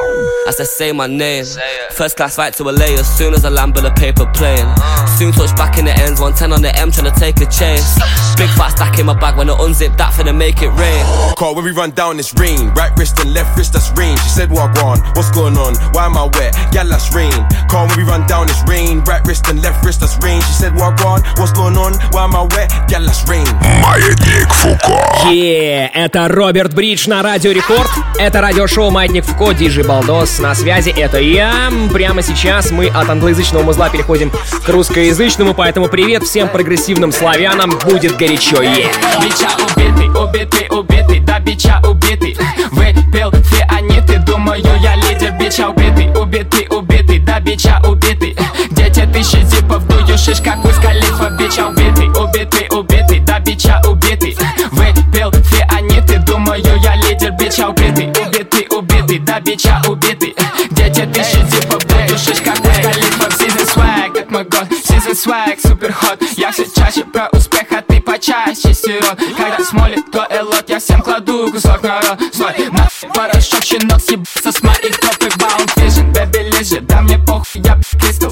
I 0.47 0.51
said, 0.51 0.67
say 0.67 0.91
my 0.91 1.05
name. 1.07 1.45
First 1.91 2.17
class 2.17 2.35
flight 2.35 2.53
to 2.55 2.63
LA 2.63 2.97
as 2.97 3.05
soon 3.05 3.33
as 3.33 3.45
I 3.45 3.49
land 3.49 3.75
with 3.75 3.85
a 3.85 3.91
paper 3.91 4.25
plane. 4.33 4.65
Uh. 4.65 5.05
Soon 5.05 5.31
touch 5.31 5.55
back 5.55 5.77
in 5.77 5.85
the 5.85 5.93
ends, 5.93 6.19
110 6.19 6.53
on 6.53 6.61
the 6.61 6.73
M, 6.75 6.91
trying 6.91 7.11
to 7.11 7.19
take 7.19 7.37
a 7.41 7.45
chase. 7.45 7.99
Big 8.39 8.49
fat 8.55 8.71
stack 8.73 8.97
in 8.97 9.05
my 9.05 9.13
bag 9.13 9.37
when 9.37 9.49
I 9.49 9.53
unzip 9.59 9.97
that 9.97 10.13
finna 10.13 10.35
make 10.35 10.61
it 10.63 10.71
rain. 10.73 11.03
Call 11.35 11.55
when 11.55 11.65
we 11.65 11.71
run 11.71 11.91
down 11.91 12.17
this 12.17 12.33
rain. 12.33 12.69
Right 12.73 12.91
wrist 12.97 13.19
and 13.19 13.33
left 13.33 13.57
wrist, 13.57 13.73
that's 13.73 13.91
rain. 13.93 14.17
She 14.17 14.29
said, 14.29 14.49
Walk 14.49 14.79
on, 14.81 14.99
what's 15.13 15.29
going 15.29 15.57
on? 15.57 15.75
Why 15.93 16.05
am 16.05 16.17
I 16.17 16.25
wet? 16.33 16.55
Yeah, 16.73 16.87
that's 16.87 17.13
rain. 17.13 17.35
Call 17.69 17.85
when 17.87 17.97
we 17.97 18.03
run 18.03 18.25
down 18.25 18.47
this 18.47 18.63
rain. 18.65 19.01
Right 19.03 19.21
wrist 19.27 19.47
and 19.49 19.61
left 19.61 19.85
wrist, 19.85 19.99
that's 19.99 20.17
rain. 20.23 20.41
She 20.41 20.53
said, 20.53 20.73
Walk 20.75 21.01
on, 21.05 21.18
on? 21.19 21.39
What's 21.39 21.51
going 21.51 21.77
on? 21.77 21.93
Why 22.11 22.23
am 22.23 22.35
I 22.35 22.43
wet? 22.55 22.71
Yeah, 22.89 22.99
let's 22.99 23.27
rain. 23.27 23.45
Маятник 23.81 24.51
Фуко. 24.53 24.99
Yeah, 25.31 25.89
это 25.93 26.27
Роберт 26.27 26.73
Бридж 26.73 27.07
на 27.07 27.21
Радио 27.21 27.51
Рекорд. 27.51 27.89
Это 28.17 28.41
радиошоу 28.41 28.89
Маятник 28.89 29.25
Фуко, 29.25 29.53
Диджи 29.53 29.83
Балдос 29.83 30.39
на 30.39 30.55
связи. 30.55 30.89
Это 30.89 31.19
я. 31.19 31.71
Прямо 31.93 32.21
сейчас 32.21 32.71
мы 32.71 32.87
от 32.87 33.09
англоязычного 33.09 33.63
музла 33.63 33.89
переходим 33.89 34.31
к 34.31 34.69
русскоязычному, 34.69 35.53
поэтому 35.53 35.87
привет 35.87 36.23
всем 36.23 36.49
прогрессивным 36.49 37.11
славянам. 37.11 37.71
Будет 37.85 38.17
горячо, 38.17 38.61
е. 38.61 38.69
Yeah. 38.69 39.23
Бича 39.23 39.49
убитый, 39.57 40.09
убитый, 40.09 40.67
убитый, 40.69 41.19
да 41.19 41.39
бича 41.39 41.81
убитый. 41.83 42.37
Выпил 42.71 43.31
фианиты, 43.43 44.19
думаю, 44.19 44.63
я 44.81 44.95
лидер. 44.95 45.31
Бича 45.39 45.69
убитый, 45.69 46.09
убитый, 46.15 46.67
убитый, 46.69 47.19
да 47.19 47.39
бича 47.39 47.81
убитый. 47.85 48.37
Дети 48.71 49.07
тысячи 49.11 49.43
зипов, 49.45 49.83
Душишь 50.19 50.41
как 50.43 50.65
у 50.65 50.69
скалифа 50.69 51.27
обещал 51.27 51.69
Убитый, 51.69 52.09
убитый, 52.09 52.67
убитый, 52.71 53.19
да 53.21 53.39
бича 53.39 53.81
убитый. 53.87 54.37
Выпил 54.69 55.31
фианиты, 55.31 56.19
думаю, 56.19 56.61
я 56.61 56.95
лидер 56.97 57.31
бича 57.39 57.69
Убитый, 57.69 58.09
убитый, 58.09 58.67
убитый, 58.69 59.19
да 59.19 59.39
бича 59.39 59.81
убитый. 59.87 60.35
Где 60.71 60.89
те 60.89 61.05
тысячи 61.05 61.37
типа 61.49 61.79
Слушаешь, 62.09 62.41
какой 62.41 62.73
скалит 62.73 63.19
Season 63.39 63.73
swag, 63.73 64.13
как 64.13 64.29
мой 64.29 64.43
год 64.43 64.67
Season 64.69 65.13
swag, 65.13 65.57
супер 65.65 65.93
ход. 65.93 66.21
Я 66.35 66.51
все 66.51 66.65
чаще 66.69 67.05
про 67.05 67.29
успех, 67.31 67.67
а 67.71 67.81
ты 67.81 68.01
почаще 68.01 68.73
сирот. 68.73 69.17
Когда 69.37 69.63
смолит, 69.63 70.11
то 70.11 70.27
элот, 70.29 70.65
я 70.67 70.79
всем 70.79 71.01
кладу 71.01 71.49
кусок 71.49 71.81
на 71.81 72.01
рот. 72.01 72.19
Злой, 72.33 72.55
на 72.71 72.89
порошок, 73.13 73.63
щенок, 73.63 74.01
съебаться 74.01 74.51
с 74.51 74.61
моих 74.63 74.99
топик 74.99 75.37
Bound 75.37 75.73
vision, 75.77 76.11
baby, 76.11 76.49
лежит, 76.59 76.85
да 76.87 77.01
мне 77.01 77.17
похуй, 77.19 77.61
я 77.63 77.75
б 77.75 77.83
кристалл 78.01 78.31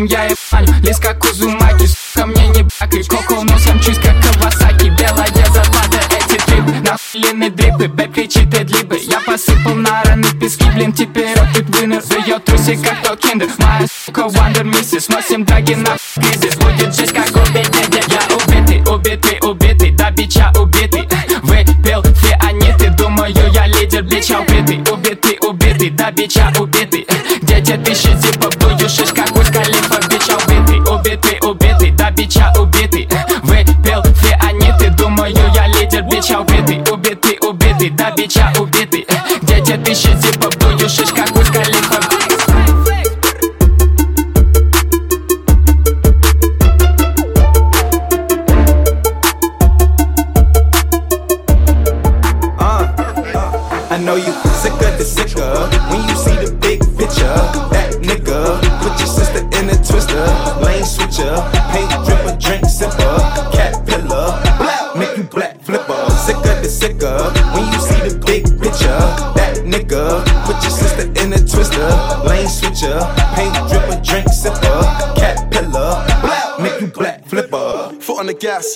виснем 0.00 0.04
Я 0.06 0.24
ебаню, 0.24 0.74
лист 0.82 1.02
как 1.02 1.22
Узумаки, 1.24 1.86
сука, 1.86 2.26
мне 2.26 2.48
не 2.48 2.62
бак 2.62 2.94
И 2.94 3.02
коко 3.02 3.42
носом 3.42 3.80
чусь, 3.80 3.98
как 3.98 4.16
Кавасаки 4.22 4.88
Белая 4.90 5.28
зарплата, 5.28 6.00
эти 6.10 6.40
трипы 6.44 6.72
Нахуйленные 6.84 7.50
дрипы, 7.50 7.88
бэб 7.88 8.14
кричит 8.14 8.54
эдлибы 8.54 8.98
Я 9.02 9.20
посыпал 9.20 9.74
на 9.74 10.02
раны 10.04 10.28
пески, 10.40 10.64
блин, 10.74 10.92
теперь 10.92 11.38
опыт 11.38 11.68
выныр 11.76 12.00
В 12.00 12.26
ее 12.26 12.38
как 12.82 13.02
то 13.02 13.16
киндер. 13.16 13.48
Моя 13.58 13.86
сука, 14.04 14.22
Wonder 14.22 14.62
Mrs. 14.62 15.12
Носим 15.12 15.44
драги 15.44 15.74
на 15.74 15.96
кризис. 16.14 16.56
Будет 16.56 16.94
жизнь, 16.94 17.14
как 17.14 17.28
убитый 17.28 17.86
дед 17.88 18.06
Я 18.08 18.36
убитый, 18.36 18.94
убитый, 18.94 19.38
убитый 19.42 19.90
До 19.90 20.10
бича 20.10 20.52
убитый. 20.56 21.08
Выпил 21.42 22.02
фианиты 22.02 22.90
Думаю, 22.90 23.34
я 23.52 23.66
лидер, 23.66 24.02
бича 24.02 24.40
убитый. 24.40 24.80
Убитый, 24.92 25.38
убитый, 25.40 25.90
до 25.90 26.10
бича 26.10 26.52
убитый. 26.58 27.06
Дети 27.42 27.76
тысячи 27.84 28.14
зипов, 28.16 28.39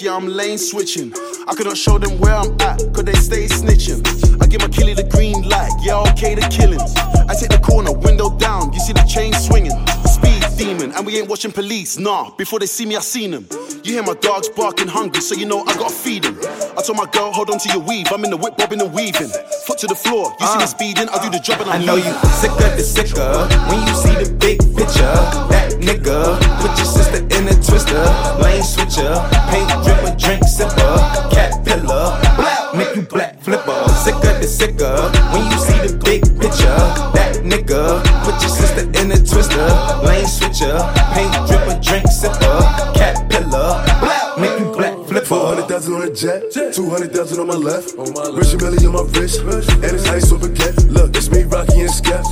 yeah 0.01 0.17
I'm 0.17 0.27
lane 0.27 0.59
switching. 0.59 1.13
I 1.47 1.55
couldn't 1.55 1.77
show 1.77 1.99
them 1.99 2.19
where 2.19 2.35
I'm 2.35 2.53
at, 2.61 2.79
cause 2.93 3.05
they 3.05 3.13
stay 3.15 3.47
snitching. 3.47 4.03
I 4.43 4.47
give 4.47 4.61
my 4.61 4.69
killie 4.69 4.97
the 4.97 5.05
green 5.05 5.49
light, 5.49 5.73
yeah, 5.83 6.03
okay, 6.11 6.35
the 6.35 6.43
killings. 6.49 6.95
I 7.29 7.35
take 7.35 7.51
the 7.51 7.61
corner, 7.63 7.93
window 7.93 8.37
down, 8.39 8.73
you 8.73 8.81
see 8.81 8.93
the 8.93 9.03
chain 9.03 9.33
swinging. 9.35 9.77
Speed 10.07 10.43
demon, 10.57 10.93
and 10.93 11.07
we 11.07 11.19
ain't 11.19 11.29
watching 11.29 11.53
police, 11.53 11.99
nah. 11.99 12.31
Before 12.37 12.59
they 12.59 12.67
see 12.67 12.87
me, 12.87 12.97
I 12.97 13.01
seen 13.01 13.31
them. 13.33 13.47
You 13.83 13.95
hear 13.95 14.03
my 14.03 14.15
dogs 14.15 14.49
barking 14.49 14.89
hungry, 14.89 15.21
so 15.21 15.35
you 15.35 15.47
know 15.47 15.61
I 15.63 15.75
gotta 15.75 15.95
feed 15.95 16.25
them. 16.25 16.39
I 16.79 16.83
told 16.83 16.99
my 16.99 17.07
girl, 17.13 17.33
hold 17.33 17.51
on 17.51 17.59
to 17.59 17.69
your 17.69 17.83
weave, 17.83 18.07
I'm 18.11 18.25
in 18.25 18.31
the 18.31 18.37
whip 18.37 18.57
bobbing 18.57 18.81
and 18.81 18.93
weaving. 18.93 19.31
Foot 19.67 19.79
to 19.79 19.87
the 19.87 19.95
floor, 19.95 20.33
you 20.41 20.47
see 20.47 20.59
me 20.59 20.65
uh, 20.65 20.67
speeding, 20.67 21.09
I 21.09 21.23
do 21.23 21.31
the 21.31 21.41
job 21.41 21.61
and 21.61 21.71
I'm 21.71 21.83
I 21.83 21.85
know 21.85 21.97
you 21.97 22.13
sicker 22.41 22.71
the 22.77 22.83
sicker 22.83 23.47
when 23.69 23.87
you 23.87 23.95
see 23.95 24.15
the 24.15 24.35
big 24.39 24.59
picture. 24.77 25.15
That 25.51 25.64
nigga, 25.85 26.41
put 26.61 26.73
your 26.79 26.87
sister 26.87 27.21
in 27.21 27.49
a 27.49 27.55
twister, 27.61 28.05
lane 28.41 28.63
switcher, 28.63 29.13
paint 29.53 29.69
dripper, 29.85 30.19
drink 30.19 30.43
sipper, 30.43 30.97
cat 31.31 31.65
pillar, 31.65 32.17
black 32.37 32.75
make 32.75 32.97
you 32.97 33.03
black 33.03 33.41
flipper. 33.41 33.89
Sicker 34.03 34.35
the 34.41 34.49
sicker 34.49 34.97
when 35.33 35.45
you 35.53 35.59
see 35.59 35.79
the 35.87 35.93
big 36.05 36.23
picture. 36.41 36.81
That 37.13 37.41
nigga, 37.45 38.01
put 38.25 38.41
your 38.41 38.51
sister 38.51 38.85
in 38.99 39.13
a 39.13 39.19
twister, 39.19 39.67
lane 40.03 40.27
switcher, 40.27 40.77
paint 41.13 41.33
dripper, 41.47 41.77
drink 41.85 42.07
sipper, 42.09 42.57
cat 42.97 43.29
pillar, 43.31 43.85
black 44.01 44.39
make 44.39 44.59
you 44.59 44.73
black 44.73 44.97
flipper. 45.07 45.27
400,000 45.27 45.95
on 45.95 46.03
a 46.03 46.15
jet, 46.15 46.43
200,000 46.75 47.41
on 47.41 47.47
my 47.47 47.55
left. 47.55 47.95
Rich 48.33 48.57
Millie 48.61 48.87
on 48.87 48.93
my 48.93 49.05
wrist, 49.19 49.41
and 49.41 49.85
it's 49.85 50.09
ice 50.09 50.33
over 50.33 50.49
cat. 50.49 50.75
Look, 50.89 51.17
it's 51.17 51.31
me, 51.31 51.45
Rocky 51.45 51.83
and 51.83 51.91
Scat. 51.91 52.25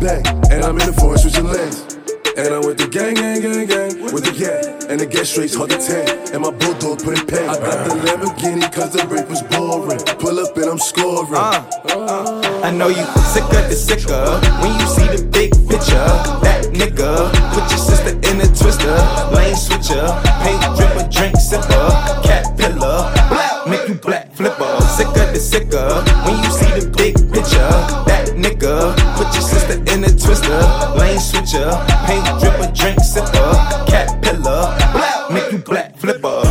Bang. 0.00 0.26
And 0.50 0.64
I'm 0.64 0.78
in 0.78 0.86
the 0.86 0.92
forest 0.92 1.24
switching 1.24 1.46
lanes. 1.46 1.98
And 2.36 2.48
I'm 2.54 2.64
with 2.64 2.78
the 2.78 2.88
gang, 2.88 3.14
gang, 3.14 3.42
gang, 3.42 3.66
gang, 3.66 4.12
with 4.12 4.24
the 4.24 4.32
gang. 4.32 4.90
And 4.90 4.98
the 4.98 5.06
gas 5.06 5.28
straight 5.28 5.52
hard 5.54 5.70
to 5.70 5.76
tank. 5.76 6.32
And 6.32 6.42
my 6.42 6.50
bulldog 6.50 7.04
put 7.04 7.18
in 7.18 7.26
pain. 7.26 7.48
I 7.48 7.60
got 7.60 7.84
the 7.84 7.94
Lamborghini 8.00 8.72
cause 8.72 8.92
the 8.92 9.04
break 9.04 9.28
was 9.28 9.42
boring. 9.52 10.00
Pull 10.16 10.40
up 10.40 10.56
and 10.56 10.66
I'm 10.66 10.78
scoring. 10.78 11.34
Uh. 11.34 12.62
I 12.64 12.70
know 12.70 12.88
you 12.88 13.04
sicker 13.34 13.62
the 13.68 13.76
sicker 13.76 14.24
when 14.64 14.72
you 14.80 14.86
see 14.86 15.08
the 15.12 15.28
big 15.28 15.52
picture. 15.68 16.08
That 16.40 16.72
nigga, 16.72 17.28
put 17.52 17.68
your 17.68 17.82
sister 17.82 18.16
in 18.16 18.40
a 18.40 18.48
twister, 18.48 18.96
lane 19.34 19.56
switcher, 19.56 20.06
paint 20.40 20.62
dripper, 20.72 21.12
drink 21.12 21.36
sipper, 21.36 21.90
cat 22.24 22.56
pillar, 22.56 23.12
black 23.28 23.51
make 23.66 23.88
you 23.88 23.94
black 23.94 24.32
flipper. 24.32 24.80
sick 24.96 25.06
Sicker 25.08 25.32
the 25.32 25.40
sicker 25.40 25.88
when 26.24 26.36
you 26.42 26.50
see 26.50 26.70
the 26.78 26.86
big 26.96 27.14
picture. 27.32 27.72
That 28.06 28.34
nigga, 28.36 28.94
put 29.16 29.32
your 29.34 29.42
sister 29.42 29.78
in 29.92 30.04
a 30.04 30.10
twister, 30.10 30.60
lane 30.98 31.20
switcher, 31.20 31.70
paint 32.06 32.26
dripper, 32.40 32.74
drink 32.74 32.98
sipper, 33.00 33.86
cat 33.86 34.22
pillar, 34.22 34.74
black 34.92 35.30
make 35.30 35.52
you 35.52 35.58
black 35.58 35.96
flipper. 35.96 36.41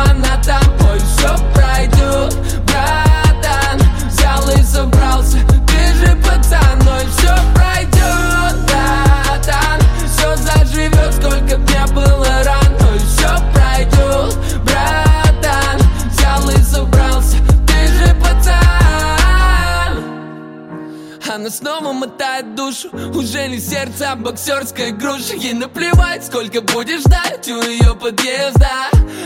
прямо 0.00 0.14
над 0.14 0.42
тобой 0.42 0.98
все 0.98 1.34
пройдет, 1.54 2.34
братан. 2.66 3.80
Взял 4.08 4.50
и 4.50 4.62
забрался, 4.62 5.38
ты 5.66 5.94
же 5.94 6.16
пацан, 6.16 6.78
но 6.84 6.98
все 6.98 7.34
пройдет 7.54 7.59
она 21.50 21.56
снова 21.56 21.92
мотает 21.92 22.54
душу. 22.54 22.88
Уже 23.14 23.48
не 23.48 23.58
сердце, 23.58 24.12
а 24.12 24.16
боксерская 24.16 24.92
груша. 24.92 25.34
Ей 25.34 25.52
наплевать, 25.52 26.24
сколько 26.24 26.60
будешь 26.60 27.00
ждать 27.00 27.48
у 27.48 27.60
ее 27.62 27.94
подъезда. 27.94 28.68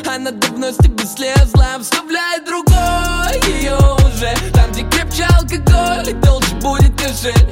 Она 0.07 0.31
давно 0.31 0.71
с 0.71 0.77
тебя 0.77 1.05
слезла 1.05 1.79
Вставляет 1.81 2.45
другой. 2.45 3.55
Ее 3.55 3.77
уже 3.77 4.35
Там, 4.53 4.71
где 4.71 4.83
крепче 4.91 5.25
алкоголь 5.25 6.09
И 6.09 6.15
толще 6.25 6.55
будет 6.57 6.95
кошель 7.01 7.49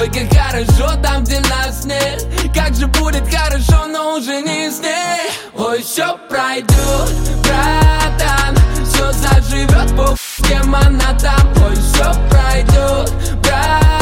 Ой, 0.00 0.08
как 0.08 0.32
хорошо 0.32 1.00
там, 1.02 1.24
где 1.24 1.40
нас 1.40 1.84
нет. 1.84 2.26
Как 2.54 2.74
же 2.74 2.86
будет 2.86 3.24
хорошо, 3.32 3.86
но 3.86 4.16
уже 4.16 4.40
не 4.40 4.70
с 4.70 4.80
ней. 4.80 5.30
Ой, 5.56 5.82
все 5.82 6.16
пройдет, 6.28 6.68
братан. 7.42 8.56
Все 8.84 9.12
заживет 9.12 9.96
по 9.96 10.16
кем 10.46 10.72
там. 11.20 11.52
Ой, 11.66 11.74
все 11.76 12.12
пройдет, 12.30 13.12
братан 13.42 13.95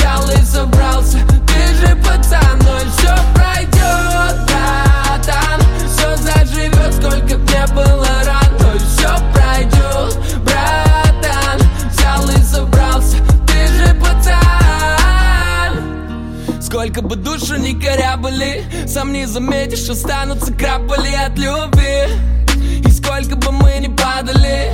Взял 0.00 0.30
и 0.30 0.44
собрался, 0.46 1.18
ты 1.46 1.74
же 1.74 1.94
пацан 1.96 2.58
Ой, 2.66 2.86
все 2.96 3.14
пройдет, 3.34 4.34
братан. 4.46 5.60
Все 5.86 6.16
заживет, 6.16 6.94
сколько 6.94 7.36
б 7.36 7.44
не 7.52 7.66
было 7.74 8.08
ран 8.24 8.50
Ой, 8.72 8.78
все 8.78 9.10
пройдет, 9.34 10.16
братан. 10.42 11.60
Взял 11.90 12.30
и 12.30 12.42
собрался, 12.42 13.18
ты 13.46 13.66
же 13.66 13.94
пацан. 14.00 15.72
Сколько 16.62 17.02
бы 17.02 17.16
душу 17.16 17.56
не 17.56 17.74
корябали 17.78 18.64
Сам 18.86 19.12
не 19.12 19.26
заметишь, 19.26 19.90
останутся 19.90 20.54
крапали 20.54 21.14
от 21.14 21.36
любви. 21.36 22.08
И 22.86 22.90
сколько 22.90 23.36
бы 23.36 23.52
мы 23.52 23.76
не 23.80 23.90
падали 23.90 24.70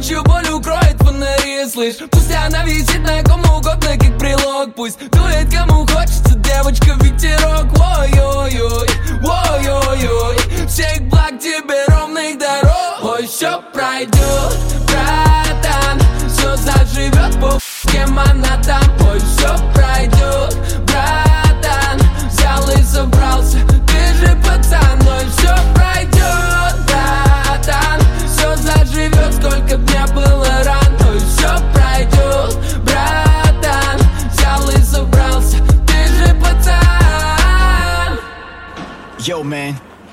Ночью 0.00 0.22
боль 0.24 0.48
укроет 0.48 0.96
фонари, 1.00 1.68
слышь. 1.70 1.96
Пусть 2.10 2.34
она 2.34 2.64
висит 2.64 3.00
на 3.00 3.22
ком 3.22 3.40
угодно, 3.40 3.98
как 3.98 4.18
прилог. 4.18 4.74
Пусть 4.74 4.98
дует 5.10 5.54
кому 5.54 5.86
хочется, 5.86 6.36
девочка, 6.36 6.92
ветерок. 7.02 7.66
Ой-ой-ой, 7.78 8.88
ой-ой-ой 9.22 10.66
Всех 10.66 11.02
благ 11.02 11.38
тебе 11.38 11.84
ровных 11.88 12.38
дорог 12.38 13.02
Ой, 13.02 13.26
все 13.26 13.60
пройдет, 13.74 14.56
братан 14.86 16.00
Все 16.26 16.56
заживет, 16.56 17.38
по 17.38 17.58
кем 17.90 18.18
она 18.18 18.56
там 18.64 18.82
Ой, 19.06 19.20
все 19.20 19.48
пройдет, 19.74 19.79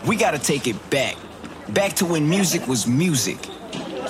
We 0.07 0.15
gotta 0.15 0.39
take 0.39 0.67
it 0.67 0.89
back. 0.89 1.17
Back 1.67 1.91
to 1.95 2.05
when 2.05 2.29
music 2.29 2.65
was 2.65 2.87
music. 2.87 3.45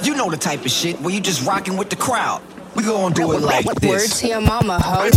You 0.03 0.13
know 0.13 0.29
the 0.29 0.37
type 0.37 0.63
of 0.63 0.69
shit 0.69 1.01
where 1.01 1.11
you 1.11 1.19
just 1.19 1.43
rocking 1.47 1.75
with 1.75 1.89
the 1.89 1.95
crowd. 1.95 2.43
We 2.75 2.83
gonna 2.83 3.15
do 3.15 3.31
it 3.31 3.41
like 3.41 3.65
this. 3.65 3.89
Words 3.89 4.21
to 4.21 4.27
your 4.27 4.41
mama, 4.41 4.79
hoe. 4.79 5.09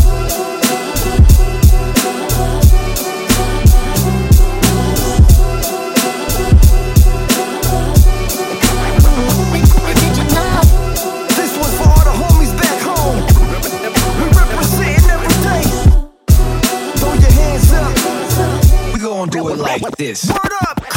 do 19.30 19.48
it 19.48 19.58
like 19.58 19.82
this. 19.96 20.30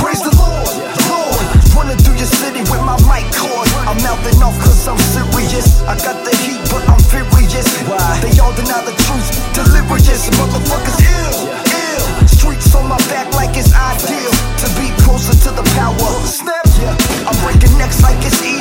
Praise 0.04 0.20
the 0.20 0.36
Lord, 0.36 0.68
Lord. 1.08 1.47
Running 1.72 1.95
through 1.95 2.20
your 2.20 2.28
city 2.28 2.60
with 2.68 2.84
my 2.84 2.99
mic 3.08 3.24
cord. 3.39 3.72
I'm 3.88 3.95
melting 4.04 4.36
off 4.43 4.51
cause 4.60 4.84
I'm 4.84 4.99
serious. 4.99 5.80
I 5.88 5.95
got 5.95 6.20
the 6.28 6.36
heat, 6.43 6.60
but 6.68 6.84
I'm 6.91 6.99
furious. 7.08 7.72
Why? 7.88 8.20
They 8.20 8.36
all 8.43 8.51
deny 8.51 8.84
the 8.84 8.91
truth. 9.08 9.32
Delirious, 9.56 10.28
motherfuckers 10.36 10.99
ill, 10.99 11.47
ill. 11.56 12.28
Streets 12.28 12.76
on 12.76 12.91
my 12.91 12.99
back 13.08 13.32
like 13.32 13.56
it's 13.56 13.72
ideal. 13.72 14.34
To 14.60 14.68
be 14.76 14.91
closer 15.08 15.39
to 15.47 15.56
the 15.56 15.64
power. 15.72 16.12
Snap, 16.28 16.68
yeah. 16.84 16.99
I'm 17.24 17.39
breaking 17.39 17.72
necks 17.80 18.04
like 18.04 18.20
it's 18.28 18.43
easy. 18.43 18.53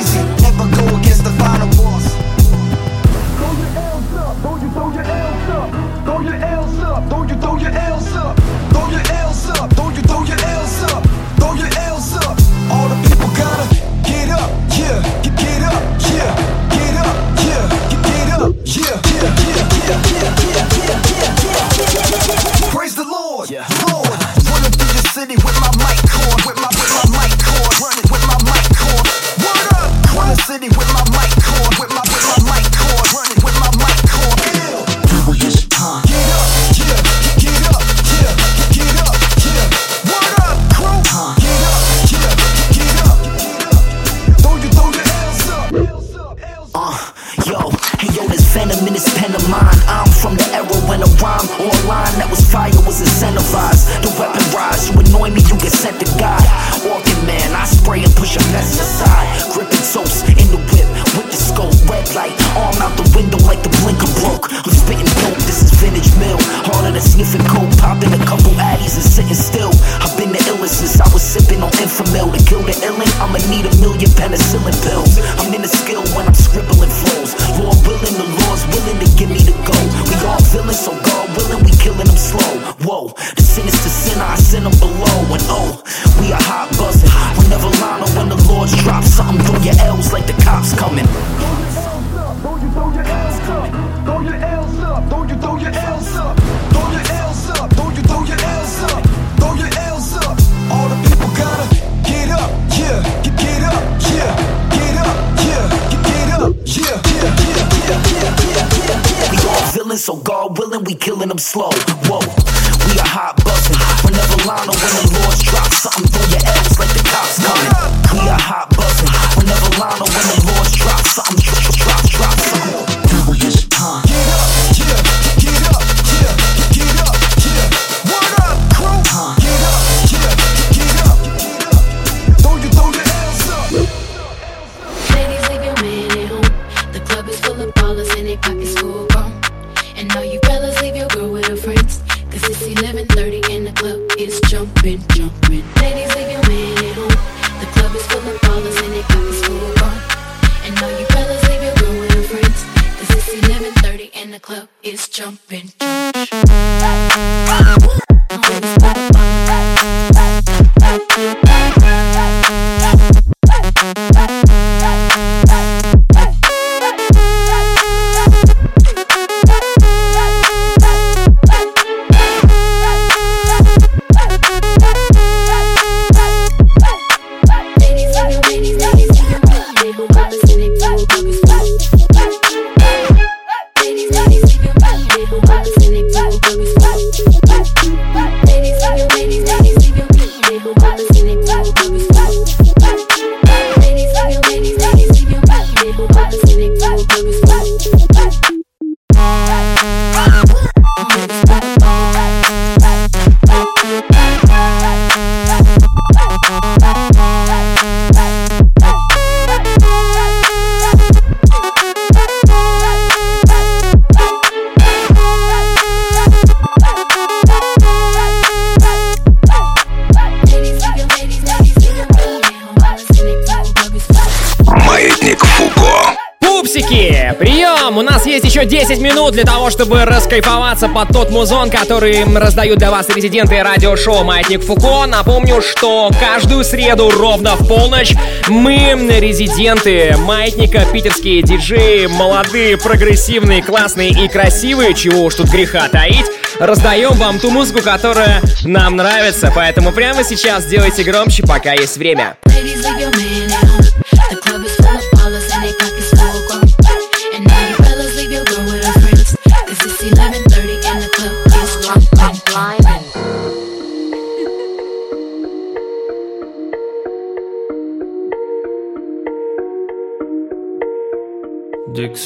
чтобы 229.83 230.05
раскайфоваться 230.05 230.87
под 230.87 231.09
тот 231.09 231.29
музон, 231.29 231.69
который 231.69 232.23
раздают 232.23 232.79
для 232.79 232.89
вас 232.89 233.09
резиденты 233.09 233.61
радиошоу 233.61 234.23
«Маятник 234.23 234.63
Фуко». 234.63 235.05
Напомню, 235.07 235.61
что 235.61 236.09
каждую 236.21 236.63
среду 236.63 237.09
ровно 237.09 237.57
в 237.57 237.67
полночь 237.67 238.13
мы, 238.47 238.95
резиденты 239.19 240.15
«Маятника», 240.19 240.85
питерские 240.93 241.41
диджеи, 241.41 242.05
молодые, 242.05 242.77
прогрессивные, 242.77 243.61
классные 243.61 244.11
и 244.11 244.29
красивые, 244.29 244.93
чего 244.93 245.25
уж 245.25 245.35
тут 245.35 245.49
греха 245.49 245.89
таить, 245.89 246.27
раздаем 246.61 247.11
вам 247.15 247.39
ту 247.39 247.51
музыку, 247.51 247.81
которая 247.83 248.41
нам 248.63 248.95
нравится. 248.95 249.51
Поэтому 249.53 249.91
прямо 249.91 250.23
сейчас 250.23 250.65
делайте 250.65 251.03
громче, 251.03 251.43
пока 251.43 251.73
есть 251.73 251.97
время. 251.97 252.37
Ladies, 252.45 252.85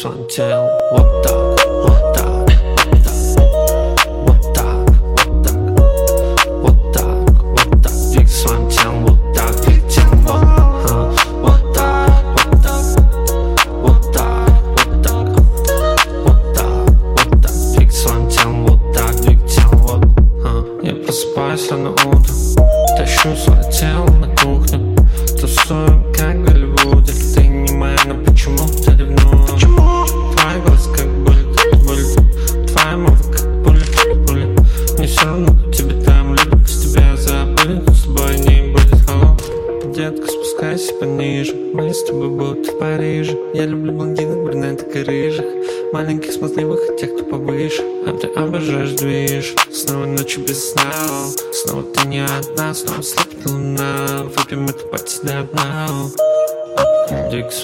can't 0.08 0.30
tell 0.30 0.66
what 0.92 1.24
the 1.24 1.37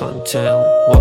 Until. 0.03 0.92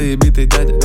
стволы 0.00 0.12
и 0.12 0.16
битый 0.16 0.46
дядя 0.46 0.79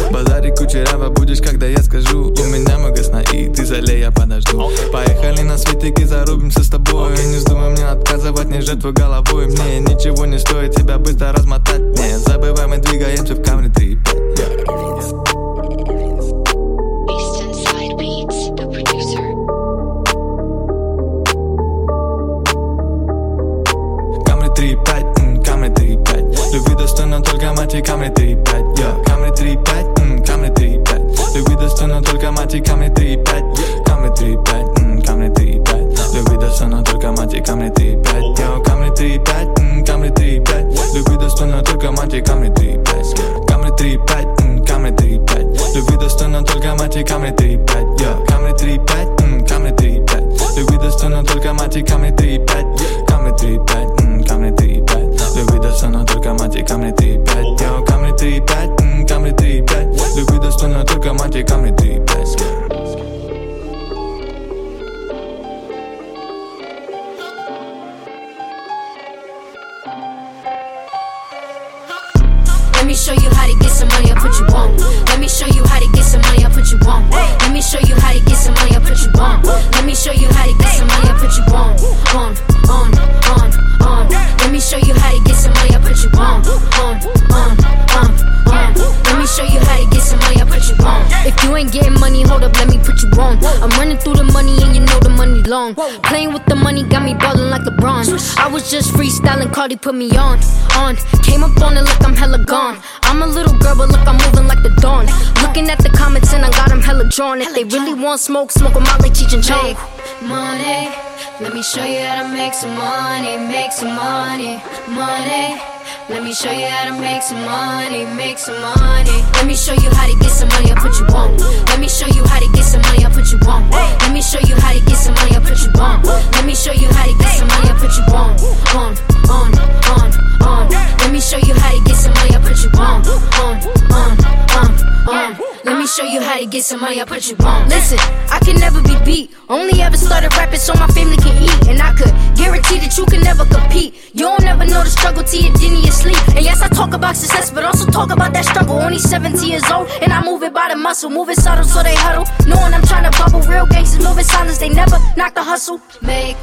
Cardi 99.67 99.77
put 99.79 99.97
me 99.97 100.17
on, 100.17 100.39
on. 100.77 100.95
Came 101.25 101.43
up 101.43 101.61
on 101.61 101.77
it 101.77 101.83
like 101.83 102.05
I'm 102.07 102.15
hella 102.15 102.39
gone. 102.39 102.79
I'm 103.03 103.21
a 103.21 103.27
little 103.27 103.53
girl, 103.59 103.75
but 103.77 103.89
look, 103.89 104.07
I'm 104.07 104.15
moving 104.15 104.47
like 104.47 104.63
the 104.63 104.71
dawn. 104.81 105.07
Looking 105.43 105.69
at 105.71 105.79
the 105.79 105.89
comments 105.89 106.33
and 106.33 106.45
I 106.45 106.51
got 106.51 106.69
them 106.69 106.81
hella 106.81 107.09
drawn. 107.09 107.43
If 107.43 107.53
they 107.53 107.65
really 107.65 107.95
want 107.95 108.21
smoke, 108.21 108.53
smoke 108.53 108.75
them 108.75 108.85
out 108.85 109.03
like 109.03 109.15
Cheech 109.15 109.35
and 109.35 109.43
Chong. 109.43 109.75
Money, 110.23 110.95
let 111.41 111.53
me 111.53 111.65
show 111.65 111.83
you 111.83 111.99
how 111.99 112.23
to 112.23 112.29
make 112.29 112.55
some 112.55 112.77
money, 112.77 113.39
make 113.39 113.73
some 113.73 113.93
money, 113.97 114.63
money. 114.87 115.76
Let 116.09 116.23
me 116.23 116.33
show 116.33 116.51
you 116.51 116.67
how 116.67 116.91
to 116.91 117.01
make 117.01 117.23
some 117.23 117.43
money, 117.45 118.05
make 118.17 118.39
some 118.39 118.61
money. 118.61 119.19
Let 119.35 119.47
me 119.47 119.55
show 119.55 119.73
you 119.75 119.91
how 119.91 120.07
to 120.07 120.17
get 120.19 120.31
some 120.31 120.49
money, 120.49 120.73
I 120.73 120.75
put 120.75 120.99
you 120.99 121.07
on. 121.15 121.37
Let 121.67 121.81
me 121.81 121.89
show 121.89 122.07
you 122.07 122.25
how 122.27 122.39
to 122.39 122.49
get 122.55 122.65
some 122.65 122.81
money, 122.83 123.05
I 123.05 123.11
put 123.11 123.31
you 123.31 123.39
on. 123.47 123.71
Let 123.71 124.13
me 124.13 124.23
show 124.23 124.41
you 124.41 124.55
how 124.57 124.73
to 124.73 124.81
get 124.81 124.97
some 124.97 125.15
money, 125.15 125.37
I 125.37 125.41
put 125.41 125.59
you 125.63 125.71
on. 125.81 126.03
Let 126.03 126.45
me 126.45 126.55
show 126.55 126.73
you 126.73 126.89
how 126.89 127.05
to 127.07 127.15
get 127.19 127.33
some 127.39 127.49
money, 127.49 127.71
I 127.71 127.75
put 127.79 127.93
you 127.97 128.05
on. 128.15 128.35
On, 128.75 128.93
on, 129.31 129.51
on, 129.95 130.09
on. 130.43 130.69
Let 130.71 131.13
me 131.13 131.21
show 131.21 131.39
you 131.39 131.55
how 131.55 131.71
to 131.71 131.81
get 131.85 131.97
some 131.97 132.15
money, 132.15 132.35
I 132.35 132.41
put 132.41 132.59
you 132.63 132.71
on. 132.79 133.03
On, 133.43 133.55
on, 133.93 134.13
on, 134.59 134.96
on. 135.09 135.39
Let 135.65 135.79
me 135.79 135.87
show 135.87 136.05
you 136.05 136.21
how 136.21 136.39
to 136.39 136.47
get 136.47 136.65
some 136.65 136.81
money, 136.81 137.01
I 137.01 137.05
put 137.05 137.29
you 137.29 137.37
on. 137.45 137.69
Listen, 137.69 137.99
I 138.31 138.39
can 138.45 138.57
never 138.59 138.83
be 138.83 138.97
beat. 139.05 139.31
Only 139.49 139.83
ever 139.83 139.97
started 139.97 140.35
rapping 140.37 140.59
so 140.59 140.75
my 140.75 140.87
family 140.89 141.17
can 141.17 141.37
eat. 141.43 141.69
And 141.69 141.81
I 141.81 141.93
could 141.95 142.13
guarantee 142.37 142.79
that 142.79 142.97
you 142.99 143.07
can 143.07 143.23
never 143.23 143.45
compete. 143.45 143.95
You 144.15 144.27
don't 144.27 144.45
ever 144.45 144.65
know 144.67 144.83
the 144.83 144.91
struggle 144.91 145.23
till 145.23 145.43
you're 145.43 145.55
in 145.55 145.83
your 145.83 145.93
sleep. 145.93 146.19
And 146.37 146.45
yes, 146.45 146.63
I 146.63 146.69
talk 146.69 146.95
about 146.95 147.17
success, 147.17 147.51
but 147.51 147.65
also 147.65 147.91
talk 147.91 148.11
about 148.11 148.33
that 148.33 148.45
struggle. 148.45 148.79
Only 148.79 148.99
17 148.99 149.49
years 149.49 149.69
old, 149.71 149.89
and 150.03 150.13
I 150.13 150.23
move 150.25 150.43
it 150.43 150.53
by 150.53 150.69
the 150.69 150.77
muscle. 150.77 151.11
Moving 151.11 151.37
subtle 151.37 151.65
so 151.65 151.83
they 151.83 151.95
huddle. 151.95 152.27
Knowing 152.47 152.75
I'm 152.75 152.83
trying 152.83 153.11
to 153.11 153.17
bubble. 153.19 153.41
Real 153.43 153.67
gangsters 153.67 154.05
moving 154.05 154.25
silence, 154.25 154.59
they 154.59 154.69
never 154.69 154.99
knock 155.17 155.35
the 155.35 155.43
hustle. 155.43 155.81
Make 156.03 156.37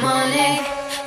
money. 0.00 0.62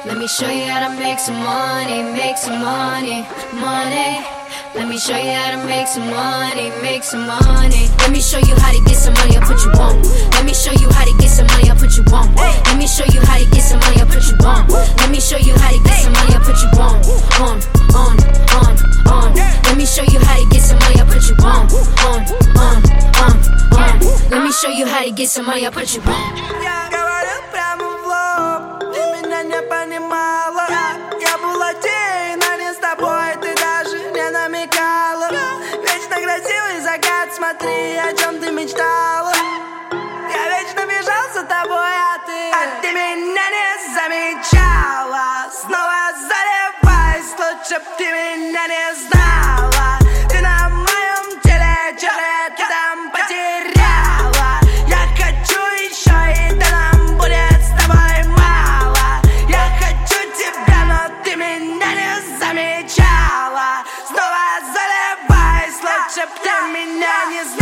Let 0.05 0.17
me 0.17 0.27
show 0.27 0.49
you 0.49 0.65
how 0.65 0.87
to 0.87 0.99
make 0.99 1.19
some 1.19 1.39
money, 1.43 2.03
make 2.03 2.37
some 2.37 2.61
money, 2.61 3.27
money. 3.53 4.40
Let 4.73 4.87
me 4.87 4.97
show 4.97 5.17
you 5.17 5.31
how 5.31 5.51
to 5.51 5.67
make 5.67 5.87
some 5.87 6.09
money, 6.09 6.71
make 6.81 7.03
some 7.03 7.27
money. 7.27 7.91
Let 7.99 8.11
me 8.11 8.21
show 8.21 8.39
you 8.39 8.55
how 8.55 8.71
to 8.71 8.79
get 8.87 8.95
some 8.95 9.13
money, 9.15 9.35
I 9.37 9.41
put 9.43 9.59
you 9.65 9.71
on. 9.71 10.01
Let 10.31 10.45
me 10.45 10.53
show 10.53 10.71
you 10.71 10.87
how 10.91 11.03
to 11.03 11.13
get 11.19 11.29
some 11.29 11.45
money, 11.47 11.69
I 11.69 11.75
put 11.75 11.91
you 11.97 12.03
on. 12.13 12.33
Let 12.35 12.77
me 12.77 12.87
show 12.87 13.03
you 13.11 13.19
how 13.19 13.37
to 13.37 13.45
get 13.51 13.61
some 13.63 13.79
money, 13.79 13.99
I 13.99 14.05
put 14.05 14.23
you 14.23 14.35
on. 14.47 14.67
Let 14.95 15.09
me 15.11 15.19
show 15.19 15.35
you 15.37 15.53
how 15.59 15.71
to 15.71 15.79
get 15.83 15.97
some 15.99 16.13
money, 16.13 16.35
I 16.35 16.39
put 16.39 16.55
you 16.63 16.69
on. 16.79 17.03
On, 17.43 17.57
on, 17.99 18.15
on, 18.55 18.73
on. 19.11 19.35
Let 19.35 19.75
me 19.77 19.85
show 19.85 20.03
you 20.03 20.19
how 20.19 20.39
to 20.39 20.45
get 20.49 20.61
some 20.63 20.79
money, 20.79 21.01
I 21.01 21.05
put 21.05 21.23
you 21.27 21.35
on. 21.43 21.67
On, 22.07 22.21
on, 22.55 22.79
on, 23.19 23.35
on. 23.75 23.95
Let 24.31 24.43
me 24.43 24.51
show 24.53 24.69
you 24.69 24.87
how 24.87 25.03
to 25.03 25.11
get 25.11 25.29
some 25.29 25.45
money, 25.47 25.67
I 25.67 25.69
put 25.69 25.93
you 25.93 26.01
on. 26.07 27.00
А 42.53 42.81
ты, 42.81 42.91
меня 42.91 43.47
не 43.57 43.69
замечала. 43.95 45.49
Снова 45.51 46.11
заливаясь, 46.29 47.31
лучше 47.39 47.79
б 47.79 47.85
ты 47.97 48.05
меня 48.05 48.67
не 48.67 48.95
знала. 48.95 49.99
Ты 50.29 50.41
на 50.41 50.69
моем 50.69 51.39
теле, 51.43 51.95
чужая, 51.99 52.49
ты 52.57 52.63
там 52.67 53.09
потеряла. 53.11 54.59
Я 54.87 55.01
хочу 55.19 55.61
еще, 55.87 56.17
и 56.33 56.53
да 56.59 56.67
нам 56.75 57.17
будет 57.17 57.61
с 57.63 57.71
тобой 57.79 58.23
мало. 58.37 59.21
Я 59.47 59.65
хочу 59.79 60.19
тебя, 60.39 60.79
но 60.91 61.23
ты 61.23 61.35
меня 61.35 61.91
не 62.01 62.13
замечала. 62.39 63.83
Снова 64.07 64.45
заливаясь, 64.75 65.79
лучше 65.87 66.27
б 66.27 66.33
ты 66.43 66.67
меня 66.67 67.15
не 67.29 67.43
знала 67.43 67.60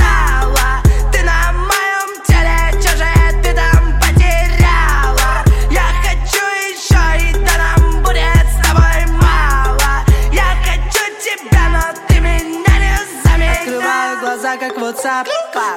WhatsApp 15.00 15.28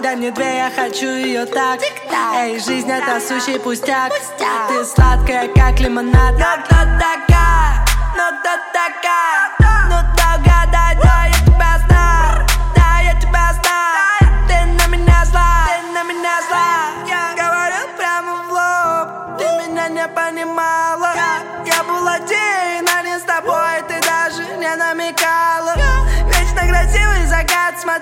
Дай 0.02 0.16
мне 0.16 0.30
две, 0.32 0.56
я 0.56 0.70
хочу 0.74 1.06
ее 1.06 1.46
так. 1.46 1.80
Эй, 2.34 2.58
жизнь 2.58 2.90
это 2.90 3.20
сущий 3.20 3.58
пустяк. 3.58 4.12
Ты 4.68 4.84
сладкая, 4.84 5.48
как 5.48 5.78
лимонад. 5.78 6.32
Но 6.32 6.64
кто 6.64 6.76
такая, 6.98 7.84
но 8.16 8.38
кто 8.38 8.50
такая 8.72 9.41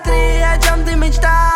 Смотри, 0.00 0.40
о 0.42 0.58
чем 0.58 0.84
ты 0.84 0.94
мечтала 0.94 1.49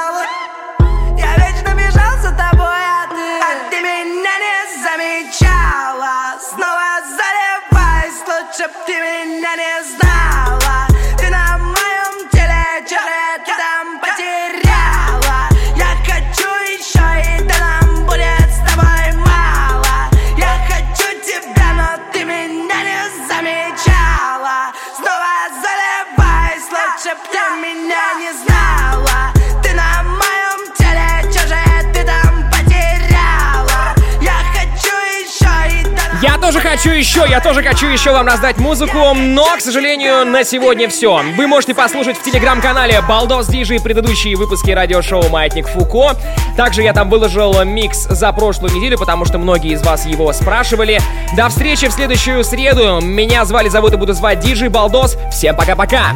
хочу 36.75 36.89
еще, 36.89 37.23
я 37.29 37.39
тоже 37.39 37.63
хочу 37.63 37.87
еще 37.87 38.11
вам 38.11 38.27
раздать 38.27 38.57
музыку, 38.57 39.13
но, 39.13 39.55
к 39.55 39.61
сожалению, 39.61 40.25
на 40.25 40.43
сегодня 40.43 40.89
все. 40.89 41.21
Вы 41.37 41.47
можете 41.47 41.73
послушать 41.73 42.17
в 42.17 42.23
телеграм-канале 42.23 43.01
Балдос 43.07 43.47
Диджи 43.47 43.79
предыдущие 43.79 44.35
выпуски 44.35 44.71
радиошоу 44.71 45.29
Маятник 45.29 45.69
Фуко. 45.69 46.17
Также 46.57 46.81
я 46.83 46.91
там 46.91 47.09
выложил 47.09 47.63
микс 47.63 48.07
за 48.09 48.33
прошлую 48.33 48.73
неделю, 48.73 48.97
потому 48.97 49.23
что 49.23 49.37
многие 49.37 49.71
из 49.71 49.83
вас 49.83 50.05
его 50.05 50.33
спрашивали. 50.33 50.99
До 51.37 51.47
встречи 51.47 51.87
в 51.87 51.93
следующую 51.93 52.43
среду. 52.43 52.99
Меня 52.99 53.45
звали, 53.45 53.69
зовут 53.69 53.93
и 53.93 53.95
буду 53.95 54.11
звать 54.11 54.41
Диджей 54.41 54.67
Балдос. 54.67 55.17
Всем 55.31 55.55
пока-пока. 55.55 56.11